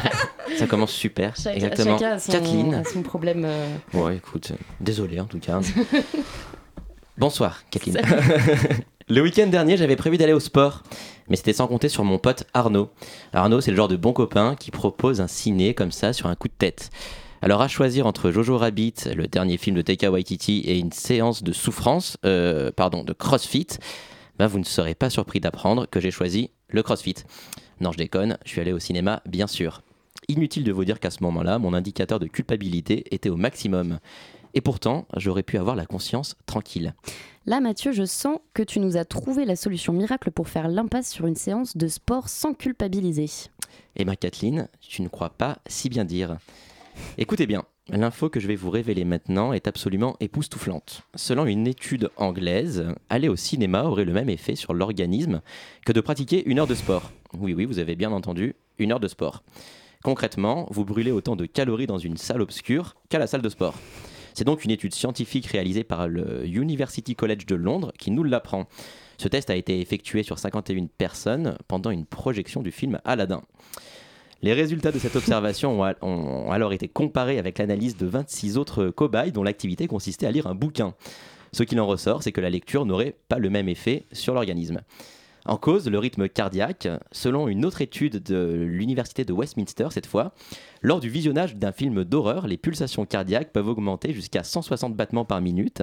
Ça 0.58 0.66
commence 0.66 0.92
super. 0.92 1.34
Exactement. 1.52 1.98
Chacun 1.98 2.12
a 2.12 2.18
son, 2.18 2.32
Kathleen. 2.32 2.74
a 2.74 2.84
son 2.84 3.02
problème. 3.02 3.44
euh, 3.46 3.66
Ouais, 3.94 4.16
écoute, 4.16 4.52
désolé 4.80 5.20
en 5.20 5.26
tout 5.26 5.38
cas. 5.38 5.60
Bonsoir, 7.18 7.62
Kathleen. 7.70 8.00
le 9.08 9.20
week-end 9.22 9.46
dernier, 9.46 9.76
j'avais 9.76 9.96
prévu 9.96 10.18
d'aller 10.18 10.34
au 10.34 10.40
sport, 10.40 10.82
mais 11.28 11.36
c'était 11.36 11.52
sans 11.54 11.66
compter 11.66 11.88
sur 11.88 12.04
mon 12.04 12.18
pote 12.18 12.44
Arnaud. 12.52 12.90
Arnaud, 13.32 13.60
c'est 13.60 13.70
le 13.70 13.76
genre 13.76 13.88
de 13.88 13.96
bon 13.96 14.12
copain 14.12 14.54
qui 14.58 14.70
propose 14.70 15.20
un 15.20 15.26
ciné 15.28 15.72
comme 15.74 15.92
ça 15.92 16.12
sur 16.12 16.26
un 16.26 16.34
coup 16.34 16.48
de 16.48 16.54
tête. 16.56 16.90
Alors 17.42 17.62
à 17.62 17.68
choisir 17.68 18.06
entre 18.06 18.30
Jojo 18.30 18.58
Rabbit, 18.58 18.94
le 19.14 19.28
dernier 19.28 19.56
film 19.56 19.76
de 19.76 19.82
Taika 19.82 20.10
Waititi, 20.10 20.60
et 20.66 20.78
une 20.78 20.92
séance 20.92 21.42
de 21.42 21.52
souffrance, 21.52 22.16
euh, 22.24 22.70
pardon, 22.74 23.02
de 23.04 23.12
CrossFit, 23.12 23.66
ben 24.38 24.46
vous 24.46 24.58
ne 24.58 24.64
serez 24.64 24.94
pas 24.94 25.10
surpris 25.10 25.40
d'apprendre 25.40 25.86
que 25.86 26.00
j'ai 26.00 26.10
choisi 26.10 26.50
le 26.68 26.82
CrossFit. 26.82 27.16
Non, 27.80 27.92
je 27.92 27.98
déconne, 27.98 28.38
je 28.44 28.50
suis 28.50 28.60
allé 28.60 28.72
au 28.72 28.78
cinéma, 28.78 29.22
bien 29.26 29.46
sûr. 29.46 29.82
Inutile 30.28 30.64
de 30.64 30.72
vous 30.72 30.84
dire 30.84 30.98
qu'à 30.98 31.10
ce 31.10 31.22
moment-là, 31.22 31.58
mon 31.58 31.74
indicateur 31.74 32.18
de 32.18 32.26
culpabilité 32.26 33.04
était 33.14 33.28
au 33.28 33.36
maximum. 33.36 33.98
Et 34.54 34.60
pourtant, 34.60 35.06
j'aurais 35.16 35.42
pu 35.42 35.58
avoir 35.58 35.76
la 35.76 35.86
conscience 35.86 36.36
tranquille. 36.46 36.94
Là, 37.44 37.60
Mathieu, 37.60 37.92
je 37.92 38.04
sens 38.04 38.38
que 38.54 38.62
tu 38.62 38.80
nous 38.80 38.96
as 38.96 39.04
trouvé 39.04 39.44
la 39.44 39.54
solution 39.54 39.92
miracle 39.92 40.30
pour 40.30 40.48
faire 40.48 40.68
l'impasse 40.68 41.10
sur 41.10 41.26
une 41.26 41.36
séance 41.36 41.76
de 41.76 41.86
sport 41.86 42.28
sans 42.28 42.54
culpabiliser. 42.54 43.28
Et 43.96 44.04
ma 44.04 44.16
Kathleen, 44.16 44.68
tu 44.80 45.02
ne 45.02 45.08
crois 45.08 45.30
pas 45.30 45.58
si 45.66 45.88
bien 45.88 46.04
dire. 46.04 46.38
Écoutez 47.18 47.46
bien, 47.46 47.64
l'info 47.88 48.28
que 48.28 48.40
je 48.40 48.48
vais 48.48 48.56
vous 48.56 48.70
révéler 48.70 49.04
maintenant 49.04 49.52
est 49.52 49.68
absolument 49.68 50.16
époustouflante. 50.20 51.02
Selon 51.14 51.46
une 51.46 51.66
étude 51.66 52.10
anglaise, 52.16 52.86
aller 53.08 53.28
au 53.28 53.36
cinéma 53.36 53.84
aurait 53.84 54.04
le 54.04 54.12
même 54.12 54.28
effet 54.28 54.56
sur 54.56 54.74
l'organisme 54.74 55.40
que 55.84 55.92
de 55.92 56.00
pratiquer 56.00 56.44
une 56.46 56.58
heure 56.58 56.66
de 56.66 56.74
sport. 56.74 57.12
Oui, 57.38 57.54
oui, 57.54 57.64
vous 57.64 57.78
avez 57.78 57.96
bien 57.96 58.12
entendu, 58.12 58.54
une 58.78 58.92
heure 58.92 59.00
de 59.00 59.08
sport. 59.08 59.42
Concrètement, 60.02 60.66
vous 60.70 60.84
brûlez 60.84 61.10
autant 61.10 61.36
de 61.36 61.46
calories 61.46 61.86
dans 61.86 61.98
une 61.98 62.16
salle 62.16 62.42
obscure 62.42 62.96
qu'à 63.08 63.18
la 63.18 63.26
salle 63.26 63.42
de 63.42 63.48
sport. 63.48 63.74
C'est 64.34 64.44
donc 64.44 64.64
une 64.64 64.70
étude 64.70 64.94
scientifique 64.94 65.46
réalisée 65.46 65.84
par 65.84 66.08
le 66.08 66.46
University 66.46 67.14
College 67.14 67.46
de 67.46 67.54
Londres 67.54 67.92
qui 67.98 68.10
nous 68.10 68.22
l'apprend. 68.22 68.66
Ce 69.16 69.28
test 69.28 69.48
a 69.48 69.56
été 69.56 69.80
effectué 69.80 70.22
sur 70.22 70.38
51 70.38 70.88
personnes 70.98 71.56
pendant 71.68 71.90
une 71.90 72.04
projection 72.04 72.62
du 72.62 72.70
film 72.70 73.00
Aladdin. 73.04 73.42
Les 74.42 74.52
résultats 74.52 74.92
de 74.92 74.98
cette 74.98 75.16
observation 75.16 75.80
ont, 75.80 75.82
al- 75.82 75.96
ont 76.02 76.50
alors 76.50 76.72
été 76.72 76.88
comparés 76.88 77.38
avec 77.38 77.58
l'analyse 77.58 77.96
de 77.96 78.06
26 78.06 78.58
autres 78.58 78.88
cobayes 78.90 79.32
dont 79.32 79.42
l'activité 79.42 79.86
consistait 79.88 80.26
à 80.26 80.30
lire 80.30 80.46
un 80.46 80.54
bouquin. 80.54 80.94
Ce 81.52 81.62
qu'il 81.62 81.80
en 81.80 81.86
ressort, 81.86 82.22
c'est 82.22 82.32
que 82.32 82.40
la 82.40 82.50
lecture 82.50 82.84
n'aurait 82.84 83.16
pas 83.28 83.38
le 83.38 83.48
même 83.50 83.68
effet 83.68 84.04
sur 84.12 84.34
l'organisme. 84.34 84.82
En 85.46 85.56
cause, 85.56 85.88
le 85.88 85.98
rythme 85.98 86.28
cardiaque, 86.28 86.88
selon 87.12 87.46
une 87.48 87.64
autre 87.64 87.80
étude 87.80 88.22
de 88.22 88.52
l'université 88.68 89.24
de 89.24 89.32
Westminster 89.32 89.86
cette 89.90 90.06
fois, 90.06 90.32
lors 90.82 91.00
du 91.00 91.08
visionnage 91.08 91.54
d'un 91.56 91.72
film 91.72 92.04
d'horreur, 92.04 92.46
les 92.48 92.56
pulsations 92.56 93.06
cardiaques 93.06 93.52
peuvent 93.52 93.68
augmenter 93.68 94.12
jusqu'à 94.12 94.42
160 94.42 94.94
battements 94.96 95.24
par 95.24 95.40
minute. 95.40 95.82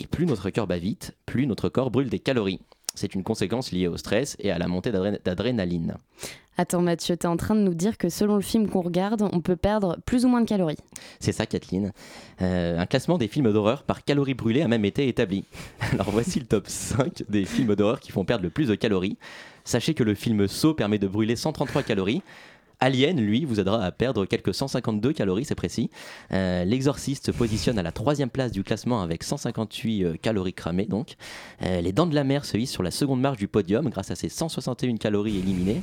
Et 0.00 0.06
plus 0.06 0.24
notre 0.24 0.48
cœur 0.48 0.66
bat 0.66 0.78
vite, 0.78 1.14
plus 1.26 1.46
notre 1.46 1.68
corps 1.68 1.90
brûle 1.90 2.08
des 2.08 2.18
calories. 2.20 2.60
C'est 2.94 3.14
une 3.14 3.22
conséquence 3.22 3.72
liée 3.72 3.86
au 3.88 3.96
stress 3.96 4.36
et 4.40 4.50
à 4.50 4.58
la 4.58 4.66
montée 4.68 4.90
d'adré- 4.92 5.20
d'adrénaline. 5.24 5.94
Attends, 6.58 6.82
Mathieu, 6.82 7.16
t'es 7.16 7.28
en 7.28 7.38
train 7.38 7.54
de 7.54 7.60
nous 7.60 7.72
dire 7.72 7.96
que 7.96 8.10
selon 8.10 8.34
le 8.36 8.42
film 8.42 8.68
qu'on 8.68 8.82
regarde, 8.82 9.22
on 9.32 9.40
peut 9.40 9.56
perdre 9.56 9.96
plus 10.04 10.26
ou 10.26 10.28
moins 10.28 10.42
de 10.42 10.46
calories. 10.48 10.76
C'est 11.18 11.32
ça, 11.32 11.46
Kathleen. 11.46 11.92
Euh, 12.42 12.78
un 12.78 12.84
classement 12.86 13.16
des 13.16 13.28
films 13.28 13.50
d'horreur 13.52 13.84
par 13.84 14.04
calories 14.04 14.34
brûlées 14.34 14.60
a 14.60 14.68
même 14.68 14.84
été 14.84 15.08
établi. 15.08 15.44
Alors 15.92 16.10
voici 16.10 16.38
le 16.38 16.44
top 16.46 16.66
5 16.68 17.22
des 17.30 17.46
films 17.46 17.74
d'horreur 17.76 18.00
qui 18.00 18.12
font 18.12 18.24
perdre 18.26 18.44
le 18.44 18.50
plus 18.50 18.68
de 18.68 18.74
calories. 18.74 19.16
Sachez 19.64 19.94
que 19.94 20.02
le 20.02 20.14
film 20.14 20.48
Saw 20.48 20.74
permet 20.74 20.98
de 20.98 21.06
brûler 21.06 21.36
133 21.36 21.82
calories. 21.82 22.22
Alien, 22.80 23.20
lui, 23.20 23.44
vous 23.44 23.60
aidera 23.60 23.84
à 23.84 23.92
perdre 23.92 24.24
quelques 24.24 24.54
152 24.54 25.12
calories, 25.12 25.44
c'est 25.44 25.54
précis. 25.54 25.90
Euh, 26.32 26.64
L'Exorciste 26.64 27.26
se 27.26 27.30
positionne 27.30 27.78
à 27.78 27.82
la 27.82 27.92
troisième 27.92 28.30
place 28.30 28.52
du 28.52 28.64
classement 28.64 29.02
avec 29.02 29.22
158 29.22 30.04
euh, 30.04 30.16
calories 30.16 30.54
cramées, 30.54 30.86
donc. 30.86 31.16
Euh, 31.62 31.82
les 31.82 31.92
Dents 31.92 32.06
de 32.06 32.14
la 32.14 32.24
Mer 32.24 32.46
se 32.46 32.56
hissent 32.56 32.72
sur 32.72 32.82
la 32.82 32.90
seconde 32.90 33.20
marche 33.20 33.36
du 33.36 33.48
podium 33.48 33.90
grâce 33.90 34.10
à 34.10 34.16
ses 34.16 34.30
161 34.30 34.96
calories 34.96 35.38
éliminées. 35.38 35.82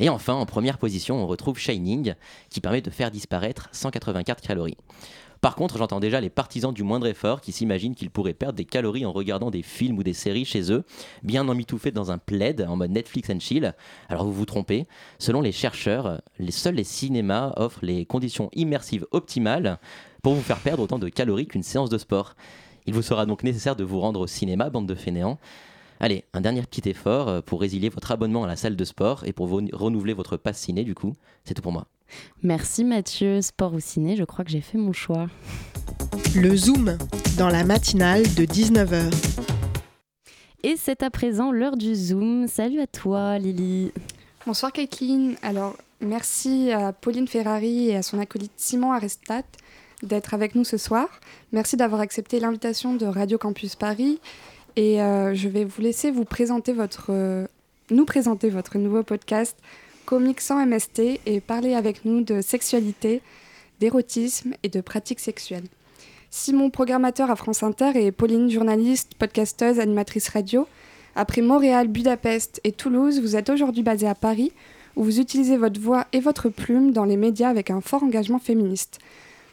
Et 0.00 0.08
enfin, 0.08 0.34
en 0.34 0.44
première 0.44 0.78
position, 0.78 1.22
on 1.22 1.28
retrouve 1.28 1.58
Shining, 1.58 2.14
qui 2.50 2.60
permet 2.60 2.80
de 2.80 2.90
faire 2.90 3.12
disparaître 3.12 3.68
184 3.70 4.40
calories. 4.40 4.76
Par 5.42 5.56
contre, 5.56 5.76
j'entends 5.76 5.98
déjà 5.98 6.20
les 6.20 6.30
partisans 6.30 6.72
du 6.72 6.84
moindre 6.84 7.08
effort 7.08 7.40
qui 7.40 7.50
s'imaginent 7.50 7.96
qu'ils 7.96 8.10
pourraient 8.10 8.32
perdre 8.32 8.54
des 8.54 8.64
calories 8.64 9.04
en 9.04 9.10
regardant 9.10 9.50
des 9.50 9.62
films 9.62 9.98
ou 9.98 10.04
des 10.04 10.12
séries 10.12 10.44
chez 10.44 10.70
eux, 10.70 10.84
bien 11.24 11.48
emmitouflés 11.48 11.90
dans 11.90 12.12
un 12.12 12.18
plaid 12.18 12.64
en 12.68 12.76
mode 12.76 12.92
Netflix 12.92 13.28
and 13.28 13.40
chill. 13.40 13.74
Alors 14.08 14.24
vous 14.24 14.32
vous 14.32 14.46
trompez, 14.46 14.86
selon 15.18 15.40
les 15.40 15.50
chercheurs, 15.50 16.22
seuls 16.50 16.76
les 16.76 16.84
cinémas 16.84 17.54
offrent 17.56 17.84
les 17.84 18.06
conditions 18.06 18.50
immersives 18.54 19.04
optimales 19.10 19.80
pour 20.22 20.34
vous 20.34 20.42
faire 20.42 20.60
perdre 20.60 20.84
autant 20.84 21.00
de 21.00 21.08
calories 21.08 21.48
qu'une 21.48 21.64
séance 21.64 21.90
de 21.90 21.98
sport. 21.98 22.36
Il 22.86 22.94
vous 22.94 23.02
sera 23.02 23.26
donc 23.26 23.42
nécessaire 23.42 23.74
de 23.74 23.82
vous 23.82 23.98
rendre 23.98 24.20
au 24.20 24.28
cinéma, 24.28 24.70
bande 24.70 24.86
de 24.86 24.94
fainéants. 24.94 25.40
Allez, 25.98 26.24
un 26.34 26.40
dernier 26.40 26.62
petit 26.62 26.88
effort 26.88 27.28
euh, 27.28 27.40
pour 27.40 27.60
résilier 27.60 27.88
votre 27.88 28.12
abonnement 28.12 28.44
à 28.44 28.46
la 28.46 28.54
salle 28.54 28.76
de 28.76 28.84
sport 28.84 29.24
et 29.24 29.32
pour 29.32 29.48
renouveler 29.48 30.14
votre 30.14 30.36
passe 30.36 30.58
ciné 30.58 30.84
du 30.84 30.94
coup. 30.94 31.14
C'est 31.44 31.54
tout 31.54 31.62
pour 31.62 31.72
moi. 31.72 31.88
Merci 32.42 32.84
Mathieu. 32.84 33.40
Sport 33.40 33.74
ou 33.74 33.80
ciné, 33.80 34.16
je 34.16 34.24
crois 34.24 34.44
que 34.44 34.50
j'ai 34.50 34.60
fait 34.60 34.78
mon 34.78 34.92
choix. 34.92 35.26
Le 36.34 36.56
Zoom, 36.56 36.96
dans 37.38 37.48
la 37.48 37.64
matinale 37.64 38.22
de 38.34 38.44
19h. 38.44 39.12
Et 40.62 40.76
c'est 40.76 41.02
à 41.02 41.10
présent 41.10 41.50
l'heure 41.50 41.76
du 41.76 41.94
Zoom. 41.94 42.46
Salut 42.46 42.80
à 42.80 42.86
toi 42.86 43.38
Lily. 43.38 43.92
Bonsoir 44.46 44.72
Kathleen. 44.72 45.36
Alors, 45.42 45.76
merci 46.00 46.72
à 46.72 46.92
Pauline 46.92 47.28
Ferrari 47.28 47.88
et 47.88 47.96
à 47.96 48.02
son 48.02 48.18
acolyte 48.18 48.52
Simon 48.56 48.92
Arestat 48.92 49.42
d'être 50.02 50.34
avec 50.34 50.54
nous 50.54 50.64
ce 50.64 50.76
soir. 50.76 51.08
Merci 51.52 51.76
d'avoir 51.76 52.00
accepté 52.00 52.40
l'invitation 52.40 52.94
de 52.94 53.06
Radio 53.06 53.38
Campus 53.38 53.76
Paris. 53.76 54.20
Et 54.76 55.02
euh, 55.02 55.34
je 55.34 55.48
vais 55.48 55.64
vous 55.64 55.80
laisser 55.80 56.10
vous 56.10 56.24
présenter 56.24 56.72
votre, 56.72 57.06
euh, 57.10 57.46
nous 57.90 58.04
présenter 58.04 58.48
votre 58.48 58.78
nouveau 58.78 59.02
podcast 59.02 59.56
Comics 60.12 60.42
sans 60.42 60.66
MST 60.66 61.20
et 61.24 61.40
parler 61.40 61.72
avec 61.72 62.04
nous 62.04 62.20
de 62.20 62.42
sexualité, 62.42 63.22
d'érotisme 63.80 64.52
et 64.62 64.68
de 64.68 64.82
pratiques 64.82 65.20
sexuelles. 65.20 65.64
Simon, 66.28 66.68
programmateur 66.68 67.30
à 67.30 67.34
France 67.34 67.62
Inter, 67.62 67.92
et 67.94 68.12
Pauline, 68.12 68.50
journaliste, 68.50 69.14
podcasteuse, 69.18 69.80
animatrice 69.80 70.28
radio. 70.28 70.68
Après 71.16 71.40
Montréal, 71.40 71.88
Budapest 71.88 72.60
et 72.62 72.72
Toulouse, 72.72 73.22
vous 73.22 73.36
êtes 73.36 73.48
aujourd'hui 73.48 73.82
basé 73.82 74.06
à 74.06 74.14
Paris, 74.14 74.52
où 74.96 75.04
vous 75.04 75.18
utilisez 75.18 75.56
votre 75.56 75.80
voix 75.80 76.06
et 76.12 76.20
votre 76.20 76.50
plume 76.50 76.92
dans 76.92 77.06
les 77.06 77.16
médias 77.16 77.48
avec 77.48 77.70
un 77.70 77.80
fort 77.80 78.02
engagement 78.02 78.38
féministe. 78.38 78.98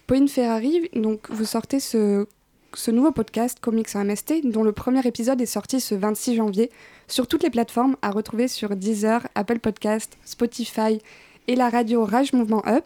Pauline 0.07 0.27
Ferrari, 0.27 0.89
donc 0.93 1.29
vous 1.29 1.45
sortez 1.45 1.79
ce, 1.79 2.27
ce 2.73 2.91
nouveau 2.91 3.13
podcast 3.13 3.59
Comics 3.61 3.95
en 3.95 4.03
MST, 4.03 4.41
dont 4.43 4.63
le 4.63 4.73
premier 4.73 5.07
épisode 5.07 5.39
est 5.39 5.45
sorti 5.45 5.79
ce 5.79 5.95
26 5.95 6.35
janvier 6.35 6.69
sur 7.09 7.27
toutes 7.27 7.43
les 7.43 7.49
plateformes 7.49 7.97
à 8.01 8.11
retrouver 8.11 8.47
sur 8.47 8.75
Deezer, 8.75 9.27
Apple 9.35 9.59
Podcast, 9.59 10.17
Spotify 10.23 10.99
et 11.47 11.55
la 11.55 11.69
radio 11.69 12.05
Rage 12.05 12.31
Mouvement 12.33 12.63
Up. 12.67 12.85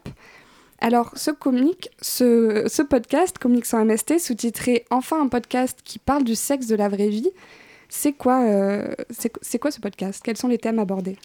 Alors, 0.79 1.11
ce 1.15 1.31
comic, 1.31 1.89
ce, 2.01 2.65
ce 2.67 2.81
podcast, 2.81 3.37
Comics 3.37 3.71
en 3.73 3.85
MST, 3.85 4.19
sous-titré 4.19 4.85
Enfin 4.89 5.21
un 5.21 5.27
podcast 5.27 5.79
qui 5.83 5.99
parle 5.99 6.23
du 6.23 6.35
sexe 6.35 6.67
de 6.67 6.75
la 6.75 6.89
vraie 6.89 7.09
vie, 7.09 7.29
c'est 7.89 8.11
quoi, 8.13 8.41
euh, 8.43 8.87
quoi 9.61 9.71
ce 9.71 9.79
podcast? 9.79 10.21
Quels 10.23 10.37
sont 10.37 10.47
les 10.47 10.57
thèmes 10.57 10.79
abordés? 10.79 11.17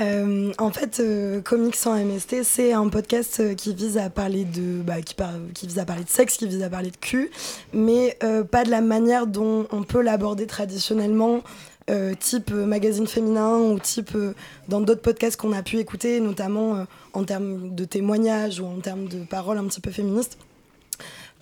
Euh, 0.00 0.52
en 0.58 0.70
fait, 0.70 0.98
euh, 1.00 1.40
Comics 1.40 1.76
sans 1.76 1.94
MST, 1.96 2.42
c'est 2.42 2.72
un 2.72 2.88
podcast 2.88 3.38
euh, 3.40 3.54
qui 3.54 3.74
vise 3.74 3.96
à 3.96 4.10
parler 4.10 4.44
de, 4.44 4.82
bah, 4.82 5.00
qui, 5.02 5.14
par- 5.14 5.30
qui 5.54 5.66
vise 5.68 5.78
à 5.78 5.84
parler 5.84 6.02
de 6.04 6.08
sexe, 6.08 6.36
qui 6.36 6.46
vise 6.48 6.62
à 6.64 6.68
parler 6.68 6.90
de 6.90 6.96
cul, 6.96 7.30
mais 7.72 8.18
pas 8.50 8.64
de 8.64 8.70
la 8.70 8.80
manière 8.80 9.26
dont 9.28 9.66
on 9.70 9.82
peut 9.84 10.02
l'aborder 10.02 10.46
traditionnellement, 10.46 11.42
euh, 11.90 12.14
type 12.18 12.50
euh, 12.50 12.64
magazine 12.64 13.06
féminin 13.06 13.58
ou 13.58 13.78
type 13.78 14.12
euh, 14.14 14.32
dans 14.68 14.80
d'autres 14.80 15.02
podcasts 15.02 15.38
qu'on 15.38 15.52
a 15.52 15.62
pu 15.62 15.76
écouter, 15.76 16.18
notamment 16.18 16.86
en 17.12 17.24
termes 17.24 17.74
de 17.74 17.84
témoignages 17.84 18.58
ou 18.58 18.64
en 18.64 18.80
termes 18.80 19.06
de 19.06 19.22
paroles 19.24 19.58
un 19.58 19.66
petit 19.66 19.82
peu 19.82 19.90
féministes. 19.90 20.38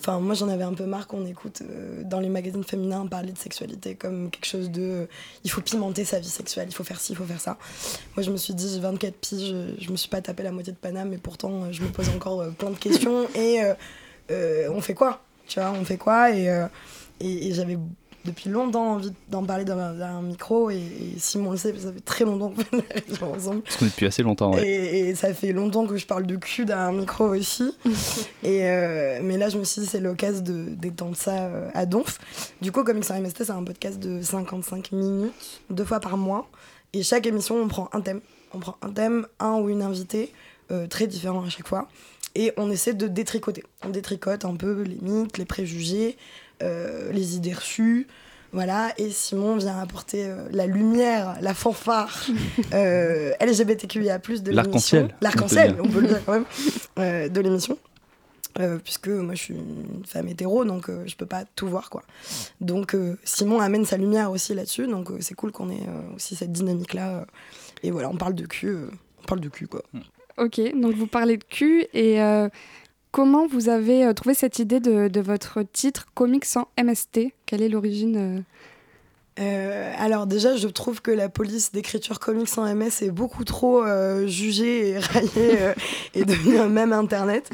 Enfin, 0.01 0.19
moi, 0.19 0.35
j'en 0.35 0.49
avais 0.49 0.65
un 0.65 0.75
peu 0.75 0.85
marre 0.85 1.07
qu'on 1.07 1.27
écoute 1.27 1.63
dans 2.03 2.19
les 2.19 2.29
magazines 2.29 2.65
féminins 2.65 3.07
parler 3.07 3.31
de 3.31 3.39
sexualité 3.39 3.95
comme 3.95 4.33
quelque 4.33 4.47
chose 4.47 4.69
de. 4.69 5.07
il 5.45 5.51
faut 5.51 5.61
pimenter 5.61 6.05
sa 6.05 6.19
vie 6.19 6.29
sexuelle, 6.29 6.67
il 6.69 6.75
faut 6.75 6.83
faire 6.83 6.99
ci, 6.99 7.13
il 7.13 7.17
faut 7.17 7.25
faire 7.25 7.41
ça. 7.41 7.57
Moi, 8.17 8.25
je 8.25 8.33
me 8.33 8.37
suis 8.37 8.55
dit, 8.55 8.69
j'ai 8.69 8.81
24 8.81 9.15
piges, 9.15 9.49
je, 9.49 9.85
je 9.85 9.91
me 9.93 9.97
suis 9.97 10.09
pas 10.09 10.21
tapé 10.21 10.43
la 10.43 10.51
moitié 10.51 10.73
de 10.73 10.79
Paname, 10.79 11.11
mais 11.11 11.19
pourtant, 11.19 11.71
je 11.71 11.83
me 11.83 11.89
pose 11.89 12.09
encore 12.09 12.45
plein 12.55 12.71
de 12.71 12.79
questions. 12.79 13.29
Et 13.37 13.61
on 14.29 14.81
fait 14.81 14.95
quoi? 14.95 15.23
Tu 15.47 15.61
vois, 15.61 15.71
on 15.71 15.85
fait 15.85 15.99
quoi? 15.99 16.33
Et, 16.33 16.47
et, 17.21 17.47
et 17.47 17.55
j'avais 17.55 17.79
depuis 18.25 18.51
longtemps 18.51 18.93
envie 18.95 19.13
d'en 19.29 19.45
parler 19.45 19.65
dans 19.65 19.77
un, 19.79 19.95
dans 19.95 20.05
un 20.05 20.23
micro. 20.23 20.71
Et, 20.71 20.77
et 20.77 21.19
Simon 21.19 21.53
le 21.53 21.57
sait, 21.57 21.75
ça 21.79 21.93
fait 21.93 22.01
très 22.01 22.25
longtemps 22.25 22.51
qu'on 22.51 22.63
fait 22.63 22.77
la 22.77 23.01
région 23.09 23.33
ensemble. 23.33 23.63
Parce 23.63 23.77
qu'on 23.77 23.87
est 23.87 23.89
depuis 23.91 24.07
assez 24.07 24.23
longtemps, 24.23 24.53
ouais. 24.55 24.67
Et, 24.69 24.99
et 25.09 25.15
ça 25.15 25.33
fait 25.35 25.53
longtemps 25.53 25.87
que 25.87 25.97
je 25.97 26.07
parle 26.07 26.27
de 26.27 26.37
cul 26.37 26.65
dans 26.65 26.77
un 26.77 26.93
micro 26.93 27.27
aussi. 27.35 27.75
et 28.43 28.69
euh, 28.69 29.21
mais 29.23 29.37
là, 29.39 29.49
je 29.49 29.59
me 29.59 29.65
suis 29.65 29.81
dit, 29.83 29.87
c'est 29.87 30.01
l'occasion 30.01 30.43
de- 30.43 30.69
d'étendre 30.71 31.17
ça 31.17 31.47
euh, 31.47 31.71
à 31.75 31.87
Donf. 31.87 32.19
Du 32.61 32.73
coup, 32.73 32.85
Comics 32.85 33.05
sans 33.05 33.21
MST, 33.21 33.45
c'est 33.45 33.51
un 33.51 33.65
podcast 33.65 33.99
de 33.99 34.21
55 34.23 34.93
minutes, 34.93 35.33
deux 35.71 35.85
fois 35.85 36.01
par 36.01 36.17
mois. 36.17 36.49
Et 36.93 37.03
chaque 37.03 37.27
émission, 37.27 37.57
on 37.57 37.69
prend 37.69 37.89
un 37.93 38.01
thème. 38.01 38.21
On 38.55 38.59
prend 38.59 38.77
un 38.83 38.91
thème, 38.91 39.27
un 39.41 39.55
ou 39.61 39.71
une 39.71 39.81
invitée, 39.83 40.33
euh, 40.71 40.87
très 40.87 41.07
différent 41.07 41.43
à 41.45 41.49
chaque 41.49 41.67
fois. 41.67 41.89
Et 42.35 42.53
on 42.57 42.71
essaie 42.71 42.95
de 42.95 43.09
détricoter. 43.09 43.63
On 43.85 43.91
détricote 43.91 44.45
un 44.47 44.55
peu 44.57 44.83
les 44.83 44.99
mythes, 45.03 45.37
les 45.39 45.45
préjugés, 45.45 46.17
euh, 46.17 46.17
les 47.13 47.37
idées 47.37 47.55
reçues. 47.55 48.07
Voilà, 48.55 48.93
et 48.99 49.09
Simon 49.11 49.57
vient 49.57 49.79
apporter 49.79 50.27
euh, 50.27 50.47
la 50.51 50.67
lumière, 50.67 51.39
la 51.41 51.55
fanfare 51.55 52.27
euh, 52.75 53.33
LGBTQIA, 53.41 54.19
de 54.19 54.51
l'émission. 54.51 54.53
L'arc-en-ciel, 54.53 55.05
on 55.05 55.09
peut 55.09 55.15
L'arc-en-ciel, 55.23 55.77
on 55.81 55.89
peut 55.89 56.01
le 56.01 56.09
dire 56.09 56.21
quand 56.27 56.33
même, 56.33 56.45
euh, 56.99 57.29
de 57.31 57.41
l'émission. 57.41 57.79
Euh, 58.61 58.77
puisque 58.77 59.09
moi 59.09 59.35
je 59.35 59.43
suis 59.45 59.55
une 59.55 60.05
femme 60.07 60.29
hétéro, 60.29 60.67
donc 60.67 60.91
euh, 60.91 61.05
je 61.07 61.17
peux 61.17 61.25
pas 61.25 61.45
tout 61.57 61.67
voir 61.67 61.89
quoi. 61.89 62.03
Donc 62.61 62.95
euh, 62.95 63.17
Simon 63.25 63.61
amène 63.61 63.87
sa 63.87 63.97
lumière 63.97 64.31
aussi 64.31 64.55
là-dessus, 64.55 64.87
donc 64.87 65.11
euh, 65.11 65.17
c'est 65.21 65.33
cool 65.35 65.53
qu'on 65.53 65.71
ait 65.71 65.87
euh, 65.89 66.15
aussi 66.15 66.37
cette 66.37 66.53
dynamique-là. 66.53 67.21
euh, 67.21 67.25
et 67.83 67.91
voilà, 67.91 68.11
on 68.11 68.17
parle 68.17 68.35
de 68.35 68.45
cul, 68.45 68.69
euh, 68.69 68.91
on 69.23 69.25
parle 69.25 69.41
de 69.41 69.49
cul 69.49 69.67
quoi. 69.67 69.83
Ok, 70.37 70.61
donc 70.79 70.95
vous 70.95 71.07
parlez 71.07 71.39
de 71.39 71.45
cul 71.45 71.87
et 71.95 72.21
euh, 72.21 72.51
comment 73.13 73.47
vous 73.47 73.69
avez 73.69 74.05
euh, 74.05 74.13
trouvé 74.13 74.35
cette 74.35 74.59
idée 74.59 74.81
de, 74.81 75.07
de 75.07 75.21
votre 75.21 75.63
titre 75.63 76.07
Comics 76.15 76.45
sans 76.45 76.69
MST 76.83 77.33
Quelle 77.47 77.63
est 77.63 77.69
l'origine 77.69 78.17
euh? 78.17 78.41
Euh, 79.39 79.95
alors 79.97 80.27
déjà, 80.27 80.57
je 80.57 80.69
trouve 80.69 81.01
que 81.01 81.11
la 81.11 81.31
police 81.31 81.73
d'écriture 81.73 82.21
comics 82.21 82.49
sans 82.49 82.67
MS 82.75 83.01
est 83.01 83.11
beaucoup 83.11 83.45
trop 83.45 83.83
euh, 83.83 84.27
jugée 84.27 84.91
et 84.91 84.99
raillée 84.99 85.63
euh, 85.63 85.75
et 86.15 86.25
devenue 86.25 86.59
même 86.69 86.93
internet. 86.93 87.49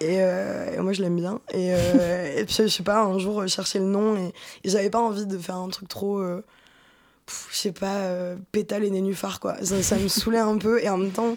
Et, 0.00 0.16
et 0.16 0.78
moi, 0.80 0.92
je 0.92 1.00
l'aime 1.02 1.16
bien. 1.16 1.40
Et, 1.54 1.70
et 1.70 2.44
puis, 2.44 2.54
je 2.58 2.68
sais 2.68 2.82
pas, 2.82 3.02
un 3.02 3.18
jour, 3.18 3.46
chercher 3.48 3.78
le 3.78 3.86
nom 3.86 4.16
et, 4.16 4.32
et 4.64 4.68
j'avais 4.68 4.90
pas 4.90 5.00
envie 5.00 5.26
de 5.26 5.38
faire 5.38 5.56
un 5.56 5.68
truc 5.68 5.88
trop, 5.88 6.22
je 6.22 7.56
sais 7.56 7.72
pas, 7.72 8.34
pétale 8.50 8.84
et 8.84 8.90
nénuphar 8.90 9.40
quoi. 9.40 9.56
Ça, 9.62 9.82
ça 9.82 9.96
me 9.96 10.08
saoulait 10.08 10.38
un 10.38 10.58
peu 10.58 10.82
et 10.82 10.90
en 10.90 10.98
même 10.98 11.12
temps. 11.12 11.36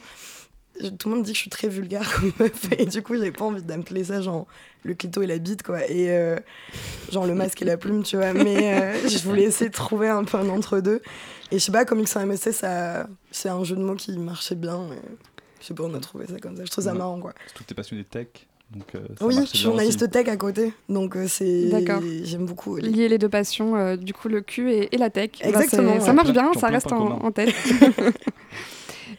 Tout 1.00 1.10
le 1.10 1.16
monde 1.16 1.24
dit 1.24 1.32
que 1.32 1.36
je 1.38 1.42
suis 1.42 1.50
très 1.50 1.68
vulgaire 1.70 2.12
comme 2.20 2.32
meuf 2.40 2.68
et 2.78 2.86
du 2.86 3.02
coup 3.02 3.16
j'avais 3.16 3.32
pas 3.32 3.46
envie 3.46 3.62
d'appeler 3.64 4.04
ça 4.04 4.22
genre 4.22 4.46
le 4.84 4.94
clito 4.94 5.22
et 5.22 5.28
la 5.28 5.38
bite 5.38 5.64
quoi 5.64 5.86
et 5.90 6.12
euh, 6.12 6.38
genre 7.12 7.26
le 7.26 7.34
masque 7.34 7.62
et 7.62 7.66
la 7.66 7.78
plume 7.78 8.04
tu 8.04 8.18
vois 8.18 8.34
mais 8.34 8.74
euh, 8.74 8.94
je 9.08 9.18
voulais 9.20 9.44
essayer 9.44 9.70
de 9.70 9.76
trouver 9.76 10.10
un 10.10 10.24
peu 10.26 10.38
un 10.38 10.50
entre 10.50 10.82
deux 10.82 11.02
et 11.52 11.60
je 11.60 11.64
sais 11.64 11.72
pas 11.72 11.86
comics 11.86 12.08
sans 12.10 12.26
MSC 12.26 12.52
ça 12.52 13.08
c'est 13.32 13.50
un 13.50 13.64
jeu 13.64 13.76
de 13.78 13.82
mots 13.82 13.96
qui 13.96 14.18
marchait 14.18 14.56
bien 14.56 14.82
et 14.92 15.00
je 15.62 15.66
sais 15.68 15.74
pas 15.74 15.84
on 15.84 15.94
a 15.94 16.00
trouvé 16.00 16.26
ça 16.28 16.38
comme 16.40 16.58
ça 16.58 16.66
je 16.66 16.70
trouve 16.72 16.84
ça 16.84 16.92
Ouais. 16.92 16.98
marrant 16.98 17.20
quoi 17.22 17.34
Surtout 17.48 17.64
que 17.64 17.70
t'es 17.70 17.76
passionné 17.76 18.04
de 18.04 18.08
tech. 18.08 18.28
Donc, 18.72 18.96
euh, 18.96 19.00
oui 19.22 19.36
je 19.40 19.46
suis 19.46 19.60
journaliste 19.60 20.02
aussi. 20.02 20.12
tech 20.12 20.28
à 20.28 20.36
côté 20.38 20.74
donc 20.90 21.16
euh, 21.16 21.28
c'est 21.28 21.70
D'accord. 21.70 22.02
j'aime 22.24 22.46
beaucoup 22.48 22.76
les- 22.78 22.90
Lier 22.90 23.08
les 23.08 23.18
deux 23.20 23.30
passions, 23.30 23.76
euh, 23.76 23.96
du 23.96 24.12
coup 24.12 24.28
le 24.28 24.42
cul 24.42 24.72
et, 24.72 24.94
et 24.94 24.98
la 24.98 25.10
tech. 25.12 25.30
Bah, 25.42 25.50
Exactement, 25.50 25.94
ouais. 25.94 26.00
ça 26.02 26.14
marche 26.14 26.32
bien, 26.32 26.52
ça 26.60 26.68
reste 26.68 26.92
en, 26.92 27.24
en 27.24 27.32
tête. 27.32 27.54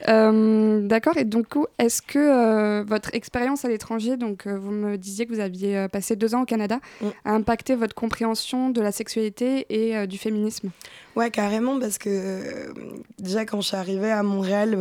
Euh, 0.09 0.87
D'accord, 0.87 1.17
et 1.17 1.25
donc 1.25 1.47
est-ce 1.79 2.01
que 2.03 2.19
euh, 2.19 2.85
votre 2.87 3.15
expérience 3.15 3.65
à 3.65 3.69
l'étranger, 3.69 4.17
donc 4.17 4.47
euh, 4.47 4.57
vous 4.57 4.71
me 4.71 4.97
disiez 4.97 5.27
que 5.27 5.33
vous 5.35 5.41
aviez 5.41 5.89
passé 5.89 6.15
deux 6.17 6.35
ans 6.35 6.43
au 6.43 6.45
Canada, 6.45 6.79
Mm. 7.01 7.07
a 7.25 7.33
impacté 7.33 7.75
votre 7.75 7.95
compréhension 7.95 8.71
de 8.71 8.81
la 8.81 8.93
sexualité 8.93 9.67
et 9.69 10.07
du 10.07 10.17
féminisme? 10.19 10.71
Ouais, 11.17 11.31
carrément, 11.31 11.79
parce 11.81 11.99
que 11.99 12.73
déjà 13.19 13.45
quand 13.45 13.61
je 13.61 13.69
suis 13.69 13.77
arrivée 13.77 14.11
à 14.13 14.23
Montréal, 14.23 14.79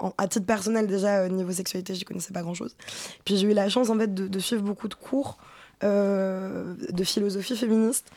en- 0.00 0.12
à 0.18 0.26
titre 0.28 0.46
personnel, 0.46 0.86
déjà 0.86 1.18
euh, 1.20 1.28
niveau 1.28 1.52
sexualité, 1.52 1.94
je 1.94 2.04
connaissais 2.04 2.32
pas 2.32 2.42
grand 2.42 2.54
chose. 2.54 2.74
Puis 3.24 3.36
j'ai 3.36 3.46
eu 3.48 3.54
la 3.54 3.68
chance 3.68 3.90
en 3.90 3.98
fait 3.98 4.12
de, 4.12 4.26
de 4.28 4.38
suivre 4.38 4.62
beaucoup 4.62 4.88
de 4.88 4.94
cours 4.94 5.38
euh, 5.84 6.74
de 6.90 7.04
philosophie 7.04 7.56
féministe 7.56 8.10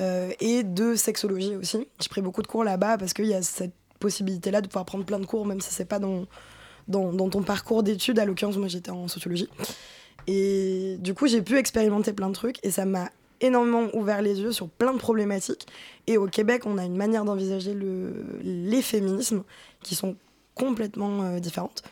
euh, 0.00 0.30
et 0.40 0.62
de 0.62 0.94
sexologie 0.94 1.56
aussi. 1.56 1.86
J'ai 2.00 2.08
pris 2.08 2.20
beaucoup 2.22 2.42
de 2.42 2.46
cours 2.46 2.64
là-bas 2.64 2.98
parce 2.98 3.12
qu'il 3.12 3.26
y 3.26 3.34
a 3.34 3.42
cette 3.42 3.72
possibilité-là 3.98 4.60
de 4.60 4.66
pouvoir 4.66 4.84
prendre 4.84 5.04
plein 5.04 5.18
de 5.18 5.26
cours, 5.26 5.46
même 5.46 5.60
si 5.60 5.72
c'est 5.72 5.84
pas 5.84 5.98
dans, 5.98 6.26
dans, 6.88 7.12
dans 7.12 7.28
ton 7.28 7.42
parcours 7.42 7.82
d'études. 7.82 8.18
À 8.18 8.24
l'occurrence, 8.24 8.56
moi 8.56 8.68
j'étais 8.68 8.90
en 8.90 9.08
sociologie. 9.08 9.48
Et 10.26 10.96
du 11.00 11.14
coup, 11.14 11.26
j'ai 11.26 11.42
pu 11.42 11.58
expérimenter 11.58 12.12
plein 12.12 12.28
de 12.28 12.34
trucs 12.34 12.64
et 12.64 12.70
ça 12.70 12.84
m'a 12.84 13.10
énormément 13.40 13.88
ouvert 13.94 14.22
les 14.22 14.40
yeux 14.40 14.52
sur 14.52 14.68
plein 14.68 14.92
de 14.92 14.98
problématiques. 14.98 15.66
Et 16.06 16.16
au 16.16 16.26
Québec, 16.26 16.62
on 16.66 16.78
a 16.78 16.84
une 16.84 16.96
manière 16.96 17.24
d'envisager 17.24 17.74
le, 17.74 18.24
les 18.42 18.80
féminismes 18.80 19.42
qui 19.82 19.94
sont 19.94 20.16
complètement 20.54 21.22
euh, 21.22 21.38
différentes. 21.40 21.82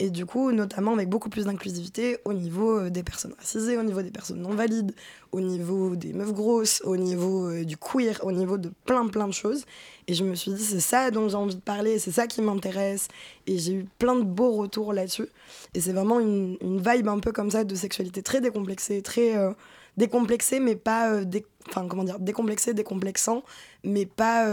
Et 0.00 0.10
du 0.10 0.26
coup, 0.26 0.50
notamment 0.50 0.92
avec 0.92 1.08
beaucoup 1.08 1.28
plus 1.28 1.44
d'inclusivité 1.44 2.18
au 2.24 2.32
niveau 2.32 2.78
euh, 2.78 2.90
des 2.90 3.04
personnes 3.04 3.34
racisées, 3.38 3.78
au 3.78 3.84
niveau 3.84 4.02
des 4.02 4.10
personnes 4.10 4.40
non 4.40 4.50
valides, 4.50 4.92
au 5.30 5.40
niveau 5.40 5.94
des 5.94 6.12
meufs 6.12 6.32
grosses, 6.32 6.82
au 6.84 6.96
niveau 6.96 7.48
euh, 7.48 7.64
du 7.64 7.76
queer, 7.76 8.18
au 8.24 8.32
niveau 8.32 8.58
de 8.58 8.72
plein 8.86 9.06
plein 9.06 9.28
de 9.28 9.32
choses. 9.32 9.64
Et 10.08 10.14
je 10.14 10.24
me 10.24 10.34
suis 10.34 10.52
dit, 10.52 10.64
c'est 10.64 10.80
ça 10.80 11.10
dont 11.12 11.28
j'ai 11.28 11.36
envie 11.36 11.54
de 11.54 11.60
parler, 11.60 11.98
c'est 12.00 12.10
ça 12.10 12.26
qui 12.26 12.42
m'intéresse. 12.42 13.06
Et 13.46 13.58
j'ai 13.58 13.72
eu 13.72 13.86
plein 13.98 14.16
de 14.16 14.24
beaux 14.24 14.52
retours 14.52 14.92
là-dessus. 14.92 15.28
Et 15.74 15.80
c'est 15.80 15.92
vraiment 15.92 16.18
une, 16.18 16.56
une 16.60 16.78
vibe 16.78 17.08
un 17.08 17.20
peu 17.20 17.30
comme 17.30 17.50
ça 17.50 17.62
de 17.62 17.74
sexualité 17.76 18.22
très 18.22 18.40
décomplexée, 18.40 19.00
très, 19.00 19.36
euh, 19.36 19.52
décomplexé, 19.96 20.58
mais 20.58 20.74
pas 20.74 21.20
enfin 21.68 21.86
comment 21.88 22.02
dire, 22.02 22.18
décomplexé, 22.18 22.74
décomplexant, 22.74 23.44
mais 23.84 24.06
pas 24.06 24.44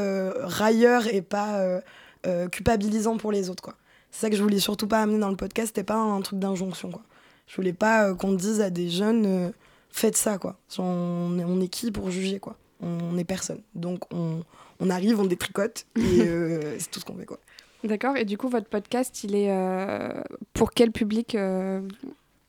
railleur 0.46 1.08
et 1.08 1.24
pas 1.24 1.82
culpabilisant 2.52 3.18
pour 3.18 3.32
les 3.32 3.50
autres 3.50 3.64
quoi. 3.64 3.76
C'est 4.12 4.22
ça 4.22 4.30
que 4.30 4.36
je 4.36 4.44
voulais 4.44 4.60
surtout 4.60 4.88
pas 4.88 5.02
amener 5.02 5.20
dans 5.20 5.30
le 5.30 5.36
podcast, 5.36 5.68
c'était 5.68 5.84
pas 5.84 5.96
un 5.98 6.22
truc 6.22 6.40
d'injonction 6.40 6.92
quoi. 6.92 7.02
Je 7.48 7.56
voulais 7.56 7.74
pas 7.74 8.14
qu'on 8.14 8.34
dise 8.34 8.62
à 8.62 8.70
des 8.70 8.90
jeunes 8.90 9.52
faites 9.90 10.18
ça 10.18 10.38
quoi. 10.38 10.58
On, 10.78 11.38
on 11.40 11.62
est 11.62 11.68
qui 11.68 11.92
pour 11.92 12.12
juger 12.12 12.40
quoi? 12.40 12.58
On 12.82 13.18
est 13.18 13.24
personne. 13.24 13.62
Donc 13.76 14.04
on, 14.14 14.44
on 14.80 14.90
arrive, 14.90 15.20
on 15.20 15.26
détricote 15.26 15.86
et 15.96 16.02
c'est 16.80 16.92
tout 16.92 17.00
ce 17.00 17.06
qu'on 17.06 17.16
fait 17.16 17.26
quoi. 17.26 17.40
D'accord. 17.84 18.16
Et 18.18 18.26
du 18.26 18.38
coup, 18.38 18.48
votre 18.48 18.68
podcast, 18.68 19.24
il 19.24 19.36
est 19.36 19.50
euh, 19.50 20.22
pour 20.54 20.72
quel 20.72 20.92
public 20.92 21.36
euh? 21.36 21.82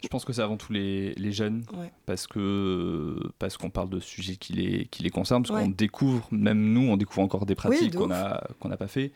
Je 0.03 0.09
pense 0.09 0.25
que 0.25 0.33
c'est 0.33 0.43
avant 0.43 0.57
tout 0.57 0.73
les, 0.73 1.15
les 1.15 1.31
jeunes, 1.31 1.65
parce 2.07 2.27
que 2.27 3.17
parce 3.39 3.57
qu'on 3.57 3.71
parle 3.71 3.89
de 3.89 4.01
sujets 4.01 4.35
qui 4.35 4.53
les, 4.53 4.87
qui 4.87 5.05
les 5.05 5.11
concernent, 5.11 5.45
parce 5.45 5.63
qu'on 5.63 5.71
découvre, 5.71 6.27
même 6.33 6.73
nous, 6.73 6.91
on 6.91 6.97
découvre 6.97 7.21
encore 7.21 7.47
des 7.47 7.55
pratiques 7.55 7.95
qu'on 7.95 8.09
n'a 8.09 8.43
qu'on 8.59 8.69
n'a 8.69 8.77
pas 8.77 8.89
fait. 8.89 9.13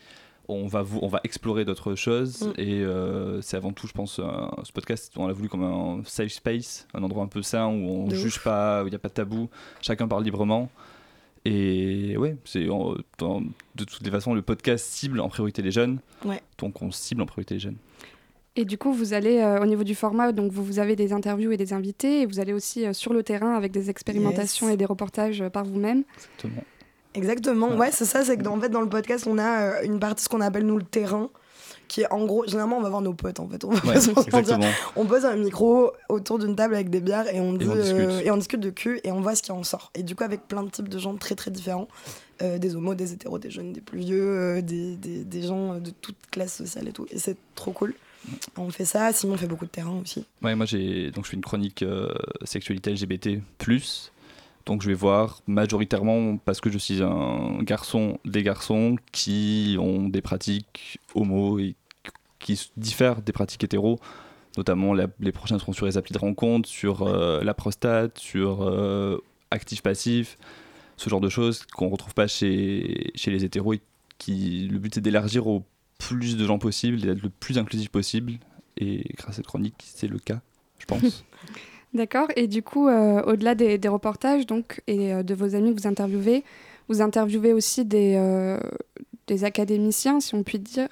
On 0.49 0.67
va, 0.67 0.85
on 1.03 1.09
va 1.09 1.21
explorer 1.25 1.65
d'autres 1.65 1.97
choses 1.97 2.43
mm. 2.43 2.61
et 2.61 2.81
euh, 2.83 3.41
c'est 3.41 3.57
avant 3.57 3.73
tout, 3.73 3.87
je 3.87 3.93
pense, 3.93 4.21
ce 4.21 4.73
podcast, 4.73 5.13
on 5.17 5.27
l'a 5.27 5.33
voulu 5.33 5.49
comme 5.49 5.65
un 5.65 6.03
safe 6.05 6.33
space, 6.33 6.87
un 6.95 7.03
endroit 7.03 7.25
un 7.25 7.29
peu 7.29 7.43
sain 7.43 7.67
où 7.67 7.89
on 7.89 8.07
ne 8.07 8.15
juge 8.15 8.41
pas, 8.43 8.83
où 8.85 8.87
il 8.87 8.91
n'y 8.91 8.97
a 8.97 9.01
pas 9.01 9.09
de 9.09 9.15
tabou, 9.15 9.49
chacun 9.83 10.07
parle 10.07 10.25
librement. 10.25 10.71
Et 11.45 12.17
ouais, 12.17 12.37
c'est 12.45 12.65
de 12.65 13.85
toutes 13.85 14.05
les 14.05 14.11
façons, 14.11 14.35
le 14.35 14.43
podcast 14.43 14.85
cible 14.85 15.21
en 15.21 15.29
priorité 15.29 15.63
les 15.63 15.71
jeunes. 15.71 16.01
Ouais. 16.25 16.41
Donc 16.59 16.83
on 16.83 16.91
cible 16.91 17.23
en 17.23 17.27
priorité 17.27 17.55
les 17.55 17.61
jeunes. 17.61 17.77
Et 18.57 18.65
du 18.65 18.79
coup, 18.79 18.93
vous 18.93 19.13
allez 19.13 19.39
euh, 19.39 19.61
au 19.61 19.67
niveau 19.67 19.85
du 19.85 19.95
format, 19.95 20.33
donc 20.33 20.51
vous, 20.51 20.65
vous, 20.65 20.79
avez 20.79 20.97
des 20.97 21.13
interviews 21.13 21.53
et 21.53 21.59
des 21.59 21.75
invités, 21.75 22.23
et 22.23 22.27
vous 22.27 22.41
allez 22.41 22.55
aussi 22.55 22.87
euh, 22.87 22.95
sur 22.95 23.13
le 23.13 23.23
terrain 23.23 23.55
avec 23.55 23.71
des 23.71 23.91
expérimentations 23.91 24.71
et 24.71 24.79
des 24.79 24.87
reportages 24.87 25.45
par 25.51 25.65
vous-même. 25.65 26.05
Exactement. 26.15 26.65
Exactement. 27.17 27.75
Ouais, 27.77 27.91
c'est 27.91 28.05
ça. 28.05 28.25
C'est 28.25 28.37
que 28.37 28.47
en 28.47 28.61
fait, 28.61 28.69
dans 28.69 28.81
le 28.81 28.89
podcast, 28.89 29.27
on 29.27 29.39
a 29.39 29.83
une 29.83 29.99
partie 29.99 30.25
ce 30.25 30.29
qu'on 30.29 30.41
appelle 30.41 30.67
nous 30.67 30.79
le 30.79 30.85
terrain 30.85 31.31
qui 31.89 32.03
est 32.03 32.13
en 32.13 32.25
gros, 32.25 32.47
généralement 32.47 32.79
on 32.79 32.83
va 32.83 32.89
voir 32.89 33.03
nos 33.03 33.13
potes 33.13 33.41
en 33.41 33.49
fait. 33.49 33.65
On, 33.65 33.71
on 34.97 35.07
pose 35.07 35.25
un 35.25 35.37
micro 35.37 35.93
autour 36.09 36.39
d'une 36.39 36.57
table 36.57 36.75
avec 36.75 36.91
des 36.91 37.01
bières 37.01 37.33
et 37.33 37.41
on, 37.41 37.53
dit, 37.53 37.67
euh, 37.69 38.21
et 38.21 38.31
on, 38.31 38.37
discute. 38.37 38.61
de 38.61 38.71
cul 38.71 39.01
et 39.05 39.13
on 39.13 39.21
voit 39.21 39.35
ce 39.35 39.43
qui 39.43 39.53
en 39.53 39.63
sort. 39.63 39.91
Et 39.95 40.03
du 40.03 40.15
coup, 40.15 40.25
avec 40.25 40.47
plein 40.49 40.63
de 40.63 40.71
types 40.71 40.89
de 40.89 40.99
gens 40.99 41.15
très 41.17 41.35
très 41.35 41.51
différents 41.51 41.89
euh, 42.43 42.59
des 42.59 42.77
homos, 42.77 42.95
des 42.95 43.13
hétéros, 43.13 43.39
des 43.39 43.51
jeunes, 43.51 43.73
des 43.73 43.81
plus 43.81 44.01
vieux, 44.01 44.23
euh, 44.23 44.63
des, 44.63 44.97
des, 44.97 45.25
des, 45.25 45.43
gens 45.43 45.79
de 45.79 45.91
toute 45.91 46.17
classe 46.31 46.55
sociale 46.55 46.89
et 46.89 46.93
tout. 46.93 47.07
Et 47.11 47.19
c'est 47.19 47.37
trop 47.55 47.73
cool. 47.73 47.95
On 48.57 48.71
fait 48.71 48.85
ça, 48.85 49.13
Simon 49.13 49.37
fait 49.37 49.47
beaucoup 49.47 49.67
de 49.67 49.71
terrain 49.71 50.01
aussi. 50.03 50.25
Ouais, 50.43 50.57
moi 50.57 50.67
j'ai 50.67 51.13
donc 51.13 51.25
je 51.25 51.31
fais 51.31 51.37
une 51.37 51.45
chronique 51.45 51.85
sexualité 52.45 52.93
LGBT 52.93 53.41
donc 54.67 54.83
je 54.83 54.89
vais 54.89 54.95
voir 54.95 55.41
majoritairement 55.47 56.37
parce 56.39 56.61
que 56.61 56.71
je 56.71 56.79
suis 56.79 57.01
un 57.03 57.63
garçon, 57.63 58.19
des 58.25 58.43
garçons 58.43 58.97
qui 59.13 59.77
ont 59.81 60.09
des 60.09 60.21
pratiques 60.21 60.99
homo 61.15 61.61
et 61.61 61.77
qui 62.41 62.71
diffèrent 62.77 63.23
des 63.23 63.33
pratiques 63.33 63.63
hétéros. 63.63 63.99
Notamment 64.57 64.93
les 64.95 65.33
prochaines 65.33 65.59
seront 65.59 65.73
sur 65.73 65.87
les 65.87 65.97
applis 65.97 66.15
de 66.15 66.19
rencontre, 66.19 66.69
sur 66.69 67.03
euh, 67.03 67.45
la 67.45 67.55
prostate, 67.55 68.19
sur 68.19 68.63
euh, 68.63 69.19
actif-passif, 69.51 70.37
ce 70.97 71.11
genre 71.11 71.21
de 71.21 71.29
choses 71.29 71.65
qu'on 71.67 71.87
ne 71.87 71.93
retrouve 71.93 72.15
pas 72.15 72.27
chez, 72.27 73.13
chez 73.15 73.31
les 73.31 73.45
hétéros. 73.45 73.75
qui, 74.19 74.67
le 74.69 74.79
but 74.79 74.95
c'est 74.95 75.01
d'élargir 75.01 75.47
au 75.47 75.65
plus 75.99 76.37
de 76.37 76.45
gens 76.45 76.59
possible, 76.59 77.01
d'être 77.01 77.23
le 77.23 77.31
plus 77.31 77.59
inclusif 77.59 77.91
possible. 77.91 78.35
Et 78.79 79.05
grâce 79.17 79.31
à 79.31 79.33
cette 79.35 79.47
chronique, 79.47 79.85
c'est 79.85 80.09
le 80.09 80.19
cas, 80.19 80.41
je 80.79 80.87
pense. 80.87 81.25
D'accord. 81.97 82.29
Et 82.37 82.47
du 82.47 82.63
coup, 82.63 82.89
euh, 82.89 83.23
au-delà 83.23 83.55
des, 83.55 83.89
reportages 83.89 84.45
donc, 84.45 84.83
et 84.87 85.15
euh, 85.15 85.23
de 85.23 85.35
vos 85.35 85.55
amis 85.55 85.75
que 85.75 85.81
vous 85.81 85.87
interviewez, 85.89 86.45
vous 86.89 87.01
interviewez 87.01 87.55
aussi 87.55 87.87
des, 87.87 88.17
euh, 88.17 88.61
des 89.27 89.45
académiciens, 89.45 90.21
si 90.21 90.35
on 90.35 90.43
peut 90.43 90.59
dire, 90.59 90.89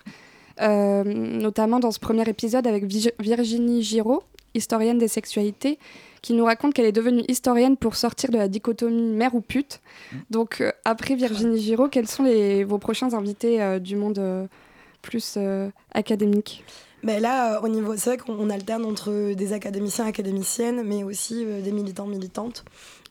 notamment 0.59 1.79
dans 1.79 1.91
ce 1.91 2.01
premier 2.01 2.27
épisode 2.27 2.67
avec 2.67 2.85
Virginie 3.21 3.83
Giraud, 3.83 4.23
historienne 4.55 4.97
des 4.97 5.09
sexualités, 5.09 5.79
qui 6.23 6.33
nous 6.33 6.47
raconte 6.47 6.73
qu'elle 6.73 6.87
est 6.87 6.93
devenue 6.93 7.23
historienne 7.29 7.77
pour 7.77 7.97
sortir 7.97 8.31
de 8.31 8.39
la 8.39 8.49
dichotomie 8.49 9.13
mère 9.13 9.35
ou 9.35 9.43
pute. 9.43 9.83
Donc, 10.31 10.63
après 10.87 11.17
Virginie 11.17 11.61
Giraud, 11.61 11.89
quels 11.89 12.09
sont 12.09 12.25
vos 12.67 12.79
prochains 12.79 13.13
invités 13.13 13.79
du 13.79 13.97
monde 13.97 14.49
plus 15.03 15.39
académique? 15.93 16.65
Mais 17.05 17.21
là, 17.21 17.57
euh, 17.57 17.61
au 17.61 17.69
niveau, 17.69 17.97
c'est 17.97 18.11
vrai 18.11 18.17
qu'on 18.17 18.49
alterne 18.49 18.87
entre 18.87 19.35
des 19.35 19.53
académiciens, 19.53 20.07
académiciennes, 20.07 20.83
mais 20.85 21.05
aussi 21.05 21.45
euh, 21.45 21.61
des 21.61 21.71
militants, 21.71 22.07
militantes. 22.07 22.65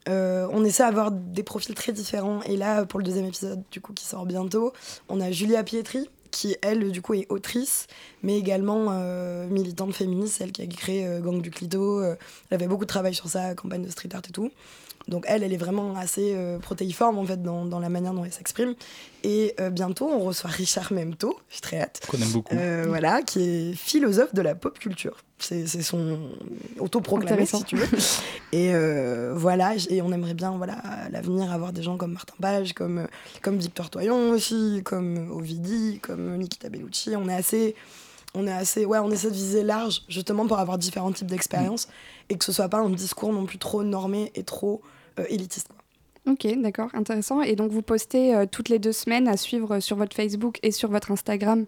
Euh, 0.10 0.48
on 0.52 0.66
essaie 0.66 0.84
d'avoir 0.84 1.12
des 1.12 1.44
profils 1.44 1.76
très 1.76 1.94
différents. 1.94 2.41
Et 2.44 2.58
là, 2.58 2.86
pour 2.86 3.00
le 3.00 3.06
deuxième 3.06 3.26
épisode, 3.26 3.62
du 3.70 3.82
coup, 3.82 3.94
qui 3.94 4.04
sort 4.04 4.26
bientôt, 4.26 4.74
on 5.10 5.22
a 5.22 5.30
Julia 5.30 5.64
Pietri, 5.64 6.10
qui 6.32 6.58
elle, 6.64 6.91
du 6.91 7.04
coup, 7.04 7.14
est 7.14 7.28
autrice, 7.30 7.86
mais 8.24 8.36
également 8.36 9.00
militante 9.50 9.94
féministe, 9.94 10.38
celle 10.39 10.52
qui 10.52 10.64
a 10.64 10.66
créé 10.66 11.08
Gang 11.22 11.39
du 11.39 11.52
Clito. 11.52 12.04
elle 12.04 12.18
avait 12.50 12.68
beaucoup 12.68 12.86
de 12.86 12.89
travail 12.89 13.14
sur 13.14 13.30
ça, 13.30 13.54
campagne 13.54 13.84
de 13.84 13.89
street 13.91 14.10
art 14.14 14.24
et 14.28 14.32
tout. 14.32 14.50
Donc 15.08 15.26
elle, 15.28 15.43
elle 15.43 15.54
est 15.54 15.58
vraiment 15.58 15.95
assez 15.95 16.34
euh, 16.34 16.60
protéiforme 16.60 17.18
en 17.18 17.26
fait 17.26 17.41
dans, 17.41 17.66
dans, 17.66 17.80
la 17.80 17.89
manière 17.89 18.14
dont 18.14 18.24
elle 18.24 18.32
s'exprime. 18.32 18.74
Et 19.24 19.54
euh, 19.60 19.70
bientôt, 19.70 20.10
on 20.10 20.20
reçoit 20.20 20.49
Richard 20.49 20.93
Memto, 20.93 21.39
j'ai 21.49 21.60
très 21.60 21.80
hâte. 21.80 22.01
Qu'on 22.08 22.18
aime 22.18 22.32
beaucoup. 22.32 22.56
Euh, 22.56 22.86
voilà, 22.88 23.22
qui 23.22 23.41
est 23.41 23.74
philosophe 23.74 24.34
de 24.34 24.41
la 24.41 24.56
pop 24.56 24.78
culture. 24.80 25.18
C'est 25.39 25.66
son 25.68 26.20
autoproclamé, 26.80 27.45
si 27.45 27.64
tu 27.66 27.76
veux. 27.76 27.88
et 28.54 28.72
voilà, 29.34 29.74
et 29.89 30.01
on 30.01 30.14
aimerait 30.14 30.36
bien, 30.36 30.51
voilà, 30.51 30.76
à 30.76 31.10
l'avenir, 31.10 31.51
avoir 31.51 31.74
des 31.74 31.84
gens 31.84 31.97
comme 31.97 32.14
Martin 32.14 32.36
Page, 32.41 32.72
comme, 32.72 33.08
comme 33.41 33.58
Victor 33.58 33.89
Toyon 33.89 34.30
aussi, 34.30 34.82
comme 34.86 35.30
Ovidi, 35.32 35.99
comme 36.01 36.38
Nikita 36.38 36.70
Bellucci. 36.70 37.18
On 37.18 37.28
est 37.28 37.36
assez 37.36 37.76
on 38.36 38.47
est 38.47 38.51
assez 38.51 38.86
ouais 38.86 38.97
on 38.97 39.12
essaie 39.12 39.30
de 39.30 39.36
viser 39.36 39.64
large 39.64 40.01
justement 40.10 40.47
pour 40.47 40.58
avoir 40.58 40.80
différents 40.80 41.12
types 41.12 41.28
d'expériences 41.28 41.88
et 42.30 42.38
que 42.38 42.46
ce 42.46 42.52
soit 42.52 42.70
pas 42.70 42.80
un 42.80 42.90
discours 42.90 43.34
non 43.34 43.46
plus 43.46 43.58
trop 43.58 43.84
normé 43.84 44.32
et 44.36 44.44
trop 44.44 44.82
euh, 45.20 45.26
élitiste. 45.30 45.70
Ok, 46.26 46.48
d'accord, 46.62 46.90
intéressant. 46.94 47.42
Et 47.42 47.56
donc 47.56 47.72
vous 47.72 47.82
postez 47.82 48.34
euh, 48.34 48.46
toutes 48.50 48.70
les 48.70 48.80
deux 48.80 48.94
semaines 48.94 49.28
à 49.28 49.36
suivre 49.36 49.80
sur 49.80 49.98
votre 49.98 50.16
Facebook 50.16 50.58
et 50.64 50.72
sur 50.72 50.90
votre 50.90 51.12
Instagram 51.12 51.66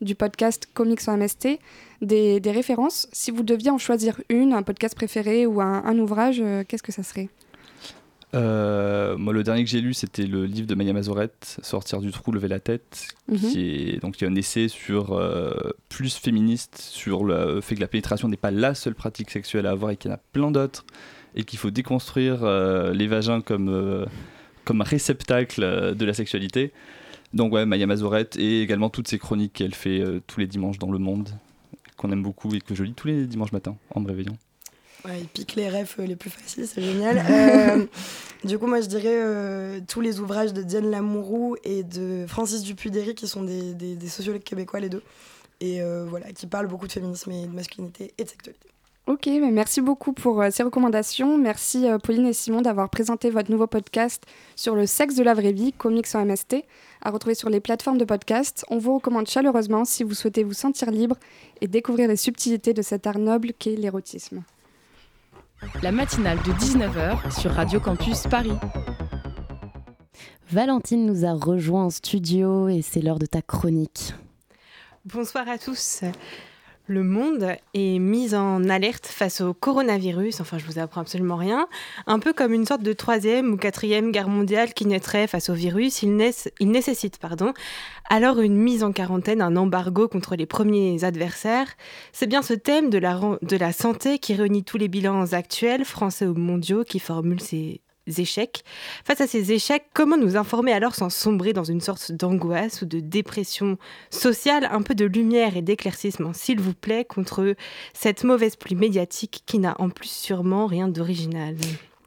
du 0.00 0.14
podcast 0.14 0.68
Comics 0.72 1.06
MST 1.06 1.58
des, 2.00 2.40
des, 2.40 2.50
références. 2.50 3.08
Si 3.12 3.30
vous 3.30 3.42
deviez 3.42 3.70
en 3.70 3.78
choisir 3.78 4.20
une, 4.28 4.52
un 4.52 4.62
podcast 4.62 4.94
préféré 4.94 5.44
ou 5.46 5.60
un, 5.60 5.98
ouvrage, 5.98 6.40
euh, 6.40 6.64
qu'est-ce 6.66 6.82
que 6.82 6.92
ça 6.92 7.02
serait? 7.02 7.28
Moi, 8.34 9.32
le 9.32 9.42
dernier 9.42 9.64
que 9.64 9.70
j'ai 9.70 9.80
lu, 9.80 9.94
c'était 9.94 10.26
le 10.26 10.46
livre 10.46 10.66
de 10.66 10.74
Maya 10.74 10.92
Mazorette, 10.92 11.58
Sortir 11.62 12.00
du 12.00 12.10
trou, 12.10 12.32
lever 12.32 12.48
la 12.48 12.60
tête, 12.60 13.08
mhm. 13.28 13.38
qui 13.38 13.90
est 13.90 14.02
donc 14.02 14.20
y 14.20 14.24
a 14.24 14.28
un 14.28 14.34
essai 14.34 14.68
sur 14.68 15.20
plus 15.88 16.16
féministe, 16.16 16.78
sur 16.78 17.24
le 17.24 17.60
fait 17.60 17.74
que 17.74 17.80
la 17.80 17.88
pénétration 17.88 18.28
n'est 18.28 18.36
pas 18.36 18.50
la 18.50 18.74
seule 18.74 18.94
pratique 18.94 19.30
sexuelle 19.30 19.66
à 19.66 19.70
avoir 19.70 19.90
et 19.90 19.96
qu'il 19.96 20.10
y 20.10 20.12
en 20.12 20.16
a 20.16 20.20
plein 20.32 20.50
d'autres 20.50 20.84
et 21.34 21.44
qu'il 21.44 21.58
faut 21.58 21.70
déconstruire 21.70 22.44
euh, 22.44 22.92
les 22.92 23.06
vagins 23.06 23.40
comme, 23.40 23.68
euh, 23.68 24.04
comme 24.64 24.82
réceptacle 24.82 25.62
euh, 25.62 25.94
de 25.94 26.04
la 26.04 26.12
sexualité. 26.12 26.72
Donc 27.34 27.52
ouais, 27.52 27.66
Maya 27.66 27.86
Mazorette 27.86 28.36
et 28.36 28.62
également 28.62 28.90
toutes 28.90 29.08
ces 29.08 29.18
chroniques 29.18 29.52
qu'elle 29.52 29.74
fait 29.74 30.02
tous 30.26 30.40
les 30.40 30.46
dimanches 30.46 30.78
dans 30.78 30.90
le 30.90 30.98
monde, 30.98 31.28
qu'on 31.98 32.10
aime 32.10 32.22
beaucoup 32.22 32.54
et 32.54 32.60
que 32.60 32.74
je 32.74 32.82
lis 32.82 32.94
tous 32.94 33.06
les 33.06 33.26
dimanches 33.26 33.52
matins 33.52 33.76
en 33.90 34.00
me 34.00 34.08
réveillant. 34.08 34.36
Ouais, 35.08 35.20
il 35.20 35.28
pique 35.28 35.54
les 35.54 35.70
refs 35.70 35.98
les 35.98 36.16
plus 36.16 36.30
faciles, 36.30 36.66
c'est 36.66 36.82
génial. 36.82 37.88
du 38.44 38.58
coup, 38.58 38.66
moi, 38.66 38.80
je 38.80 38.86
dirais 38.86 39.80
tous 39.88 40.00
les 40.00 40.20
ouvrages 40.20 40.52
de 40.52 40.62
Diane 40.62 40.90
Lamourou 40.90 41.56
et 41.64 41.82
de 41.82 42.26
Francis 42.28 42.62
Dupuy-Derry, 42.62 43.14
qui 43.14 43.26
sont 43.26 43.42
des, 43.42 43.72
des, 43.74 43.96
des, 43.96 44.08
sociologues 44.08 44.42
québécois, 44.42 44.80
les 44.80 44.90
deux, 44.90 45.02
et 45.60 45.80
voilà, 46.06 46.30
qui 46.32 46.46
parlent 46.46 46.68
beaucoup 46.68 46.86
de 46.86 46.92
féminisme 46.92 47.30
et 47.30 47.46
de 47.46 47.54
masculinité 47.54 48.12
et 48.18 48.24
de 48.24 48.28
sexualité. 48.28 48.68
Ok, 49.08 49.24
mais 49.24 49.50
merci 49.50 49.80
beaucoup 49.80 50.12
pour 50.12 50.42
euh, 50.42 50.50
ces 50.50 50.62
recommandations. 50.62 51.38
Merci 51.38 51.88
euh, 51.88 51.96
Pauline 51.96 52.26
et 52.26 52.34
Simon 52.34 52.60
d'avoir 52.60 52.90
présenté 52.90 53.30
votre 53.30 53.50
nouveau 53.50 53.66
podcast 53.66 54.22
sur 54.54 54.74
le 54.74 54.84
sexe 54.84 55.14
de 55.14 55.22
la 55.22 55.32
vraie 55.32 55.52
vie, 55.52 55.72
comics 55.72 56.14
en 56.14 56.26
MST, 56.26 56.56
à 57.00 57.10
retrouver 57.10 57.34
sur 57.34 57.48
les 57.48 57.60
plateformes 57.60 57.96
de 57.96 58.04
podcast. 58.04 58.66
On 58.68 58.76
vous 58.76 58.96
recommande 58.96 59.26
chaleureusement 59.26 59.86
si 59.86 60.04
vous 60.04 60.12
souhaitez 60.12 60.44
vous 60.44 60.52
sentir 60.52 60.90
libre 60.90 61.16
et 61.62 61.68
découvrir 61.68 62.06
les 62.06 62.16
subtilités 62.16 62.74
de 62.74 62.82
cet 62.82 63.06
art 63.06 63.18
noble 63.18 63.54
qu'est 63.58 63.76
l'érotisme. 63.76 64.42
La 65.82 65.92
matinale 65.92 66.38
de 66.38 66.52
19h 66.52 67.40
sur 67.40 67.52
Radio 67.52 67.80
Campus 67.80 68.22
Paris. 68.30 68.52
Valentine 70.50 71.04
nous 71.04 71.24
a 71.24 71.32
rejoint 71.32 71.84
en 71.86 71.90
studio 71.90 72.68
et 72.68 72.82
c'est 72.82 73.00
l'heure 73.00 73.18
de 73.18 73.26
ta 73.26 73.42
chronique. 73.42 74.14
Bonsoir 75.04 75.48
à 75.48 75.58
tous. 75.58 76.02
Le 76.88 77.04
monde 77.04 77.54
est 77.74 77.98
mis 77.98 78.34
en 78.34 78.68
alerte 78.68 79.06
face 79.06 79.42
au 79.42 79.52
coronavirus, 79.52 80.40
enfin 80.40 80.56
je 80.56 80.64
vous 80.64 80.78
apprends 80.78 81.02
absolument 81.02 81.36
rien, 81.36 81.68
un 82.06 82.18
peu 82.18 82.32
comme 82.32 82.54
une 82.54 82.64
sorte 82.64 82.82
de 82.82 82.94
troisième 82.94 83.52
ou 83.52 83.56
quatrième 83.58 84.10
guerre 84.10 84.28
mondiale 84.28 84.72
qui 84.72 84.86
naîtrait 84.86 85.26
face 85.26 85.50
au 85.50 85.54
virus, 85.54 86.02
il, 86.02 86.16
nécessite 86.16 87.18
pardon, 87.18 87.52
alors 88.08 88.40
une 88.40 88.56
mise 88.56 88.82
en 88.82 88.92
quarantaine, 88.92 89.42
un 89.42 89.56
embargo 89.56 90.08
contre 90.08 90.34
les 90.34 90.46
premiers 90.46 91.04
adversaires. 91.04 91.68
C'est 92.12 92.26
bien 92.26 92.40
ce 92.40 92.54
thème 92.54 92.88
de 92.88 92.98
la, 92.98 93.20
de 93.42 93.56
la 93.56 93.72
santé 93.72 94.18
qui 94.18 94.34
réunit 94.34 94.64
tous 94.64 94.78
les 94.78 94.88
bilans 94.88 95.32
actuels, 95.32 95.84
français 95.84 96.26
ou 96.26 96.34
mondiaux, 96.34 96.84
qui 96.84 97.00
formule 97.00 97.40
ces 97.40 97.82
échecs. 98.16 98.64
Face 99.04 99.20
à 99.20 99.26
ces 99.26 99.52
échecs, 99.52 99.86
comment 99.94 100.16
nous 100.16 100.36
informer 100.36 100.72
alors 100.72 100.94
sans 100.94 101.10
sombrer 101.10 101.52
dans 101.52 101.64
une 101.64 101.80
sorte 101.80 102.12
d'angoisse 102.12 102.82
ou 102.82 102.86
de 102.86 103.00
dépression 103.00 103.78
sociale? 104.10 104.68
Un 104.70 104.82
peu 104.82 104.94
de 104.94 105.04
lumière 105.04 105.56
et 105.56 105.62
d'éclaircissement, 105.62 106.32
s'il 106.32 106.60
vous 106.60 106.74
plaît, 106.74 107.04
contre 107.04 107.54
cette 107.92 108.24
mauvaise 108.24 108.56
pluie 108.56 108.74
médiatique 108.74 109.42
qui 109.46 109.58
n'a 109.58 109.74
en 109.80 109.90
plus 109.90 110.10
sûrement 110.10 110.66
rien 110.66 110.88
d'original. 110.88 111.56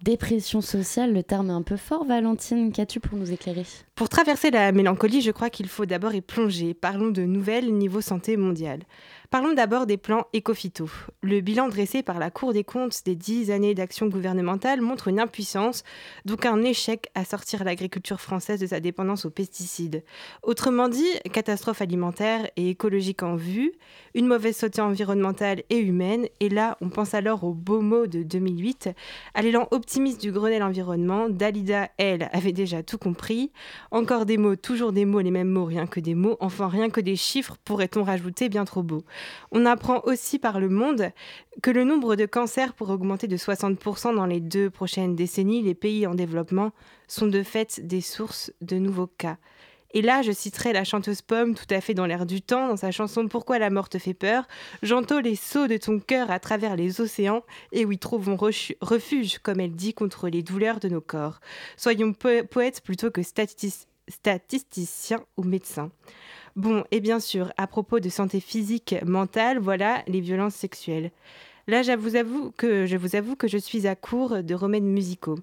Dépression 0.03 0.61
sociale, 0.61 1.13
le 1.13 1.21
terme 1.21 1.51
est 1.51 1.53
un 1.53 1.61
peu 1.61 1.77
fort, 1.77 2.05
Valentine. 2.05 2.71
Qu'as-tu 2.71 2.99
pour 2.99 3.19
nous 3.19 3.31
éclairer? 3.31 3.67
Pour 3.93 4.09
traverser 4.09 4.49
la 4.49 4.71
mélancolie, 4.71 5.21
je 5.21 5.29
crois 5.29 5.51
qu'il 5.51 5.67
faut 5.67 5.85
d'abord 5.85 6.15
y 6.15 6.21
plonger. 6.21 6.73
Parlons 6.73 7.11
de 7.11 7.21
nouvelles 7.21 7.71
niveau 7.71 8.01
santé 8.01 8.35
mondiale. 8.35 8.79
Parlons 9.31 9.53
d'abord 9.53 9.85
des 9.85 9.95
plans 9.95 10.27
éco-phyto. 10.33 10.89
Le 11.21 11.39
bilan 11.39 11.69
dressé 11.69 12.03
par 12.03 12.19
la 12.19 12.29
Cour 12.29 12.51
des 12.51 12.65
comptes 12.65 13.05
des 13.05 13.15
dix 13.15 13.49
années 13.49 13.73
d'action 13.73 14.07
gouvernementale 14.07 14.81
montre 14.81 15.07
une 15.07 15.21
impuissance, 15.21 15.85
donc 16.25 16.45
un 16.45 16.61
échec 16.63 17.07
à 17.15 17.23
sortir 17.23 17.63
l'agriculture 17.63 18.19
française 18.19 18.59
de 18.59 18.67
sa 18.67 18.81
dépendance 18.81 19.23
aux 19.23 19.29
pesticides. 19.29 20.03
Autrement 20.43 20.89
dit, 20.89 21.07
catastrophe 21.31 21.81
alimentaire 21.81 22.45
et 22.57 22.71
écologique 22.71 23.23
en 23.23 23.37
vue, 23.37 23.71
une 24.15 24.27
mauvaise 24.27 24.57
santé 24.57 24.81
environnementale 24.81 25.63
et 25.69 25.79
humaine, 25.79 26.27
et 26.41 26.49
là 26.49 26.77
on 26.81 26.89
pense 26.89 27.13
alors 27.13 27.45
au 27.45 27.53
beau 27.53 27.79
mot 27.79 28.07
de 28.07 28.23
2008, 28.23 28.89
à 29.33 29.41
l'élan 29.41 29.69
optimiste 29.71 30.19
du 30.19 30.33
Grenelle 30.33 30.61
environnement, 30.61 31.29
Dalida, 31.29 31.87
elle, 31.97 32.29
avait 32.33 32.51
déjà 32.51 32.83
tout 32.83 32.97
compris. 32.97 33.53
Encore 33.91 34.25
des 34.25 34.35
mots, 34.35 34.57
toujours 34.57 34.91
des 34.91 35.05
mots, 35.05 35.21
les 35.21 35.31
mêmes 35.31 35.47
mots, 35.47 35.63
rien 35.63 35.87
que 35.87 36.01
des 36.01 36.15
mots, 36.15 36.35
enfin 36.41 36.67
rien 36.67 36.89
que 36.89 36.99
des 36.99 37.15
chiffres, 37.15 37.55
pourrait-on 37.63 38.03
rajouter, 38.03 38.49
bien 38.49 38.65
trop 38.65 38.83
beau. 38.83 39.05
On 39.51 39.65
apprend 39.65 40.01
aussi 40.05 40.39
par 40.39 40.59
le 40.59 40.69
monde 40.69 41.11
que 41.61 41.71
le 41.71 41.83
nombre 41.83 42.15
de 42.15 42.25
cancers 42.25 42.73
pourrait 42.73 42.93
augmenter 42.93 43.27
de 43.27 43.37
60% 43.37 44.15
dans 44.15 44.25
les 44.25 44.39
deux 44.39 44.69
prochaines 44.69 45.15
décennies. 45.15 45.61
Les 45.61 45.75
pays 45.75 46.07
en 46.07 46.15
développement 46.15 46.71
sont 47.07 47.27
de 47.27 47.43
fait 47.43 47.85
des 47.85 48.01
sources 48.01 48.51
de 48.61 48.77
nouveaux 48.77 49.07
cas. 49.07 49.37
Et 49.93 50.01
là, 50.01 50.21
je 50.21 50.31
citerai 50.31 50.71
la 50.73 50.83
chanteuse 50.83 51.21
Pomme, 51.21 51.53
tout 51.53 51.65
à 51.69 51.81
fait 51.81 51.93
dans 51.93 52.05
l'air 52.05 52.25
du 52.25 52.41
temps, 52.41 52.67
dans 52.67 52.77
sa 52.77 52.91
chanson 52.91 53.27
Pourquoi 53.27 53.59
la 53.59 53.69
mort 53.69 53.89
te 53.89 53.97
fait 53.97 54.13
peur. 54.13 54.47
J'entends 54.83 55.19
les 55.19 55.35
sauts 55.35 55.67
de 55.67 55.77
ton 55.77 55.99
cœur 55.99 56.31
à 56.31 56.39
travers 56.39 56.75
les 56.75 57.01
océans, 57.01 57.43
et 57.71 57.83
oui, 57.83 57.97
trouvons 57.97 58.37
refuge, 58.37 59.39
comme 59.39 59.59
elle 59.59 59.75
dit, 59.75 59.93
contre 59.93 60.29
les 60.29 60.43
douleurs 60.43 60.79
de 60.79 60.87
nos 60.87 61.01
corps. 61.01 61.41
Soyons 61.75 62.13
poètes 62.13 62.81
plutôt 62.81 63.11
que 63.11 63.21
statisticiens 64.07 65.23
ou 65.37 65.43
médecins. 65.43 65.91
Bon, 66.55 66.83
et 66.91 66.99
bien 66.99 67.19
sûr, 67.19 67.51
à 67.57 67.67
propos 67.67 67.99
de 67.99 68.09
santé 68.09 68.39
physique, 68.39 68.95
mentale, 69.05 69.59
voilà 69.59 70.03
les 70.07 70.19
violences 70.19 70.55
sexuelles. 70.55 71.11
Là, 71.67 71.83
je 71.83 71.93
vous 71.93 72.15
avoue 72.15 72.51
que 72.51 72.85
je, 72.85 72.97
vous 72.97 73.15
avoue 73.15 73.35
que 73.35 73.47
je 73.47 73.57
suis 73.57 73.87
à 73.87 73.95
court 73.95 74.43
de 74.43 74.55
remèdes 74.55 74.83
musicaux. 74.83 75.39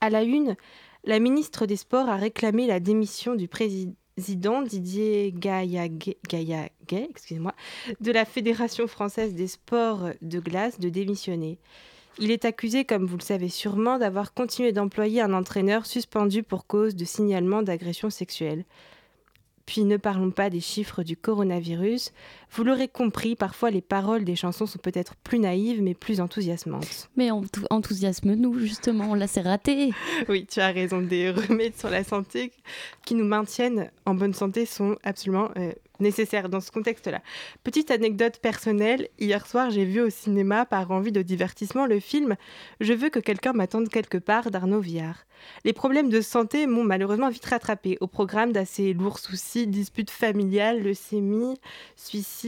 À 0.00 0.10
la 0.10 0.22
une, 0.22 0.56
la 1.04 1.18
ministre 1.18 1.66
des 1.66 1.76
Sports 1.76 2.08
a 2.08 2.16
réclamé 2.16 2.66
la 2.66 2.78
démission 2.78 3.34
du 3.34 3.48
président 3.48 4.62
Didier 4.62 5.32
Gaillaguet, 5.32 6.18
excusez-moi, 6.92 7.54
de 8.00 8.12
la 8.12 8.24
Fédération 8.24 8.86
française 8.86 9.34
des 9.34 9.46
sports 9.46 10.10
de 10.20 10.40
glace 10.40 10.78
de 10.78 10.88
démissionner. 10.88 11.58
Il 12.18 12.30
est 12.30 12.44
accusé, 12.44 12.84
comme 12.84 13.06
vous 13.06 13.16
le 13.16 13.22
savez 13.22 13.48
sûrement, 13.48 13.98
d'avoir 13.98 14.34
continué 14.34 14.72
d'employer 14.72 15.20
un 15.20 15.32
entraîneur 15.32 15.86
suspendu 15.86 16.42
pour 16.42 16.66
cause 16.66 16.96
de 16.96 17.04
signalement 17.04 17.62
d'agression 17.62 18.10
sexuelle. 18.10 18.64
Puis 19.64 19.84
ne 19.84 19.96
parlons 19.96 20.32
pas 20.32 20.50
des 20.50 20.60
chiffres 20.60 21.04
du 21.04 21.16
coronavirus. 21.16 22.12
Vous 22.52 22.64
l'aurez 22.64 22.88
compris, 22.88 23.36
parfois 23.36 23.70
les 23.70 23.80
paroles 23.80 24.24
des 24.24 24.36
chansons 24.36 24.66
sont 24.66 24.78
peut-être 24.78 25.14
plus 25.16 25.38
naïves 25.38 25.82
mais 25.82 25.94
plus 25.94 26.20
enthousiasmantes. 26.20 27.08
Mais 27.16 27.30
enthousiasme-nous 27.30 28.58
justement, 28.58 29.14
là 29.14 29.26
c'est 29.26 29.42
raté. 29.42 29.92
oui, 30.28 30.46
tu 30.46 30.60
as 30.60 30.72
raison, 30.72 31.00
des 31.00 31.30
remèdes 31.30 31.76
sur 31.76 31.90
la 31.90 32.02
santé 32.02 32.52
qui 33.04 33.14
nous 33.14 33.24
maintiennent 33.24 33.90
en 34.04 34.14
bonne 34.14 34.34
santé 34.34 34.66
sont 34.66 34.96
absolument 35.04 35.50
euh, 35.56 35.72
nécessaire 36.00 36.48
dans 36.48 36.60
ce 36.60 36.70
contexte-là. 36.70 37.22
Petite 37.62 37.90
anecdote 37.90 38.38
personnelle, 38.38 39.08
hier 39.18 39.46
soir 39.46 39.70
j'ai 39.70 39.84
vu 39.84 40.00
au 40.00 40.10
cinéma 40.10 40.64
par 40.66 40.90
envie 40.90 41.12
de 41.12 41.22
divertissement 41.22 41.86
le 41.86 42.00
film 42.00 42.36
Je 42.80 42.92
veux 42.92 43.10
que 43.10 43.20
quelqu'un 43.20 43.52
m'attende 43.52 43.88
quelque 43.88 44.18
part 44.18 44.50
d'Arnaud 44.50 44.80
Viard. 44.80 45.26
Les 45.64 45.72
problèmes 45.72 46.08
de 46.10 46.20
santé 46.20 46.66
m'ont 46.66 46.84
malheureusement 46.84 47.30
vite 47.30 47.46
rattrapé 47.46 47.96
au 48.00 48.06
programme 48.06 48.52
d'assez 48.52 48.92
lourds 48.92 49.18
soucis, 49.18 49.66
disputes 49.66 50.10
familiales, 50.10 50.82
leucémie, 50.82 51.58
suicide, 51.96 52.39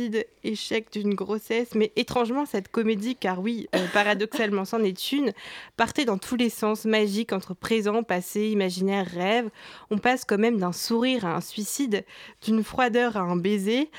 échec 0.44 0.92
d'une 0.92 1.14
grossesse, 1.14 1.74
mais 1.74 1.92
étrangement 1.96 2.46
cette 2.46 2.68
comédie, 2.68 3.16
car 3.16 3.40
oui, 3.40 3.68
euh, 3.74 3.86
paradoxalement 3.92 4.64
c'en 4.64 4.82
est 4.82 5.12
une, 5.12 5.32
partait 5.76 6.04
dans 6.04 6.18
tous 6.18 6.36
les 6.36 6.50
sens 6.50 6.84
magiques 6.84 7.32
entre 7.32 7.54
présent, 7.54 8.02
passé, 8.02 8.48
imaginaire, 8.48 9.06
rêve. 9.06 9.50
On 9.90 9.98
passe 9.98 10.24
quand 10.24 10.38
même 10.38 10.58
d'un 10.58 10.72
sourire 10.72 11.24
à 11.24 11.36
un 11.36 11.40
suicide, 11.40 12.04
d'une 12.44 12.62
froideur 12.62 13.16
à 13.16 13.20
un 13.20 13.36
baiser, 13.36 13.90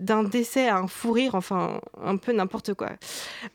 d'un 0.00 0.24
décès 0.24 0.66
à 0.66 0.78
un 0.78 0.86
fou 0.86 1.12
rire, 1.12 1.34
enfin 1.34 1.80
un 2.02 2.16
peu 2.16 2.32
n'importe 2.32 2.74
quoi. 2.74 2.90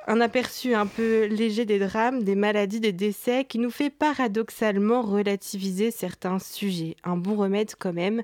Un 0.08 0.22
aperçu 0.22 0.74
un 0.76 0.86
peu 0.86 1.26
léger 1.26 1.66
des 1.66 1.80
drames, 1.80 2.24
des 2.24 2.36
maladies, 2.36 2.80
des 2.80 2.94
décès 2.94 3.46
qui 3.46 3.58
nous 3.58 3.72
fait 3.72 3.90
paradoxalement 3.90 5.02
relativiser 5.02 5.92
certains 5.92 6.40
sujets. 6.40 6.96
Un 7.04 7.18
bon 7.18 7.36
remède 7.36 7.72
quand 7.78 7.94
même, 7.94 8.22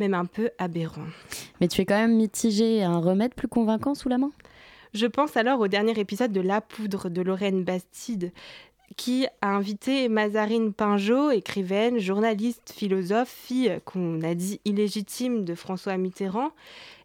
même 0.00 0.14
un 0.14 0.24
peu 0.24 0.50
aberrant. 0.58 1.06
Mais 1.60 1.68
tu 1.68 1.80
es 1.80 1.84
quand 1.84 1.98
même 1.98 2.16
mitigé, 2.16 2.82
un 2.82 2.98
remède 2.98 3.34
plus 3.34 3.48
convaincant 3.48 3.94
sous 3.94 4.08
la 4.08 4.18
main? 4.18 4.32
Je 4.92 5.06
pense 5.06 5.36
alors 5.36 5.60
au 5.60 5.68
dernier 5.68 5.96
épisode 6.00 6.32
de 6.32 6.40
La 6.40 6.60
Poudre 6.60 7.08
de 7.08 7.22
Lorraine 7.22 7.62
Bastide, 7.62 8.32
qui 8.96 9.26
a 9.40 9.54
invité 9.54 10.08
Mazarine 10.08 10.72
Pinjot, 10.72 11.30
écrivaine, 11.30 11.98
journaliste, 11.98 12.72
philosophe, 12.74 13.28
fille 13.28 13.78
qu'on 13.84 14.20
a 14.22 14.34
dit 14.34 14.60
illégitime 14.64 15.44
de 15.44 15.54
François 15.54 15.96
Mitterrand. 15.96 16.50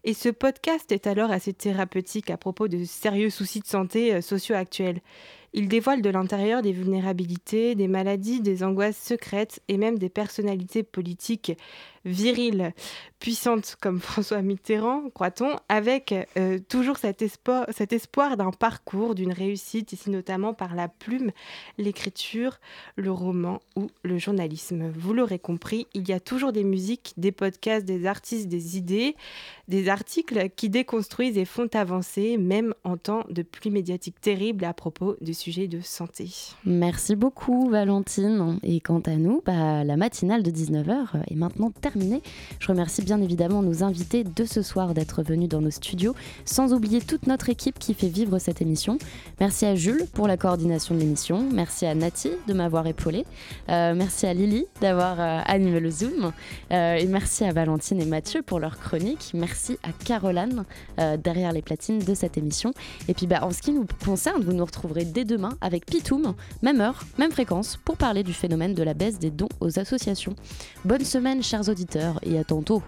Et 0.04 0.14
ce 0.14 0.30
podcast 0.30 0.92
est 0.92 1.06
alors 1.06 1.32
assez 1.32 1.54
thérapeutique 1.54 2.32
à 2.32 2.38
propos 2.38 2.68
de 2.68 2.84
sérieux 2.86 3.30
soucis 3.30 3.60
de 3.60 3.68
santé 3.68 4.16
euh, 4.16 4.22
sociaux 4.22 4.56
actuels. 4.56 5.02
Il 5.54 5.68
dévoile 5.68 6.02
de 6.02 6.10
l'intérieur 6.10 6.62
des 6.62 6.74
vulnérabilités, 6.74 7.76
des 7.76 7.88
maladies, 7.88 8.42
des 8.42 8.64
angoisses 8.64 9.02
secrètes 9.02 9.62
et 9.68 9.78
même 9.78 9.98
des 9.98 10.10
personnalités 10.10 10.84
politiques 10.84 11.54
viriles, 12.06 12.72
puissantes 13.20 13.76
comme 13.82 14.00
François 14.12 14.42
Mitterrand, 14.42 15.10
croit-on, 15.14 15.56
avec 15.68 16.14
euh, 16.38 16.60
toujours 16.70 16.98
cet 16.98 17.22
espoir, 17.22 17.66
cet 17.72 17.92
espoir 17.92 18.38
d'un 18.38 18.52
parcours, 18.52 19.16
d'une 19.16 19.34
réussite, 19.34 19.92
ici 19.94 20.10
notamment 20.10 20.54
par 20.54 20.76
la 20.76 20.88
plume, 20.88 21.32
l'écriture, 21.78 22.60
le 22.96 23.12
roman 23.12 23.60
ou 23.76 23.88
le 24.04 24.18
journalisme. 24.18 24.90
Vous 24.96 25.14
l'aurez 25.14 25.40
compris, 25.40 25.88
il 25.94 26.08
y 26.08 26.14
a 26.14 26.20
toujours 26.20 26.52
des 26.52 26.64
musiques, 26.64 27.14
des 27.18 27.32
podcasts, 27.32 27.86
des 27.86 28.06
artistes, 28.06 28.48
des 28.48 28.78
idées, 28.78 29.16
des 29.68 29.90
articles 29.90 30.50
qui 30.56 30.70
déconstruisent 30.70 31.38
et 31.38 31.46
font 31.46 31.70
avancer, 31.74 32.38
même 32.38 32.74
en 32.84 32.98
temps 32.98 33.24
de 33.30 33.42
pluie 33.42 33.72
médiatique 33.72 34.22
terrible 34.22 34.66
à 34.66 34.74
propos 34.74 35.16
du 35.22 35.34
sujet 35.34 35.68
de 35.68 35.82
santé. 35.82 36.30
Merci 36.66 37.16
beaucoup 37.16 37.70
Valentine. 37.70 38.60
Et 38.62 38.80
quant 38.80 39.00
à 39.00 39.16
nous, 39.16 39.42
bah, 39.44 39.84
la 39.84 39.98
matinale 39.98 40.44
de 40.44 40.52
19h 40.52 41.24
est 41.28 41.36
maintenant 41.36 41.72
terminée. 41.72 41.95
Je 42.60 42.68
remercie 42.68 43.02
bien 43.02 43.22
évidemment 43.22 43.62
nos 43.62 43.84
invités 43.84 44.24
de 44.24 44.46
ce 44.46 44.62
soir 44.62 44.94
d'être 44.94 45.24
venus 45.24 45.50
dans 45.50 45.62
nos 45.62 45.72
studios, 45.72 46.16
sans 46.46 46.74
oublier 46.74 47.02
toute 47.02 47.28
notre 47.28 47.50
équipe 47.50 47.80
qui 47.80 47.94
fait 47.94 48.08
vivre 48.08 48.40
cette 48.40 48.62
émission. 48.62 48.98
Merci 49.40 49.66
à 49.66 49.76
Jules 49.76 50.06
pour 50.14 50.28
la 50.28 50.38
coordination 50.38 50.96
de 50.96 51.00
l'émission. 51.00 51.46
Merci 51.52 51.86
à 51.86 51.96
Nati 51.96 52.32
de 52.48 52.54
m'avoir 52.54 52.88
épaulé. 52.88 53.26
Euh, 53.70 53.94
merci 53.96 54.26
à 54.26 54.34
Lily 54.34 54.66
d'avoir 54.82 55.20
euh, 55.20 55.42
animé 55.46 55.80
le 55.80 55.90
Zoom. 55.90 56.32
Euh, 56.72 56.96
et 56.96 57.06
merci 57.06 57.44
à 57.44 57.54
Valentine 57.54 58.02
et 58.02 58.06
Mathieu 58.06 58.42
pour 58.42 58.60
leur 58.60 58.78
chronique. 58.78 59.32
Merci 59.34 59.78
à 59.84 59.92
Caroline 59.92 60.66
euh, 61.00 61.18
derrière 61.18 61.52
les 61.52 61.62
platines 61.62 62.00
de 62.00 62.14
cette 62.14 62.38
émission. 62.38 62.74
Et 63.08 63.14
puis 63.14 63.28
bah, 63.28 63.40
en 63.44 63.52
ce 63.52 63.62
qui 63.62 63.72
nous 63.72 63.86
concerne, 64.04 64.44
vous 64.44 64.54
nous 64.54 64.66
retrouverez 64.66 65.06
dès 65.06 65.26
demain 65.26 65.58
avec 65.62 65.86
Pitoum, 65.86 66.36
même 66.62 66.82
heure, 66.82 67.04
même 67.18 67.32
fréquence, 67.32 67.78
pour 67.84 67.98
parler 67.98 68.24
du 68.24 68.34
phénomène 68.34 68.74
de 68.74 68.84
la 68.84 68.94
baisse 68.94 69.20
des 69.20 69.32
dons 69.32 69.50
aux 69.60 69.80
associations. 69.80 70.36
Bonne 70.84 71.04
semaine 71.06 71.44
chers 71.44 71.70
et 72.24 72.38
à 72.38 72.44
tantôt. 72.44 72.82